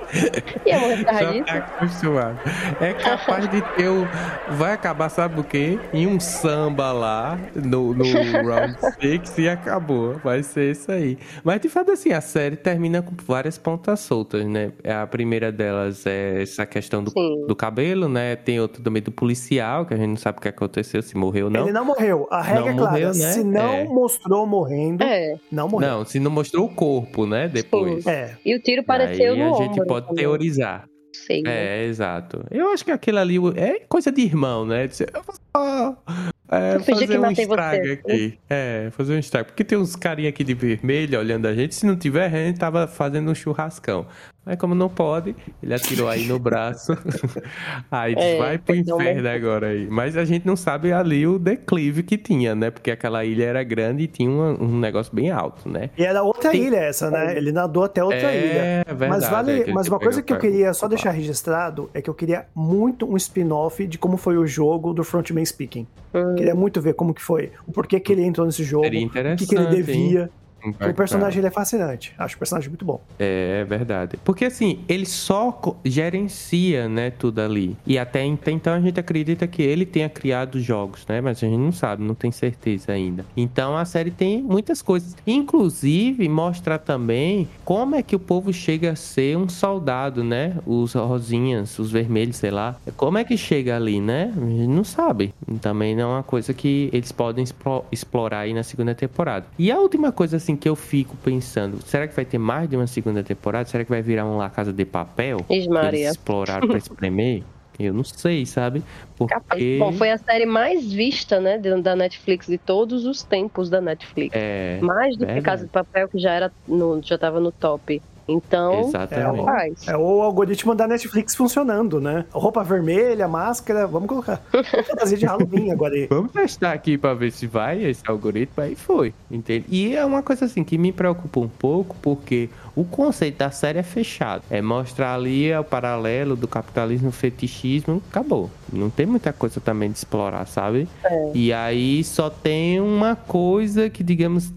e 0.66 0.70
eu 0.72 0.80
morrer 0.80 0.98
por 0.98 1.06
causa 1.06 1.24
Já 1.24 1.32
disso. 1.32 1.46
tá 1.46 1.54
acostumado. 1.58 2.40
É 2.82 2.94
capaz 2.94 3.50
de 3.50 3.62
ter 3.76 3.88
o... 3.90 4.08
Vai 4.52 4.74
acabar, 4.74 5.10
sabe 5.10 5.40
o 5.40 5.44
quê? 5.44 5.80
Em 5.94 6.08
um 6.08 6.20
samba 6.20 6.92
lá, 6.92 7.38
no, 7.56 7.94
no 7.94 8.04
Round 8.44 8.78
6 9.02 9.38
e 9.38 9.50
acabou. 9.50 10.16
Vai 10.24 10.44
ser 10.44 10.72
isso 10.72 10.92
aí. 10.92 11.18
Mas, 11.44 11.62
de 11.62 11.70
fato, 11.70 11.92
assim, 11.92 12.12
a 12.12 12.22
série 12.22 12.56
termina 12.56 13.02
com 13.02 13.14
várias 13.26 13.58
pontas 13.58 14.00
soltas, 14.00 14.46
né? 14.46 14.72
A 15.02 15.06
primeira 15.08 15.52
delas 15.52 16.06
é 16.06 16.42
essa 16.42 16.66
questão 16.66 17.04
do, 17.04 17.12
Sim. 17.12 17.46
do 17.48 17.56
cabelo, 17.56 18.08
né? 18.10 18.36
Tem 18.36 18.60
outro 18.60 18.82
também 18.82 19.02
do 19.02 19.12
policial, 19.12 19.86
que 19.86 19.94
a 19.94 19.98
gente 19.98 20.10
não 20.10 20.18
sabe 20.18 20.38
o 20.40 20.42
que 20.42 20.48
aconteceu, 20.48 21.02
se 21.02 21.16
morreu 21.18 21.46
ou 21.46 21.52
não. 21.52 21.62
Ele 21.64 21.72
não 21.72 21.86
morreu. 21.86 22.28
A 22.32 22.42
regra 22.42 22.62
Não 22.62 22.70
é 22.70 22.74
clara. 22.76 22.92
morreu, 22.92 23.08
né? 23.10 23.14
Se 23.14 23.44
não 23.44 23.74
É. 23.74 23.84
mostrou 23.86 24.46
morrendo, 24.46 25.04
É. 25.04 25.36
não 25.52 25.68
morreu. 25.68 25.90
Não, 25.90 26.06
se 26.06 26.20
não 26.20 26.32
mostrou 26.32 26.66
o 26.66 26.70
corpo, 26.70 27.26
né? 27.26 27.48
Depois. 27.48 28.06
É. 28.08 28.36
E 28.46 28.56
o 28.56 28.60
tiro 28.60 28.84
pareceu 28.84 29.34
Aí 29.34 29.40
no 29.40 29.46
a 29.46 29.52
ombro. 29.52 29.64
gente 29.64 29.86
pode 30.02 30.16
teorizar. 30.16 30.88
Né? 31.30 31.42
É, 31.46 31.86
exato. 31.86 32.46
Eu 32.50 32.70
acho 32.70 32.86
que 32.86 32.92
aquilo 32.92 33.20
ali 33.20 33.38
é 33.56 33.80
coisa 33.88 34.12
de 34.12 34.22
irmão, 34.22 34.66
né? 34.66 34.88
Dizer, 34.88 35.10
eu 35.14 35.22
vou 35.24 35.36
só 35.56 36.04
é, 36.52 36.80
fazer 36.80 37.20
um 37.20 37.32
estrago 37.32 37.84
você. 37.86 37.92
aqui. 37.92 38.40
É, 38.50 38.90
fazer 38.92 39.16
um 39.16 39.20
estrago. 39.20 39.48
Porque 39.48 39.64
tem 39.64 39.78
uns 39.78 39.96
carinha 39.96 40.30
aqui 40.30 40.44
de 40.44 40.54
vermelho 40.54 41.20
olhando 41.20 41.48
a 41.48 41.54
gente. 41.54 41.76
Se 41.76 41.86
não 41.86 41.96
tiver, 41.96 42.26
a 42.26 42.30
gente 42.30 42.60
tava 42.60 42.88
fazendo 42.88 43.30
um 43.30 43.36
churrascão. 43.36 44.08
Mas 44.46 44.58
como 44.58 44.74
não 44.74 44.90
pode, 44.90 45.36
ele 45.62 45.74
atirou 45.74 46.08
aí 46.08 46.26
no 46.26 46.40
braço. 46.40 46.94
aí 47.92 48.16
É, 48.18 48.38
vai 48.38 48.58
pro 48.58 48.76
inferno 48.76 49.30
agora 49.30 49.68
aí. 49.68 49.88
Mas 49.90 50.18
a 50.18 50.26
gente 50.26 50.46
não 50.48 50.56
sabe 50.56 50.92
ali 50.92 51.28
o 51.28 51.38
declive 51.38 52.02
que 52.04 52.18
tinha, 52.18 52.56
né? 52.56 52.72
Porque 52.72 52.90
aquela 52.90 53.24
ilha 53.24 53.44
era 53.46 53.64
grande 53.64 54.04
e 54.04 54.08
tinha 54.08 54.30
uma- 54.30 54.52
um 54.60 54.80
negócio 54.80 55.14
bem 55.14 55.30
alto, 55.30 55.70
né? 55.70 55.90
E 55.98 56.04
era 56.04 56.24
outra 56.24 56.52
Tem- 56.52 56.64
ilha 56.64 56.78
essa, 56.78 57.12
né? 57.12 57.38
Ele 57.38 57.52
nadou 57.52 57.84
até 57.84 58.04
outra 58.04 58.34
ilha. 58.34 58.60
É, 58.60 58.84
verdade. 58.88 59.10
Mas 59.12 59.30
vale, 59.30 59.62
é 59.64 59.74
mas 59.74 59.88
uma 59.88 60.00
coisa 60.00 60.22
que 60.22 60.34
eu 60.34 60.38
queria 60.40 60.74
só 60.74 60.88
deixar 60.88 61.12
registrado 61.12 61.90
é 61.94 62.02
que 62.02 62.10
eu 62.10 62.14
queria 62.14 62.46
muito 62.56 63.06
um 63.12 63.18
spin-off 63.18 63.86
de 63.86 63.98
como 63.98 64.18
foi 64.18 64.38
o 64.38 64.48
jogo 64.48 64.94
do 64.94 65.04
Frontman 65.04 65.46
Speaking. 65.46 65.86
Hum. 66.14 66.36
Queria 66.36 66.56
muito 66.56 66.82
ver 66.82 66.94
como 66.94 67.14
que 67.14 67.22
foi, 67.22 67.52
o 67.68 67.72
porquê 67.72 68.00
que 68.00 68.12
ele 68.12 68.24
entrou 68.24 68.46
nesse 68.48 68.64
jogo, 68.64 68.86
Seria 68.86 69.06
o 69.06 69.10
que, 69.10 69.12
que 69.12 69.20
ele 69.20 69.64
interessante, 69.66 69.92
hein? 69.92 70.30
Impactar. 70.64 70.90
O 70.90 70.94
personagem 70.94 71.40
ele 71.40 71.48
é 71.48 71.52
fascinante. 71.52 72.14
Acho 72.18 72.36
o 72.36 72.40
personagem 72.40 72.70
muito 72.70 72.86
bom. 72.86 73.02
É 73.18 73.64
verdade. 73.68 74.18
Porque 74.24 74.46
assim, 74.46 74.80
ele 74.88 75.06
só 75.06 75.52
gerencia, 75.86 76.88
né, 76.90 77.10
tudo 77.12 77.40
ali. 77.40 77.78
E 77.86 77.98
até 77.98 78.24
ent- 78.26 78.48
então 78.48 78.74
a 78.74 78.80
gente 78.80 79.00
acredita 79.00 79.48
que 79.48 79.62
ele 79.62 79.86
tenha 79.86 80.10
criado 80.10 80.60
jogos, 80.60 81.06
né? 81.08 81.22
Mas 81.22 81.38
a 81.38 81.48
gente 81.48 81.58
não 81.58 81.72
sabe, 81.72 82.04
não 82.04 82.16
tem 82.16 82.32
certeza 82.32 82.92
ainda. 82.92 83.26
Então 83.38 83.78
a 83.78 83.86
série 83.86 84.12
tem 84.12 84.42
muitas 84.42 84.82
coisas. 84.82 85.16
Inclusive, 85.26 86.28
mostra 86.30 86.78
também 86.78 87.48
como 87.66 87.96
é 87.96 88.04
que 88.04 88.16
o 88.16 88.20
povo 88.20 88.52
chega 88.54 88.92
a 88.92 88.96
ser 88.96 89.38
um 89.38 89.48
soldado, 89.50 90.24
né? 90.24 90.56
Os 90.66 90.94
rosinhas, 90.94 91.78
os 91.80 91.92
vermelhos, 91.92 92.38
sei 92.38 92.52
lá. 92.52 92.76
Como 92.96 93.18
é 93.18 93.24
que 93.24 93.36
chega 93.38 93.76
ali, 93.76 94.00
né? 94.00 94.34
A 94.36 94.40
gente 94.40 94.68
não 94.68 94.84
sabe. 94.84 95.34
Também 95.62 95.96
não 95.96 96.04
é 96.12 96.16
uma 96.16 96.24
coisa 96.24 96.54
que 96.54 96.90
eles 96.94 97.12
podem 97.12 97.44
explo- 97.44 97.86
explorar 97.92 98.40
aí 98.40 98.54
na 98.54 98.64
segunda 98.64 98.94
temporada. 98.96 99.46
E 99.58 99.72
a 99.72 99.80
última 99.80 100.12
coisa, 100.12 100.38
assim, 100.38 100.49
que 100.56 100.68
eu 100.68 100.76
fico 100.76 101.16
pensando: 101.18 101.80
será 101.86 102.08
que 102.08 102.16
vai 102.16 102.26
ter 102.26 102.38
mais 102.38 102.70
de 102.70 102.76
uma 102.76 102.88
segunda 102.88 103.24
temporada? 103.24 103.68
Será 103.68 103.84
que 103.84 103.90
vai 103.90 104.02
virar 104.02 104.26
um 104.26 104.38
La 104.38 104.50
Casa 104.50 104.72
de 104.74 104.86
Papel? 104.86 105.46
Ixi, 105.50 105.68
que 105.68 105.70
Maria. 105.70 106.00
Eles 106.00 106.12
exploraram 106.12 106.68
pra 106.68 106.78
espremer? 106.78 107.44
Eu 107.80 107.94
não 107.94 108.04
sei, 108.04 108.46
sabe? 108.46 108.84
Porque. 109.16 109.78
Bom, 109.80 109.94
foi 109.94 110.12
a 110.12 110.18
série 110.18 110.46
mais 110.46 110.92
vista, 110.92 111.40
né, 111.40 111.58
da 111.58 111.96
Netflix 111.96 112.48
de 112.48 112.58
todos 112.58 113.06
os 113.06 113.24
tempos 113.24 113.70
da 113.70 113.80
Netflix. 113.80 114.36
É, 114.36 114.80
Mais 114.82 115.16
do 115.16 115.20
que 115.20 115.34
verdade. 115.34 115.46
Casa 115.46 115.66
de 115.66 115.72
Papel, 115.72 116.10
que 116.10 116.20
já 116.20 116.34
era 116.34 116.52
no, 116.68 117.02
já 117.02 117.18
tava 117.18 117.40
no 117.40 117.54
top. 117.54 118.02
Então, 118.30 118.82
exatamente. 118.82 119.40
rapaz. 119.40 119.88
É 119.88 119.98
o 119.98 120.22
algoritmo 120.22 120.76
da 120.76 120.88
Netflix 120.88 121.36
funcionando, 121.36 122.00
né? 122.00 122.26
Roupa 122.32 122.64
vermelha, 122.64 123.28
máscara, 123.28 123.88
vamos 123.88 124.08
colocar. 124.08 124.42
Fantasia 124.88 125.18
de 125.18 125.26
Halloween 125.26 125.72
agora 125.72 125.96
aí. 125.96 126.08
Vamos 126.08 126.32
testar 126.32 126.74
aqui 126.74 126.98
pra 126.98 127.14
ver 127.14 127.32
se 127.32 127.48
vai 127.48 127.84
esse 127.84 128.04
algoritmo. 128.08 128.64
Aí 128.64 128.76
foi, 128.76 129.14
entende? 129.30 129.66
E 129.70 129.96
é 129.96 130.06
uma 130.06 130.22
coisa 130.22 130.46
assim 130.46 130.64
que 130.64 130.78
me 130.78 130.92
preocupa 130.92 131.40
um 131.40 131.50
pouco, 131.50 131.96
porque 132.02 132.50
o 132.76 132.84
conceito 132.84 133.38
da 133.38 133.52
série 133.52 133.80
é 133.80 133.84
fechado. 133.84 134.44
É 134.50 134.62
mostrar 134.62 135.16
ali 135.16 135.54
o 135.54 135.64
paralelo 135.64 136.36
do 136.36 136.48
capitalismo, 136.48 137.12
fetichismo, 137.12 138.02
acabou. 138.10 138.50
Não 138.72 138.90
tem 138.90 139.06
muita 139.06 139.34
coisa 139.34 139.60
também 139.60 139.92
de 139.92 139.98
explorar, 139.98 140.46
sabe? 140.46 140.88
E 141.34 141.52
aí 141.52 142.04
só 142.04 142.30
tem 142.30 142.80
uma 142.80 143.16
coisa 143.16 143.90
que, 143.90 144.04
digamos, 144.04 144.54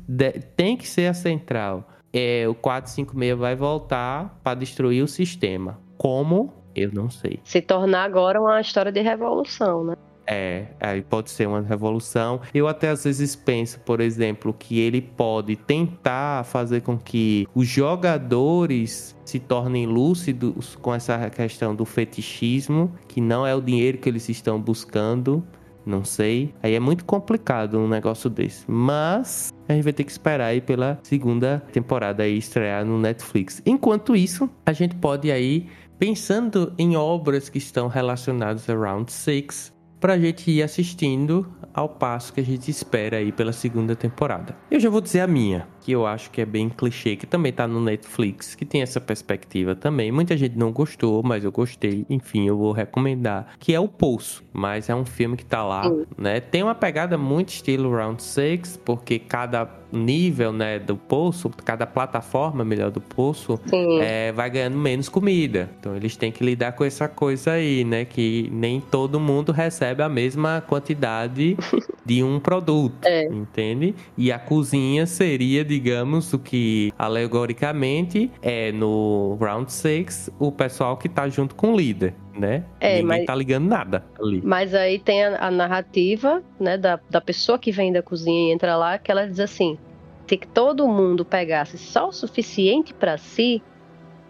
tem 0.56 0.76
que 0.76 0.88
ser 0.88 1.06
a 1.06 1.14
central. 1.14 1.88
É, 2.12 2.46
o 2.48 2.54
456 2.54 3.38
vai 3.38 3.56
voltar 3.56 4.38
pra 4.42 4.54
destruir 4.54 5.02
o 5.02 5.08
sistema. 5.08 5.78
Como? 5.96 6.52
Eu 6.74 6.90
não 6.92 7.10
sei. 7.10 7.40
Se 7.44 7.60
tornar 7.60 8.04
agora 8.04 8.40
uma 8.40 8.60
história 8.60 8.90
de 8.90 9.00
revolução, 9.00 9.84
né? 9.84 9.94
É, 10.26 10.66
aí 10.80 11.02
pode 11.02 11.30
ser 11.30 11.48
uma 11.48 11.60
revolução. 11.60 12.40
Eu 12.54 12.68
até 12.68 12.90
às 12.90 13.04
vezes 13.04 13.34
penso, 13.34 13.80
por 13.80 14.00
exemplo, 14.00 14.54
que 14.56 14.78
ele 14.78 15.00
pode 15.00 15.56
tentar 15.56 16.44
fazer 16.44 16.82
com 16.82 16.96
que 16.96 17.46
os 17.54 17.66
jogadores 17.66 19.16
se 19.24 19.38
tornem 19.38 19.86
lúcidos 19.86 20.76
com 20.76 20.94
essa 20.94 21.28
questão 21.30 21.74
do 21.74 21.84
fetichismo, 21.84 22.92
que 23.08 23.20
não 23.20 23.46
é 23.46 23.54
o 23.54 23.60
dinheiro 23.60 23.98
que 23.98 24.08
eles 24.08 24.28
estão 24.28 24.60
buscando. 24.60 25.44
Não 25.84 26.04
sei. 26.04 26.54
Aí 26.62 26.74
é 26.74 26.80
muito 26.80 27.04
complicado 27.04 27.78
um 27.78 27.88
negócio 27.88 28.30
desse. 28.30 28.64
Mas 28.70 29.52
a 29.68 29.74
gente 29.74 29.84
vai 29.84 29.92
ter 29.92 30.04
que 30.04 30.12
esperar 30.12 30.46
aí 30.46 30.60
pela 30.60 30.98
segunda 31.02 31.62
temporada 31.72 32.22
aí 32.22 32.36
estrear 32.36 32.84
no 32.84 32.98
Netflix. 32.98 33.62
Enquanto 33.66 34.14
isso, 34.14 34.48
a 34.64 34.72
gente 34.72 34.94
pode 34.96 35.30
aí, 35.30 35.68
pensando 35.98 36.72
em 36.78 36.96
obras 36.96 37.48
que 37.48 37.58
estão 37.58 37.88
relacionadas 37.88 38.68
a 38.68 38.74
Round 38.74 39.10
6, 39.10 39.72
pra 40.00 40.18
gente 40.18 40.50
ir 40.50 40.62
assistindo 40.62 41.46
ao 41.74 41.88
passo 41.88 42.32
que 42.32 42.40
a 42.40 42.44
gente 42.44 42.70
espera 42.70 43.18
aí 43.18 43.32
pela 43.32 43.52
segunda 43.52 43.96
temporada. 43.96 44.56
Eu 44.70 44.80
já 44.80 44.90
vou 44.90 45.00
dizer 45.00 45.20
a 45.20 45.26
minha, 45.26 45.66
que 45.80 45.92
eu 45.92 46.06
acho 46.06 46.30
que 46.30 46.40
é 46.40 46.46
bem 46.46 46.68
clichê, 46.68 47.16
que 47.16 47.26
também 47.26 47.52
tá 47.52 47.66
no 47.66 47.80
Netflix, 47.80 48.54
que 48.54 48.64
tem 48.64 48.82
essa 48.82 49.00
perspectiva 49.00 49.74
também. 49.74 50.12
Muita 50.12 50.36
gente 50.36 50.56
não 50.56 50.72
gostou, 50.72 51.22
mas 51.22 51.44
eu 51.44 51.52
gostei. 51.52 52.06
Enfim, 52.08 52.46
eu 52.46 52.56
vou 52.56 52.72
recomendar, 52.72 53.54
que 53.58 53.74
é 53.74 53.80
O 53.80 53.88
Poço, 53.88 54.44
mas 54.52 54.88
é 54.88 54.94
um 54.94 55.04
filme 55.04 55.36
que 55.36 55.44
tá 55.44 55.62
lá, 55.62 55.82
né? 56.16 56.40
Tem 56.40 56.62
uma 56.62 56.74
pegada 56.74 57.18
muito 57.18 57.50
estilo 57.50 57.94
Round 57.94 58.22
6, 58.22 58.78
porque 58.84 59.18
cada 59.18 59.82
nível, 59.92 60.52
né, 60.52 60.78
do 60.78 60.96
poço, 60.96 61.50
cada 61.64 61.86
plataforma, 61.86 62.64
melhor, 62.64 62.90
do 62.90 63.00
poço, 63.00 63.60
é, 64.00 64.32
vai 64.32 64.48
ganhando 64.48 64.78
menos 64.78 65.08
comida. 65.08 65.70
Então 65.78 65.94
eles 65.94 66.16
têm 66.16 66.32
que 66.32 66.42
lidar 66.42 66.72
com 66.72 66.82
essa 66.82 67.06
coisa 67.08 67.52
aí, 67.52 67.84
né? 67.84 68.04
Que 68.04 68.48
nem 68.50 68.80
todo 68.80 69.20
mundo 69.20 69.52
recebe 69.52 70.02
a 70.02 70.08
mesma 70.08 70.62
quantidade 70.66 71.56
de 72.04 72.22
um 72.22 72.38
produto, 72.40 73.04
É. 73.04 73.24
entende? 73.26 73.94
E 74.16 74.30
a 74.32 74.38
cozinha 74.38 75.06
seria, 75.06 75.64
digamos, 75.64 76.32
o 76.32 76.38
que 76.38 76.92
alegoricamente 76.98 78.30
é 78.40 78.72
no 78.72 79.36
Round 79.40 79.72
6 79.72 80.30
o 80.38 80.50
pessoal 80.52 80.96
que 80.96 81.08
tá 81.08 81.28
junto 81.28 81.54
com 81.54 81.72
o 81.72 81.76
líder, 81.76 82.14
né? 82.38 82.64
É, 82.80 82.94
Ninguém 82.96 83.04
mas- 83.06 83.26
tá 83.26 83.34
ligando 83.34 83.66
nada 83.68 84.04
ali. 84.20 84.40
Mas 84.44 84.74
aí 84.74 84.98
tem 84.98 85.24
a, 85.24 85.46
a 85.46 85.50
narrativa, 85.50 86.42
né, 86.58 86.76
da, 86.78 86.98
da 87.10 87.20
pessoa 87.20 87.58
que 87.58 87.70
vem 87.72 87.92
da 87.92 88.02
cozinha 88.02 88.50
e 88.50 88.52
entra 88.54 88.76
lá, 88.76 88.98
que 88.98 89.10
ela 89.10 89.26
diz 89.26 89.40
assim: 89.40 89.78
se 90.26 90.36
todo 90.38 90.86
mundo 90.88 91.24
pegasse 91.24 91.76
só 91.78 92.08
o 92.08 92.12
suficiente 92.12 92.94
para 92.94 93.18
si, 93.18 93.62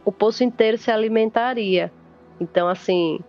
o 0.05 0.11
poço 0.11 0.43
inteiro 0.43 0.77
se 0.79 0.91
alimentaria. 0.91 1.93
Então, 2.41 2.67
assim, 2.69 3.21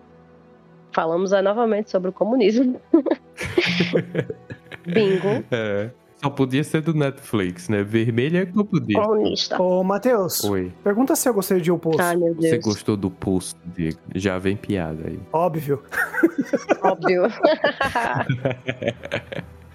falamos 0.93 1.33
aí 1.33 1.41
novamente 1.41 1.89
sobre 1.91 2.09
o 2.09 2.13
comunismo. 2.13 2.79
Bingo, 4.85 5.43
É. 5.51 5.89
Só 6.21 6.29
podia 6.29 6.63
ser 6.63 6.81
do 6.81 6.93
Netflix, 6.93 7.67
né? 7.67 7.83
Vermelho 7.83 8.37
é 8.37 8.45
podia. 8.45 8.97
comunista. 9.01 9.61
Ô, 9.61 9.83
Matheus, 9.83 10.41
Oi. 10.45 10.71
pergunta 10.81 11.17
se 11.17 11.27
eu 11.27 11.33
gostei 11.33 11.59
de 11.59 11.69
O 11.69 11.77
Poço. 11.77 12.01
Ai, 12.01 12.15
meu 12.15 12.33
Você 12.35 12.51
Deus. 12.51 12.63
gostou 12.63 12.95
do 12.95 13.11
pulso, 13.11 13.57
Diego? 13.75 13.97
Já 14.15 14.37
vem 14.39 14.55
piada 14.55 15.03
aí. 15.05 15.19
Óbvio. 15.33 15.83
Óbvio. 16.81 17.23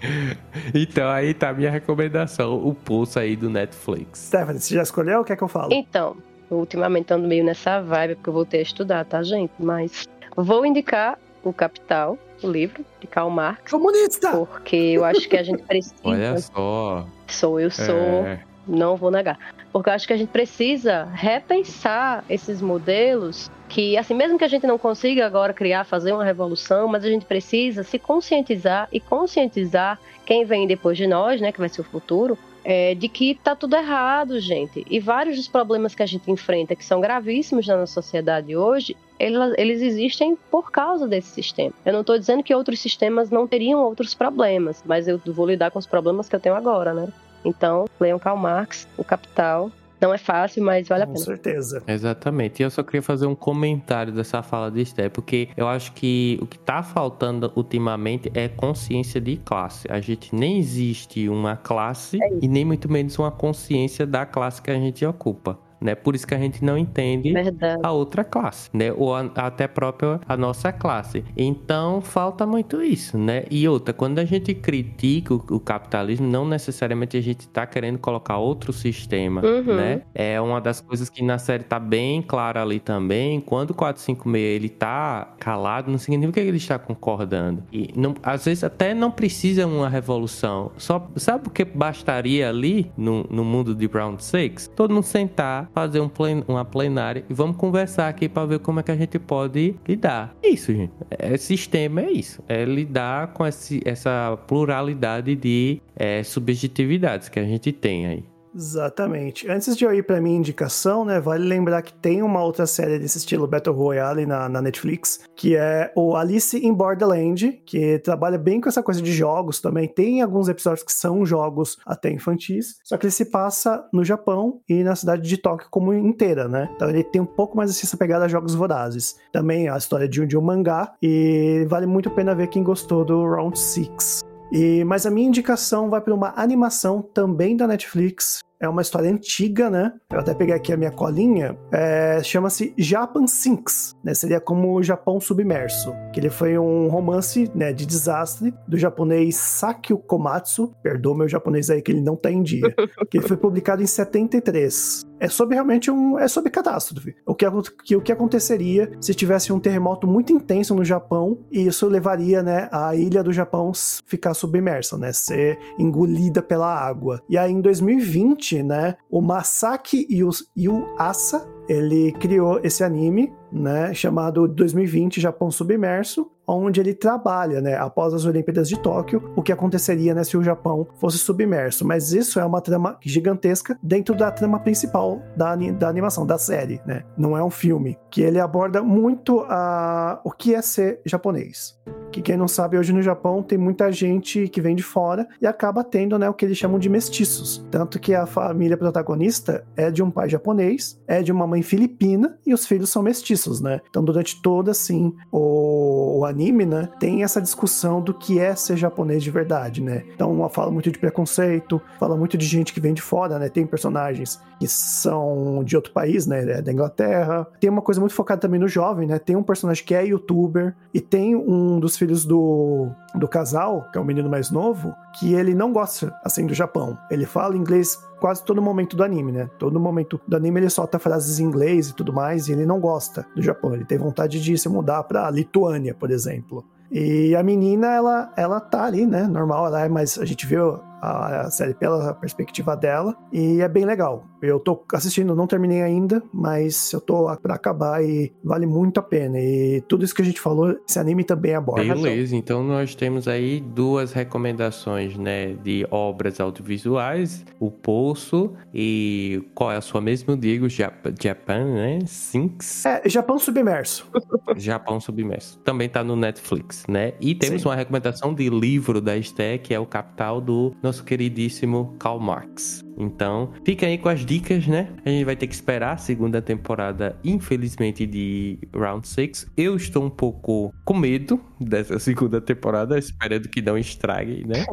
Então 0.73 1.09
aí 1.09 1.33
tá 1.33 1.49
a 1.49 1.53
minha 1.53 1.69
recomendação, 1.69 2.55
o 2.65 2.73
pulso 2.73 3.19
aí 3.19 3.35
do 3.35 3.49
Netflix. 3.49 4.19
Stephanie, 4.27 4.59
você 4.61 4.73
já 4.75 4.81
escolheu? 4.81 5.19
O 5.21 5.23
que 5.25 5.33
é 5.33 5.35
que 5.35 5.43
eu 5.43 5.47
falo? 5.47 5.73
Então, 5.73 6.15
eu 6.49 6.57
ultimamente 6.57 7.13
ando 7.13 7.27
meio 7.27 7.43
nessa 7.43 7.81
vibe, 7.81 8.15
porque 8.15 8.29
eu 8.29 8.33
voltei 8.33 8.61
a 8.61 8.63
estudar, 8.63 9.03
tá, 9.05 9.21
gente? 9.21 9.51
Mas 9.59 10.07
vou 10.35 10.65
indicar 10.65 11.17
O 11.43 11.53
Capital, 11.53 12.17
o 12.43 12.47
livro 12.49 12.85
de 12.99 13.07
Karl 13.07 13.29
Marx, 13.29 13.71
Comunista! 13.71 14.31
porque 14.31 14.75
eu 14.75 15.05
acho 15.05 15.27
que 15.27 15.37
a 15.37 15.43
gente 15.43 15.63
precisa. 15.63 15.95
Olha 16.03 16.37
só. 16.37 17.05
Sou, 17.27 17.59
eu 17.59 17.71
sou, 17.71 17.95
É, 18.25 18.39
não 18.67 18.95
vou 18.95 19.11
negar. 19.11 19.37
Porque 19.71 19.89
eu 19.89 19.93
acho 19.93 20.07
que 20.07 20.13
a 20.13 20.17
gente 20.17 20.29
precisa 20.29 21.05
repensar 21.13 22.23
esses 22.29 22.61
modelos 22.61 23.49
que, 23.67 23.95
assim, 23.97 24.15
mesmo 24.15 24.37
que 24.37 24.43
a 24.43 24.47
gente 24.47 24.65
não 24.65 24.77
consiga 24.77 25.25
agora 25.25 25.53
criar, 25.53 25.83
fazer 25.83 26.11
uma 26.11 26.25
revolução, 26.25 26.87
mas 26.87 27.05
a 27.05 27.09
gente 27.09 27.25
precisa 27.25 27.83
se 27.83 27.99
conscientizar 27.99 28.89
e 28.91 28.99
conscientizar 28.99 29.99
quem 30.25 30.43
vem 30.43 30.65
depois 30.67 30.97
de 30.97 31.05
nós, 31.05 31.39
né, 31.39 31.51
que 31.51 31.59
vai 31.59 31.69
ser 31.69 31.81
o 31.81 31.83
futuro, 31.83 32.37
é, 32.63 32.95
de 32.95 33.07
que 33.07 33.35
tá 33.35 33.55
tudo 33.55 33.75
errado, 33.75 34.39
gente. 34.39 34.85
E 34.89 34.99
vários 34.99 35.37
dos 35.37 35.47
problemas 35.47 35.93
que 35.93 36.03
a 36.03 36.05
gente 36.05 36.29
enfrenta, 36.31 36.75
que 36.75 36.83
são 36.83 36.99
gravíssimos 36.99 37.67
na 37.67 37.77
nossa 37.77 37.93
sociedade 37.93 38.55
hoje, 38.55 38.97
eles, 39.19 39.53
eles 39.57 39.81
existem 39.81 40.37
por 40.49 40.71
causa 40.71 41.07
desse 41.07 41.29
sistema. 41.29 41.73
Eu 41.85 41.93
não 41.93 42.01
estou 42.01 42.17
dizendo 42.17 42.41
que 42.43 42.55
outros 42.55 42.79
sistemas 42.79 43.29
não 43.29 43.47
teriam 43.47 43.81
outros 43.81 44.13
problemas, 44.13 44.83
mas 44.85 45.07
eu 45.07 45.19
vou 45.25 45.45
lidar 45.47 45.71
com 45.71 45.79
os 45.79 45.85
problemas 45.85 46.29
que 46.29 46.35
eu 46.35 46.39
tenho 46.39 46.55
agora, 46.55 46.93
né? 46.93 47.07
Então, 47.43 47.85
leiam 47.99 48.19
Karl 48.19 48.37
Marx, 48.37 48.87
O 48.97 49.03
Capital. 49.03 49.71
Não 50.01 50.13
é 50.13 50.17
fácil, 50.17 50.63
mas 50.63 50.87
vale 50.87 51.03
a 51.03 51.05
Com 51.05 51.13
pena. 51.13 51.25
certeza. 51.25 51.83
Exatamente. 51.85 52.61
E 52.61 52.63
eu 52.63 52.69
só 52.69 52.81
queria 52.81 53.01
fazer 53.01 53.25
um 53.25 53.35
comentário 53.35 54.13
dessa 54.13 54.41
fala 54.41 54.71
de 54.71 54.81
Esther, 54.81 55.11
porque 55.11 55.49
eu 55.57 55.67
acho 55.67 55.91
que 55.91 56.39
o 56.41 56.47
que 56.47 56.57
tá 56.57 56.81
faltando 56.81 57.51
ultimamente 57.53 58.31
é 58.33 58.47
consciência 58.47 59.19
de 59.19 59.35
classe. 59.35 59.91
A 59.91 59.99
gente 59.99 60.33
nem 60.33 60.57
existe 60.57 61.27
uma 61.27 61.57
classe 61.57 62.17
e 62.41 62.47
nem 62.47 62.63
muito 62.63 62.89
menos 62.89 63.19
uma 63.19 63.29
consciência 63.31 64.07
da 64.07 64.25
classe 64.25 64.61
que 64.61 64.71
a 64.71 64.75
gente 64.75 65.05
ocupa. 65.05 65.59
Né? 65.81 65.95
Por 65.95 66.15
isso 66.15 66.27
que 66.27 66.35
a 66.35 66.37
gente 66.37 66.63
não 66.63 66.77
entende 66.77 67.31
Verdade. 67.31 67.79
a 67.83 67.91
outra 67.91 68.23
classe, 68.23 68.69
né? 68.73 68.91
Ou 68.91 69.15
a- 69.15 69.29
até 69.35 69.67
própria 69.67 70.19
a 70.27 70.35
nossa 70.35 70.71
classe. 70.71 71.23
Então 71.37 72.01
falta 72.01 72.45
muito 72.45 72.81
isso, 72.81 73.17
né? 73.17 73.43
E 73.49 73.67
outra, 73.67 73.93
quando 73.93 74.19
a 74.19 74.25
gente 74.25 74.53
critica 74.53 75.33
o, 75.33 75.43
o 75.51 75.59
capitalismo, 75.59 76.27
não 76.27 76.45
necessariamente 76.47 77.15
a 77.17 77.21
gente 77.21 77.47
tá 77.47 77.65
querendo 77.65 77.97
colocar 77.97 78.37
outro 78.37 78.73
sistema, 78.73 79.41
Uhum. 79.41 79.75
né? 79.75 80.01
É 80.13 80.39
uma 80.41 80.59
das 80.59 80.81
coisas 80.81 81.09
que 81.09 81.23
na 81.23 81.37
série 81.37 81.63
tá 81.63 81.79
bem 81.79 82.21
clara 82.21 82.61
ali 82.61 82.79
também. 82.79 83.39
Quando 83.39 83.71
o 83.71 83.73
456 83.73 84.35
ele 84.55 84.69
tá 84.69 85.33
calado, 85.39 85.89
não 85.91 85.97
significa 85.97 86.41
que 86.41 86.47
ele 86.47 86.57
está 86.57 86.77
concordando. 86.77 87.63
E 87.71 87.91
não, 87.95 88.13
às 88.23 88.45
vezes 88.45 88.63
até 88.63 88.93
não 88.93 89.11
precisa 89.11 89.65
uma 89.65 89.87
revolução. 89.89 90.71
Só 90.77 91.09
sabe 91.15 91.47
o 91.47 91.51
que 91.51 91.63
bastaria 91.63 92.49
ali 92.49 92.91
no, 92.97 93.23
no 93.29 93.43
mundo 93.45 93.73
de 93.73 93.85
Round 93.87 94.23
6? 94.23 94.67
Todo 94.75 94.93
mundo 94.93 95.03
sentar, 95.03 95.68
fazer 95.73 95.99
um 95.99 96.09
plen, 96.09 96.43
uma 96.47 96.65
plenária 96.65 97.23
e 97.29 97.33
vamos 97.33 97.57
conversar 97.57 98.07
aqui 98.07 98.27
para 98.27 98.45
ver 98.45 98.59
como 98.59 98.79
é 98.79 98.83
que 98.83 98.91
a 98.91 98.95
gente 98.95 99.17
pode 99.19 99.75
lidar. 99.87 100.35
É 100.41 100.49
isso, 100.49 100.73
gente. 100.73 100.93
É, 101.09 101.37
sistema 101.37 102.01
é 102.01 102.11
isso. 102.11 102.43
É 102.47 102.65
lidar 102.65 103.33
com 103.33 103.45
esse, 103.45 103.81
essa 103.85 104.37
pluralidade 104.47 105.35
de 105.35 105.81
é, 105.95 106.23
subjetividades 106.23 107.29
que 107.29 107.39
a 107.39 107.45
gente 107.45 107.71
tem 107.71 108.07
aí. 108.07 108.23
Exatamente. 108.59 109.49
Antes 109.49 109.77
de 109.77 109.85
eu 109.85 109.93
ir 109.93 110.03
pra 110.03 110.19
minha 110.19 110.35
indicação, 110.35 111.05
né, 111.05 111.17
vale 111.17 111.47
lembrar 111.47 111.81
que 111.81 111.93
tem 111.93 112.21
uma 112.21 112.43
outra 112.43 112.67
série 112.67 112.99
desse 112.99 113.17
estilo 113.17 113.47
Battle 113.47 113.73
Royale 113.73 114.25
na, 114.25 114.49
na 114.49 114.61
Netflix, 114.61 115.21
que 115.33 115.55
é 115.55 115.93
o 115.95 116.13
Alice 116.13 116.57
in 116.57 116.73
Borderland, 116.73 117.61
que 117.65 117.99
trabalha 117.99 118.37
bem 118.37 118.59
com 118.59 118.67
essa 118.67 118.83
coisa 118.83 119.01
de 119.01 119.13
jogos 119.13 119.61
também. 119.61 119.87
Tem 119.87 120.21
alguns 120.21 120.49
episódios 120.49 120.83
que 120.83 120.91
são 120.91 121.25
jogos 121.25 121.77
até 121.85 122.11
infantis, 122.11 122.81
só 122.83 122.97
que 122.97 123.05
ele 123.05 123.11
se 123.11 123.25
passa 123.31 123.87
no 123.93 124.03
Japão 124.03 124.59
e 124.67 124.83
na 124.83 124.93
cidade 124.93 125.21
de 125.21 125.37
Tóquio 125.37 125.69
como 125.71 125.93
inteira, 125.93 126.49
né? 126.49 126.69
Então 126.75 126.89
ele 126.89 127.03
tem 127.03 127.21
um 127.21 127.25
pouco 127.25 127.55
mais 127.55 127.69
essa 127.71 127.95
pegada 127.95 128.25
a 128.25 128.27
jogos 128.27 128.53
vorazes. 128.53 129.15
Também 129.31 129.69
a 129.69 129.77
história 129.77 130.07
de 130.07 130.21
um, 130.21 130.27
de 130.27 130.37
um 130.37 130.41
mangá 130.41 130.93
e 131.01 131.65
vale 131.69 131.85
muito 131.85 132.09
a 132.09 132.11
pena 132.11 132.35
ver 132.35 132.47
quem 132.47 132.61
gostou 132.61 133.05
do 133.05 133.25
Round 133.25 133.57
6. 133.57 134.19
E, 134.51 134.83
mas 134.83 135.05
a 135.05 135.11
minha 135.11 135.27
indicação 135.27 135.89
vai 135.89 136.01
para 136.01 136.13
uma 136.13 136.33
animação 136.35 137.01
também 137.01 137.55
da 137.55 137.67
Netflix. 137.67 138.41
É 138.61 138.67
uma 138.67 138.81
história 138.81 139.09
antiga, 139.09 139.69
né? 139.69 139.93
Eu 140.11 140.19
até 140.19 140.33
peguei 140.33 140.53
aqui 140.53 140.73
a 140.73 140.77
minha 140.77 140.91
colinha. 140.91 141.57
É, 141.71 142.21
Chama-se 142.21 142.73
Japan 142.77 143.25
Sinks, 143.25 143.95
né? 144.03 144.13
Seria 144.13 144.41
como 144.41 144.75
o 144.75 144.83
Japão 144.83 145.19
Submerso. 145.21 145.93
Que 146.13 146.19
ele 146.19 146.29
foi 146.29 146.57
um 146.57 146.89
romance 146.89 147.49
né, 147.55 147.71
de 147.71 147.85
desastre 147.85 148.53
do 148.67 148.77
japonês 148.77 149.37
Sakio 149.37 149.97
Komatsu. 149.97 150.73
Perdoa 150.83 151.17
meu 151.17 151.27
japonês 151.27 151.69
aí 151.69 151.81
que 151.81 151.91
ele 151.91 152.01
não 152.01 152.17
tá 152.17 152.29
em 152.29 152.43
dia. 152.43 152.73
que 153.09 153.17
ele 153.17 153.27
foi 153.27 153.37
publicado 153.37 153.81
em 153.81 153.87
73. 153.87 155.08
É 155.19 155.27
sobre 155.27 155.55
realmente 155.55 155.91
um. 155.91 156.17
É 156.17 156.27
sobre 156.27 156.49
catástrofe. 156.49 157.15
O 157.25 157.35
que, 157.35 157.45
que- 157.83 157.95
o 157.95 158.01
que 158.01 158.11
aconteceria 158.11 158.91
se 159.01 159.13
tivesse 159.13 159.51
um 159.51 159.59
terremoto 159.59 160.07
muito 160.07 160.31
intenso 160.33 160.73
no 160.73 160.83
Japão 160.85 161.39
e 161.51 161.67
isso 161.67 161.87
levaria, 161.87 162.41
né, 162.41 162.69
a 162.71 162.95
ilha 162.95 163.23
do 163.23 163.33
Japão 163.33 163.71
ficar 164.05 164.33
submersa, 164.33 164.97
né? 164.97 165.11
Ser 165.13 165.59
engolida 165.77 166.41
pela 166.41 166.73
água. 166.73 167.21
E 167.29 167.37
aí, 167.37 167.51
em 167.51 167.61
2020, 167.61 168.63
né, 168.63 168.95
o 169.09 169.21
Masaki 169.21 170.07
Yu- 170.09 170.29
Yuasa. 170.57 171.47
Ele 171.67 172.11
criou 172.13 172.59
esse 172.63 172.83
anime, 172.83 173.31
né, 173.51 173.93
chamado 173.93 174.47
2020 174.47 175.21
Japão 175.21 175.51
Submerso, 175.51 176.31
onde 176.57 176.79
ele 176.79 176.93
trabalha, 176.93 177.61
né, 177.61 177.75
após 177.75 178.13
as 178.13 178.25
Olimpíadas 178.25 178.67
de 178.67 178.79
Tóquio, 178.79 179.31
o 179.35 179.41
que 179.41 179.51
aconteceria, 179.51 180.13
né, 180.13 180.23
se 180.23 180.37
o 180.37 180.43
Japão 180.43 180.87
fosse 180.99 181.17
submerso. 181.17 181.85
Mas 181.85 182.11
isso 182.13 182.39
é 182.39 182.45
uma 182.45 182.61
trama 182.61 182.97
gigantesca 183.01 183.77
dentro 183.81 184.15
da 184.15 184.31
trama 184.31 184.59
principal 184.59 185.21
da, 185.35 185.55
da 185.55 185.87
animação, 185.87 186.25
da 186.25 186.37
série, 186.37 186.81
né? 186.85 187.03
Não 187.17 187.37
é 187.37 187.43
um 187.43 187.49
filme. 187.49 187.97
Que 188.09 188.21
ele 188.21 188.39
aborda 188.39 188.81
muito 188.81 189.45
a, 189.47 190.19
o 190.23 190.31
que 190.31 190.55
é 190.55 190.61
ser 190.61 191.01
japonês. 191.05 191.77
Que 192.11 192.21
quem 192.21 192.37
não 192.37 192.47
sabe, 192.47 192.77
hoje 192.77 192.91
no 192.91 193.01
Japão 193.01 193.43
tem 193.43 193.57
muita 193.57 193.91
gente 193.91 194.47
que 194.47 194.61
vem 194.61 194.75
de 194.75 194.83
fora 194.83 195.27
e 195.41 195.45
acaba 195.45 195.83
tendo, 195.83 196.17
né, 196.17 196.29
o 196.29 196.33
que 196.33 196.45
eles 196.45 196.57
chamam 196.57 196.79
de 196.79 196.89
mestiços. 196.89 197.65
Tanto 197.69 197.99
que 197.99 198.15
a 198.15 198.25
família 198.25 198.77
protagonista 198.77 199.63
é 199.75 199.91
de 199.91 200.01
um 200.01 200.09
pai 200.09 200.27
japonês, 200.29 200.99
é 201.07 201.21
de 201.21 201.31
uma 201.31 201.45
mãe 201.45 201.61
filipina 201.61 202.37
e 202.45 202.53
os 202.53 202.65
filhos 202.65 202.89
são 202.89 203.03
mestiços, 203.03 203.61
né? 203.61 203.79
Então, 203.89 204.03
durante 204.03 204.41
todo, 204.41 204.71
assim, 204.71 205.13
o, 205.31 206.19
o 206.19 206.25
anime, 206.39 206.65
né, 206.65 206.89
tem 206.99 207.23
essa 207.23 207.41
discussão 207.41 208.01
do 208.01 208.13
que 208.13 208.39
é 208.39 208.55
ser 208.55 208.77
japonês 208.77 209.21
de 209.21 209.29
verdade, 209.29 209.83
né? 209.83 210.05
Então, 210.15 210.47
fala 210.49 210.71
muito 210.71 210.89
de 210.89 210.97
preconceito, 210.97 211.81
fala 211.99 212.15
muito 212.15 212.37
de 212.37 212.45
gente 212.45 212.73
que 212.73 212.79
vem 212.79 212.93
de 212.93 213.01
fora, 213.01 213.37
né? 213.37 213.49
Tem 213.49 213.65
personagens 213.65 214.39
que 214.57 214.67
são 214.67 215.63
de 215.63 215.75
outro 215.75 215.91
país, 215.91 216.25
né? 216.25 216.43
é 216.51 216.61
Da 216.61 216.71
Inglaterra. 216.71 217.45
Tem 217.59 217.69
uma 217.69 217.81
coisa 217.81 217.99
muito 217.99 218.13
focada 218.13 218.41
também 218.41 218.59
no 218.59 218.67
jovem, 218.67 219.07
né? 219.07 219.19
Tem 219.19 219.35
um 219.35 219.43
personagem 219.43 219.83
que 219.83 219.93
é 219.93 220.05
youtuber 220.05 220.75
e 220.93 221.01
tem 221.01 221.35
um 221.35 221.79
dos 221.79 221.97
filhos 221.97 222.25
do, 222.25 222.87
do 223.15 223.27
casal, 223.27 223.89
que 223.91 223.97
é 223.97 224.01
o 224.01 224.05
menino 224.05 224.29
mais 224.29 224.49
novo, 224.49 224.95
que 225.17 225.33
ele 225.33 225.53
não 225.53 225.73
gosta, 225.73 226.13
assim, 226.23 226.45
do 226.45 226.53
Japão. 226.53 226.97
Ele 227.11 227.25
fala 227.25 227.55
inglês 227.55 227.97
quase 228.19 228.43
todo 228.43 228.61
momento 228.61 228.95
do 228.95 229.03
anime, 229.03 229.31
né? 229.31 229.49
Todo 229.57 229.79
momento 229.79 230.19
do 230.27 230.35
anime 230.35 230.59
ele 230.59 230.69
solta 230.69 230.99
frases 230.99 231.39
em 231.39 231.43
inglês 231.43 231.89
e 231.89 231.95
tudo 231.95 232.13
mais, 232.13 232.47
e 232.47 232.51
ele 232.51 232.65
não 232.65 232.79
gosta 232.79 233.25
do 233.35 233.41
Japão. 233.41 233.73
Ele 233.73 233.85
tem 233.85 233.97
vontade 233.97 234.41
de 234.41 234.57
se 234.57 234.69
mudar 234.69 235.03
pra 235.03 235.29
Lituânia, 235.29 235.93
por 235.93 236.11
exemplo. 236.11 236.63
E 236.91 237.35
a 237.35 237.43
menina, 237.43 237.87
ela, 237.93 238.33
ela 238.35 238.59
tá 238.59 238.85
ali, 238.85 239.05
né? 239.05 239.27
Normal, 239.27 239.67
ela 239.67 239.85
é 239.85 239.89
mais. 239.89 240.17
A 240.17 240.25
gente 240.25 240.45
vê 240.45 240.57
a, 241.01 241.41
a 241.41 241.51
série 241.51 241.73
pela 241.73 242.13
perspectiva 242.13 242.75
dela 242.75 243.15
e 243.31 243.61
é 243.61 243.67
bem 243.67 243.85
legal. 243.85 244.25
Eu 244.41 244.59
tô 244.59 244.83
assistindo, 244.93 245.35
não 245.35 245.47
terminei 245.47 245.81
ainda, 245.81 246.23
mas 246.33 246.93
eu 246.93 247.01
tô 247.01 247.29
pra 247.37 247.55
acabar 247.55 248.03
e 248.03 248.31
vale 248.43 248.65
muito 248.65 248.99
a 248.99 249.03
pena. 249.03 249.39
E 249.39 249.81
tudo 249.87 250.05
isso 250.05 250.15
que 250.15 250.21
a 250.21 250.25
gente 250.25 250.39
falou, 250.39 250.75
esse 250.87 250.97
anime 250.97 251.23
também 251.23 251.55
aborda. 251.55 251.93
Beleza, 251.93 252.35
então 252.35 252.63
nós 252.63 252.95
temos 252.95 253.27
aí 253.27 253.59
duas 253.59 254.13
recomendações, 254.13 255.17
né, 255.17 255.53
de 255.53 255.85
obras 255.91 256.39
audiovisuais, 256.39 257.45
O 257.59 257.69
Poço 257.69 258.53
e 258.73 259.43
qual 259.53 259.71
é 259.71 259.77
a 259.77 259.81
sua 259.81 259.99
mesmo, 260.01 260.37
Diego? 260.37 260.69
Jap 260.69 261.13
Japan, 261.21 261.65
né? 261.65 261.99
Sinks? 262.05 262.85
É, 262.85 263.01
Japão 263.09 263.37
Submerso. 263.37 264.07
Japão 264.55 264.99
Submerso. 264.99 265.59
Também 265.59 265.89
tá 265.89 266.03
no 266.03 266.15
Netflix, 266.15 266.85
né? 266.87 267.13
E 267.19 267.35
temos 267.35 267.61
Sim. 267.61 267.67
uma 267.67 267.75
recomendação 267.75 268.33
de 268.33 268.49
livro 268.49 269.01
da 269.01 269.17
Esté, 269.17 269.57
que 269.57 269.73
é 269.73 269.79
o 269.79 269.85
Capital 269.85 270.39
do 270.39 270.73
nosso 270.89 271.03
queridíssimo 271.03 271.95
Karl 271.99 272.19
Marx. 272.19 272.83
Então, 272.97 273.53
fica 273.63 273.85
aí 273.85 273.97
com 273.97 274.09
as 274.09 274.25
dicas, 274.25 274.67
né? 274.67 274.89
A 275.05 275.09
gente 275.09 275.23
vai 275.23 275.35
ter 275.35 275.47
que 275.47 275.53
esperar 275.53 275.93
a 275.93 275.97
segunda 275.97 276.41
temporada, 276.41 277.15
infelizmente, 277.23 278.05
de 278.05 278.59
Round 278.73 279.07
6. 279.07 279.51
Eu 279.55 279.75
estou 279.75 280.03
um 280.03 280.09
pouco 280.09 280.73
com 280.83 280.97
medo 280.97 281.39
dessa 281.61 281.97
segunda 281.99 282.41
temporada, 282.41 282.97
esperando 282.97 283.47
que 283.47 283.61
não 283.61 283.77
estrague, 283.77 284.45
né? 284.45 284.65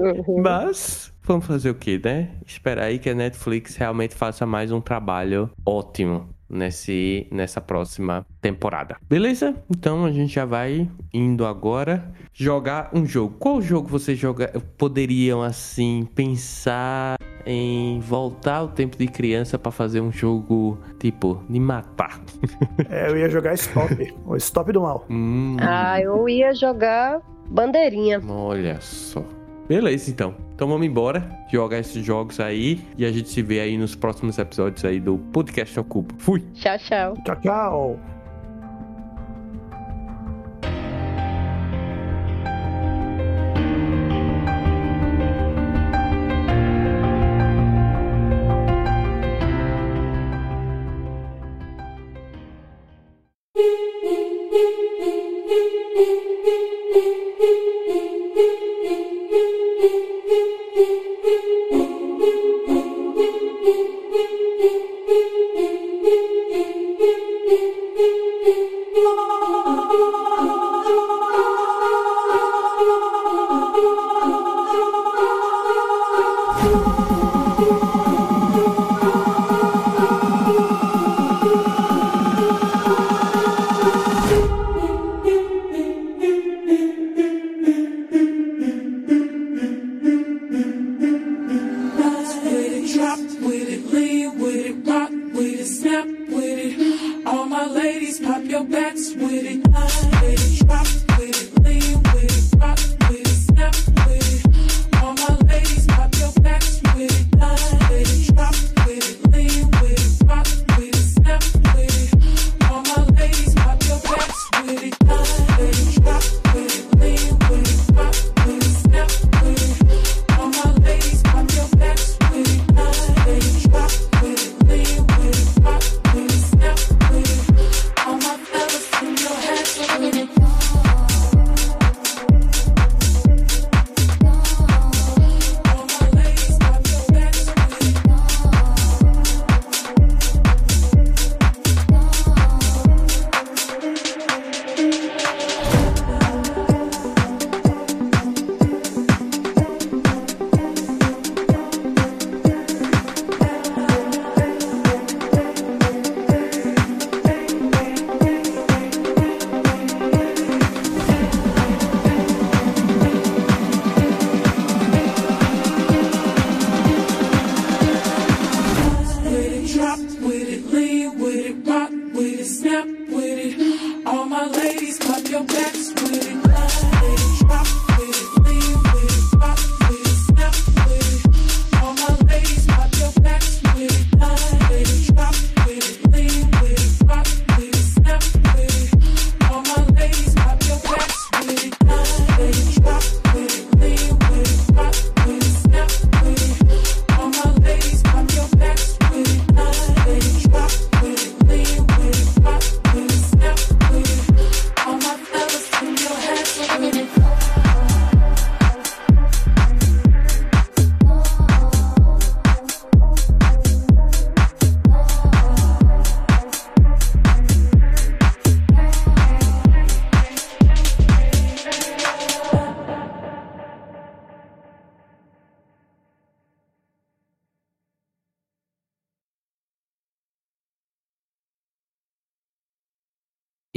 Mas 0.43 1.13
vamos 1.23 1.47
fazer 1.47 1.71
o 1.71 1.75
que, 1.75 2.01
né? 2.03 2.31
Esperar 2.47 2.85
aí 2.85 2.99
que 2.99 3.11
a 3.11 3.15
Netflix 3.15 3.77
realmente 3.77 4.15
faça 4.15 4.47
mais 4.47 4.73
um 4.73 4.81
trabalho 4.81 5.51
ótimo 5.65 6.36
nesse, 6.49 7.27
nessa 7.31 7.61
próxima 7.61 8.25
temporada. 8.41 8.97
Beleza? 9.09 9.55
Então 9.71 10.05
a 10.05 10.11
gente 10.13 10.35
já 10.35 10.45
vai 10.45 10.89
indo 11.13 11.45
agora 11.47 12.11
jogar 12.33 12.91
um 12.93 13.05
jogo. 13.07 13.37
Qual 13.39 13.61
jogo 13.61 13.89
vocês 13.89 14.19
joga 14.19 14.53
poderiam 14.79 15.43
assim 15.43 16.07
pensar 16.15 17.17
em 17.45 18.01
voltar 18.01 18.57
ao 18.57 18.69
tempo 18.69 18.97
de 18.99 19.07
criança 19.07 19.57
pra 19.59 19.71
fazer 19.71 20.01
um 20.01 20.11
jogo 20.13 20.79
tipo 20.99 21.43
de 21.49 21.59
matar? 21.61 22.21
É, 22.89 23.09
eu 23.11 23.17
ia 23.19 23.29
jogar 23.29 23.55
Stop, 23.55 24.15
o 24.25 24.37
Stop 24.37 24.73
do 24.73 24.81
Mal. 24.83 25.05
Hum, 25.11 25.57
Ah, 25.61 26.01
eu 26.01 26.29
ia 26.29 26.55
jogar 26.55 27.21
bandeirinha. 27.49 28.21
Olha 28.29 28.79
só. 28.81 29.25
Beleza, 29.69 30.11
então. 30.11 30.35
Então 30.55 30.69
vamos 30.69 30.87
embora, 30.87 31.29
jogar 31.51 31.79
esses 31.79 32.05
jogos 32.05 32.41
aí 32.41 32.81
e 32.97 33.05
a 33.05 33.13
gente 33.13 33.29
se 33.29 33.43
vê 33.43 33.61
aí 33.61 33.77
nos 33.77 33.95
próximos 33.95 34.39
episódios 34.39 34.85
aí 34.85 34.99
do 34.99 35.19
Podcast 35.33 35.79
ao 35.79 35.85
Cubo. 35.85 36.15
Fui! 36.19 36.41
Tchau, 36.55 36.79
tchau. 36.79 37.15
Tchau, 37.25 37.37
tchau. 37.43 38.16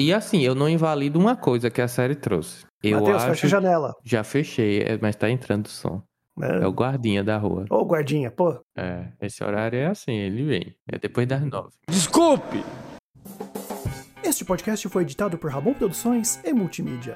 E 0.09 0.13
assim, 0.13 0.41
eu 0.41 0.55
não 0.55 0.67
invalido 0.67 1.19
uma 1.19 1.35
coisa 1.35 1.69
que 1.69 1.79
a 1.79 1.87
série 1.87 2.15
trouxe. 2.15 2.65
Eu 2.81 2.99
Matheus, 2.99 3.17
acho. 3.17 3.27
fecha 3.27 3.45
a 3.45 3.49
janela. 3.51 3.93
Já 4.03 4.23
fechei, 4.23 4.79
é, 4.81 4.97
mas 4.99 5.15
tá 5.15 5.29
entrando 5.29 5.67
som. 5.67 6.01
É 6.41 6.65
o 6.65 6.71
guardinha 6.71 7.23
da 7.23 7.37
rua. 7.37 7.65
Ô, 7.69 7.85
guardinha, 7.85 8.31
pô. 8.31 8.59
É, 8.75 9.11
esse 9.21 9.43
horário 9.43 9.77
é 9.77 9.85
assim, 9.85 10.13
ele 10.13 10.43
vem. 10.45 10.75
É 10.91 10.97
depois 10.97 11.27
das 11.27 11.43
nove. 11.43 11.69
Desculpe! 11.87 12.63
Este 14.23 14.43
podcast 14.43 14.89
foi 14.89 15.03
editado 15.03 15.37
por 15.37 15.51
Ramon 15.51 15.75
Produções 15.75 16.39
e 16.43 16.53
Multimídia. 16.53 17.15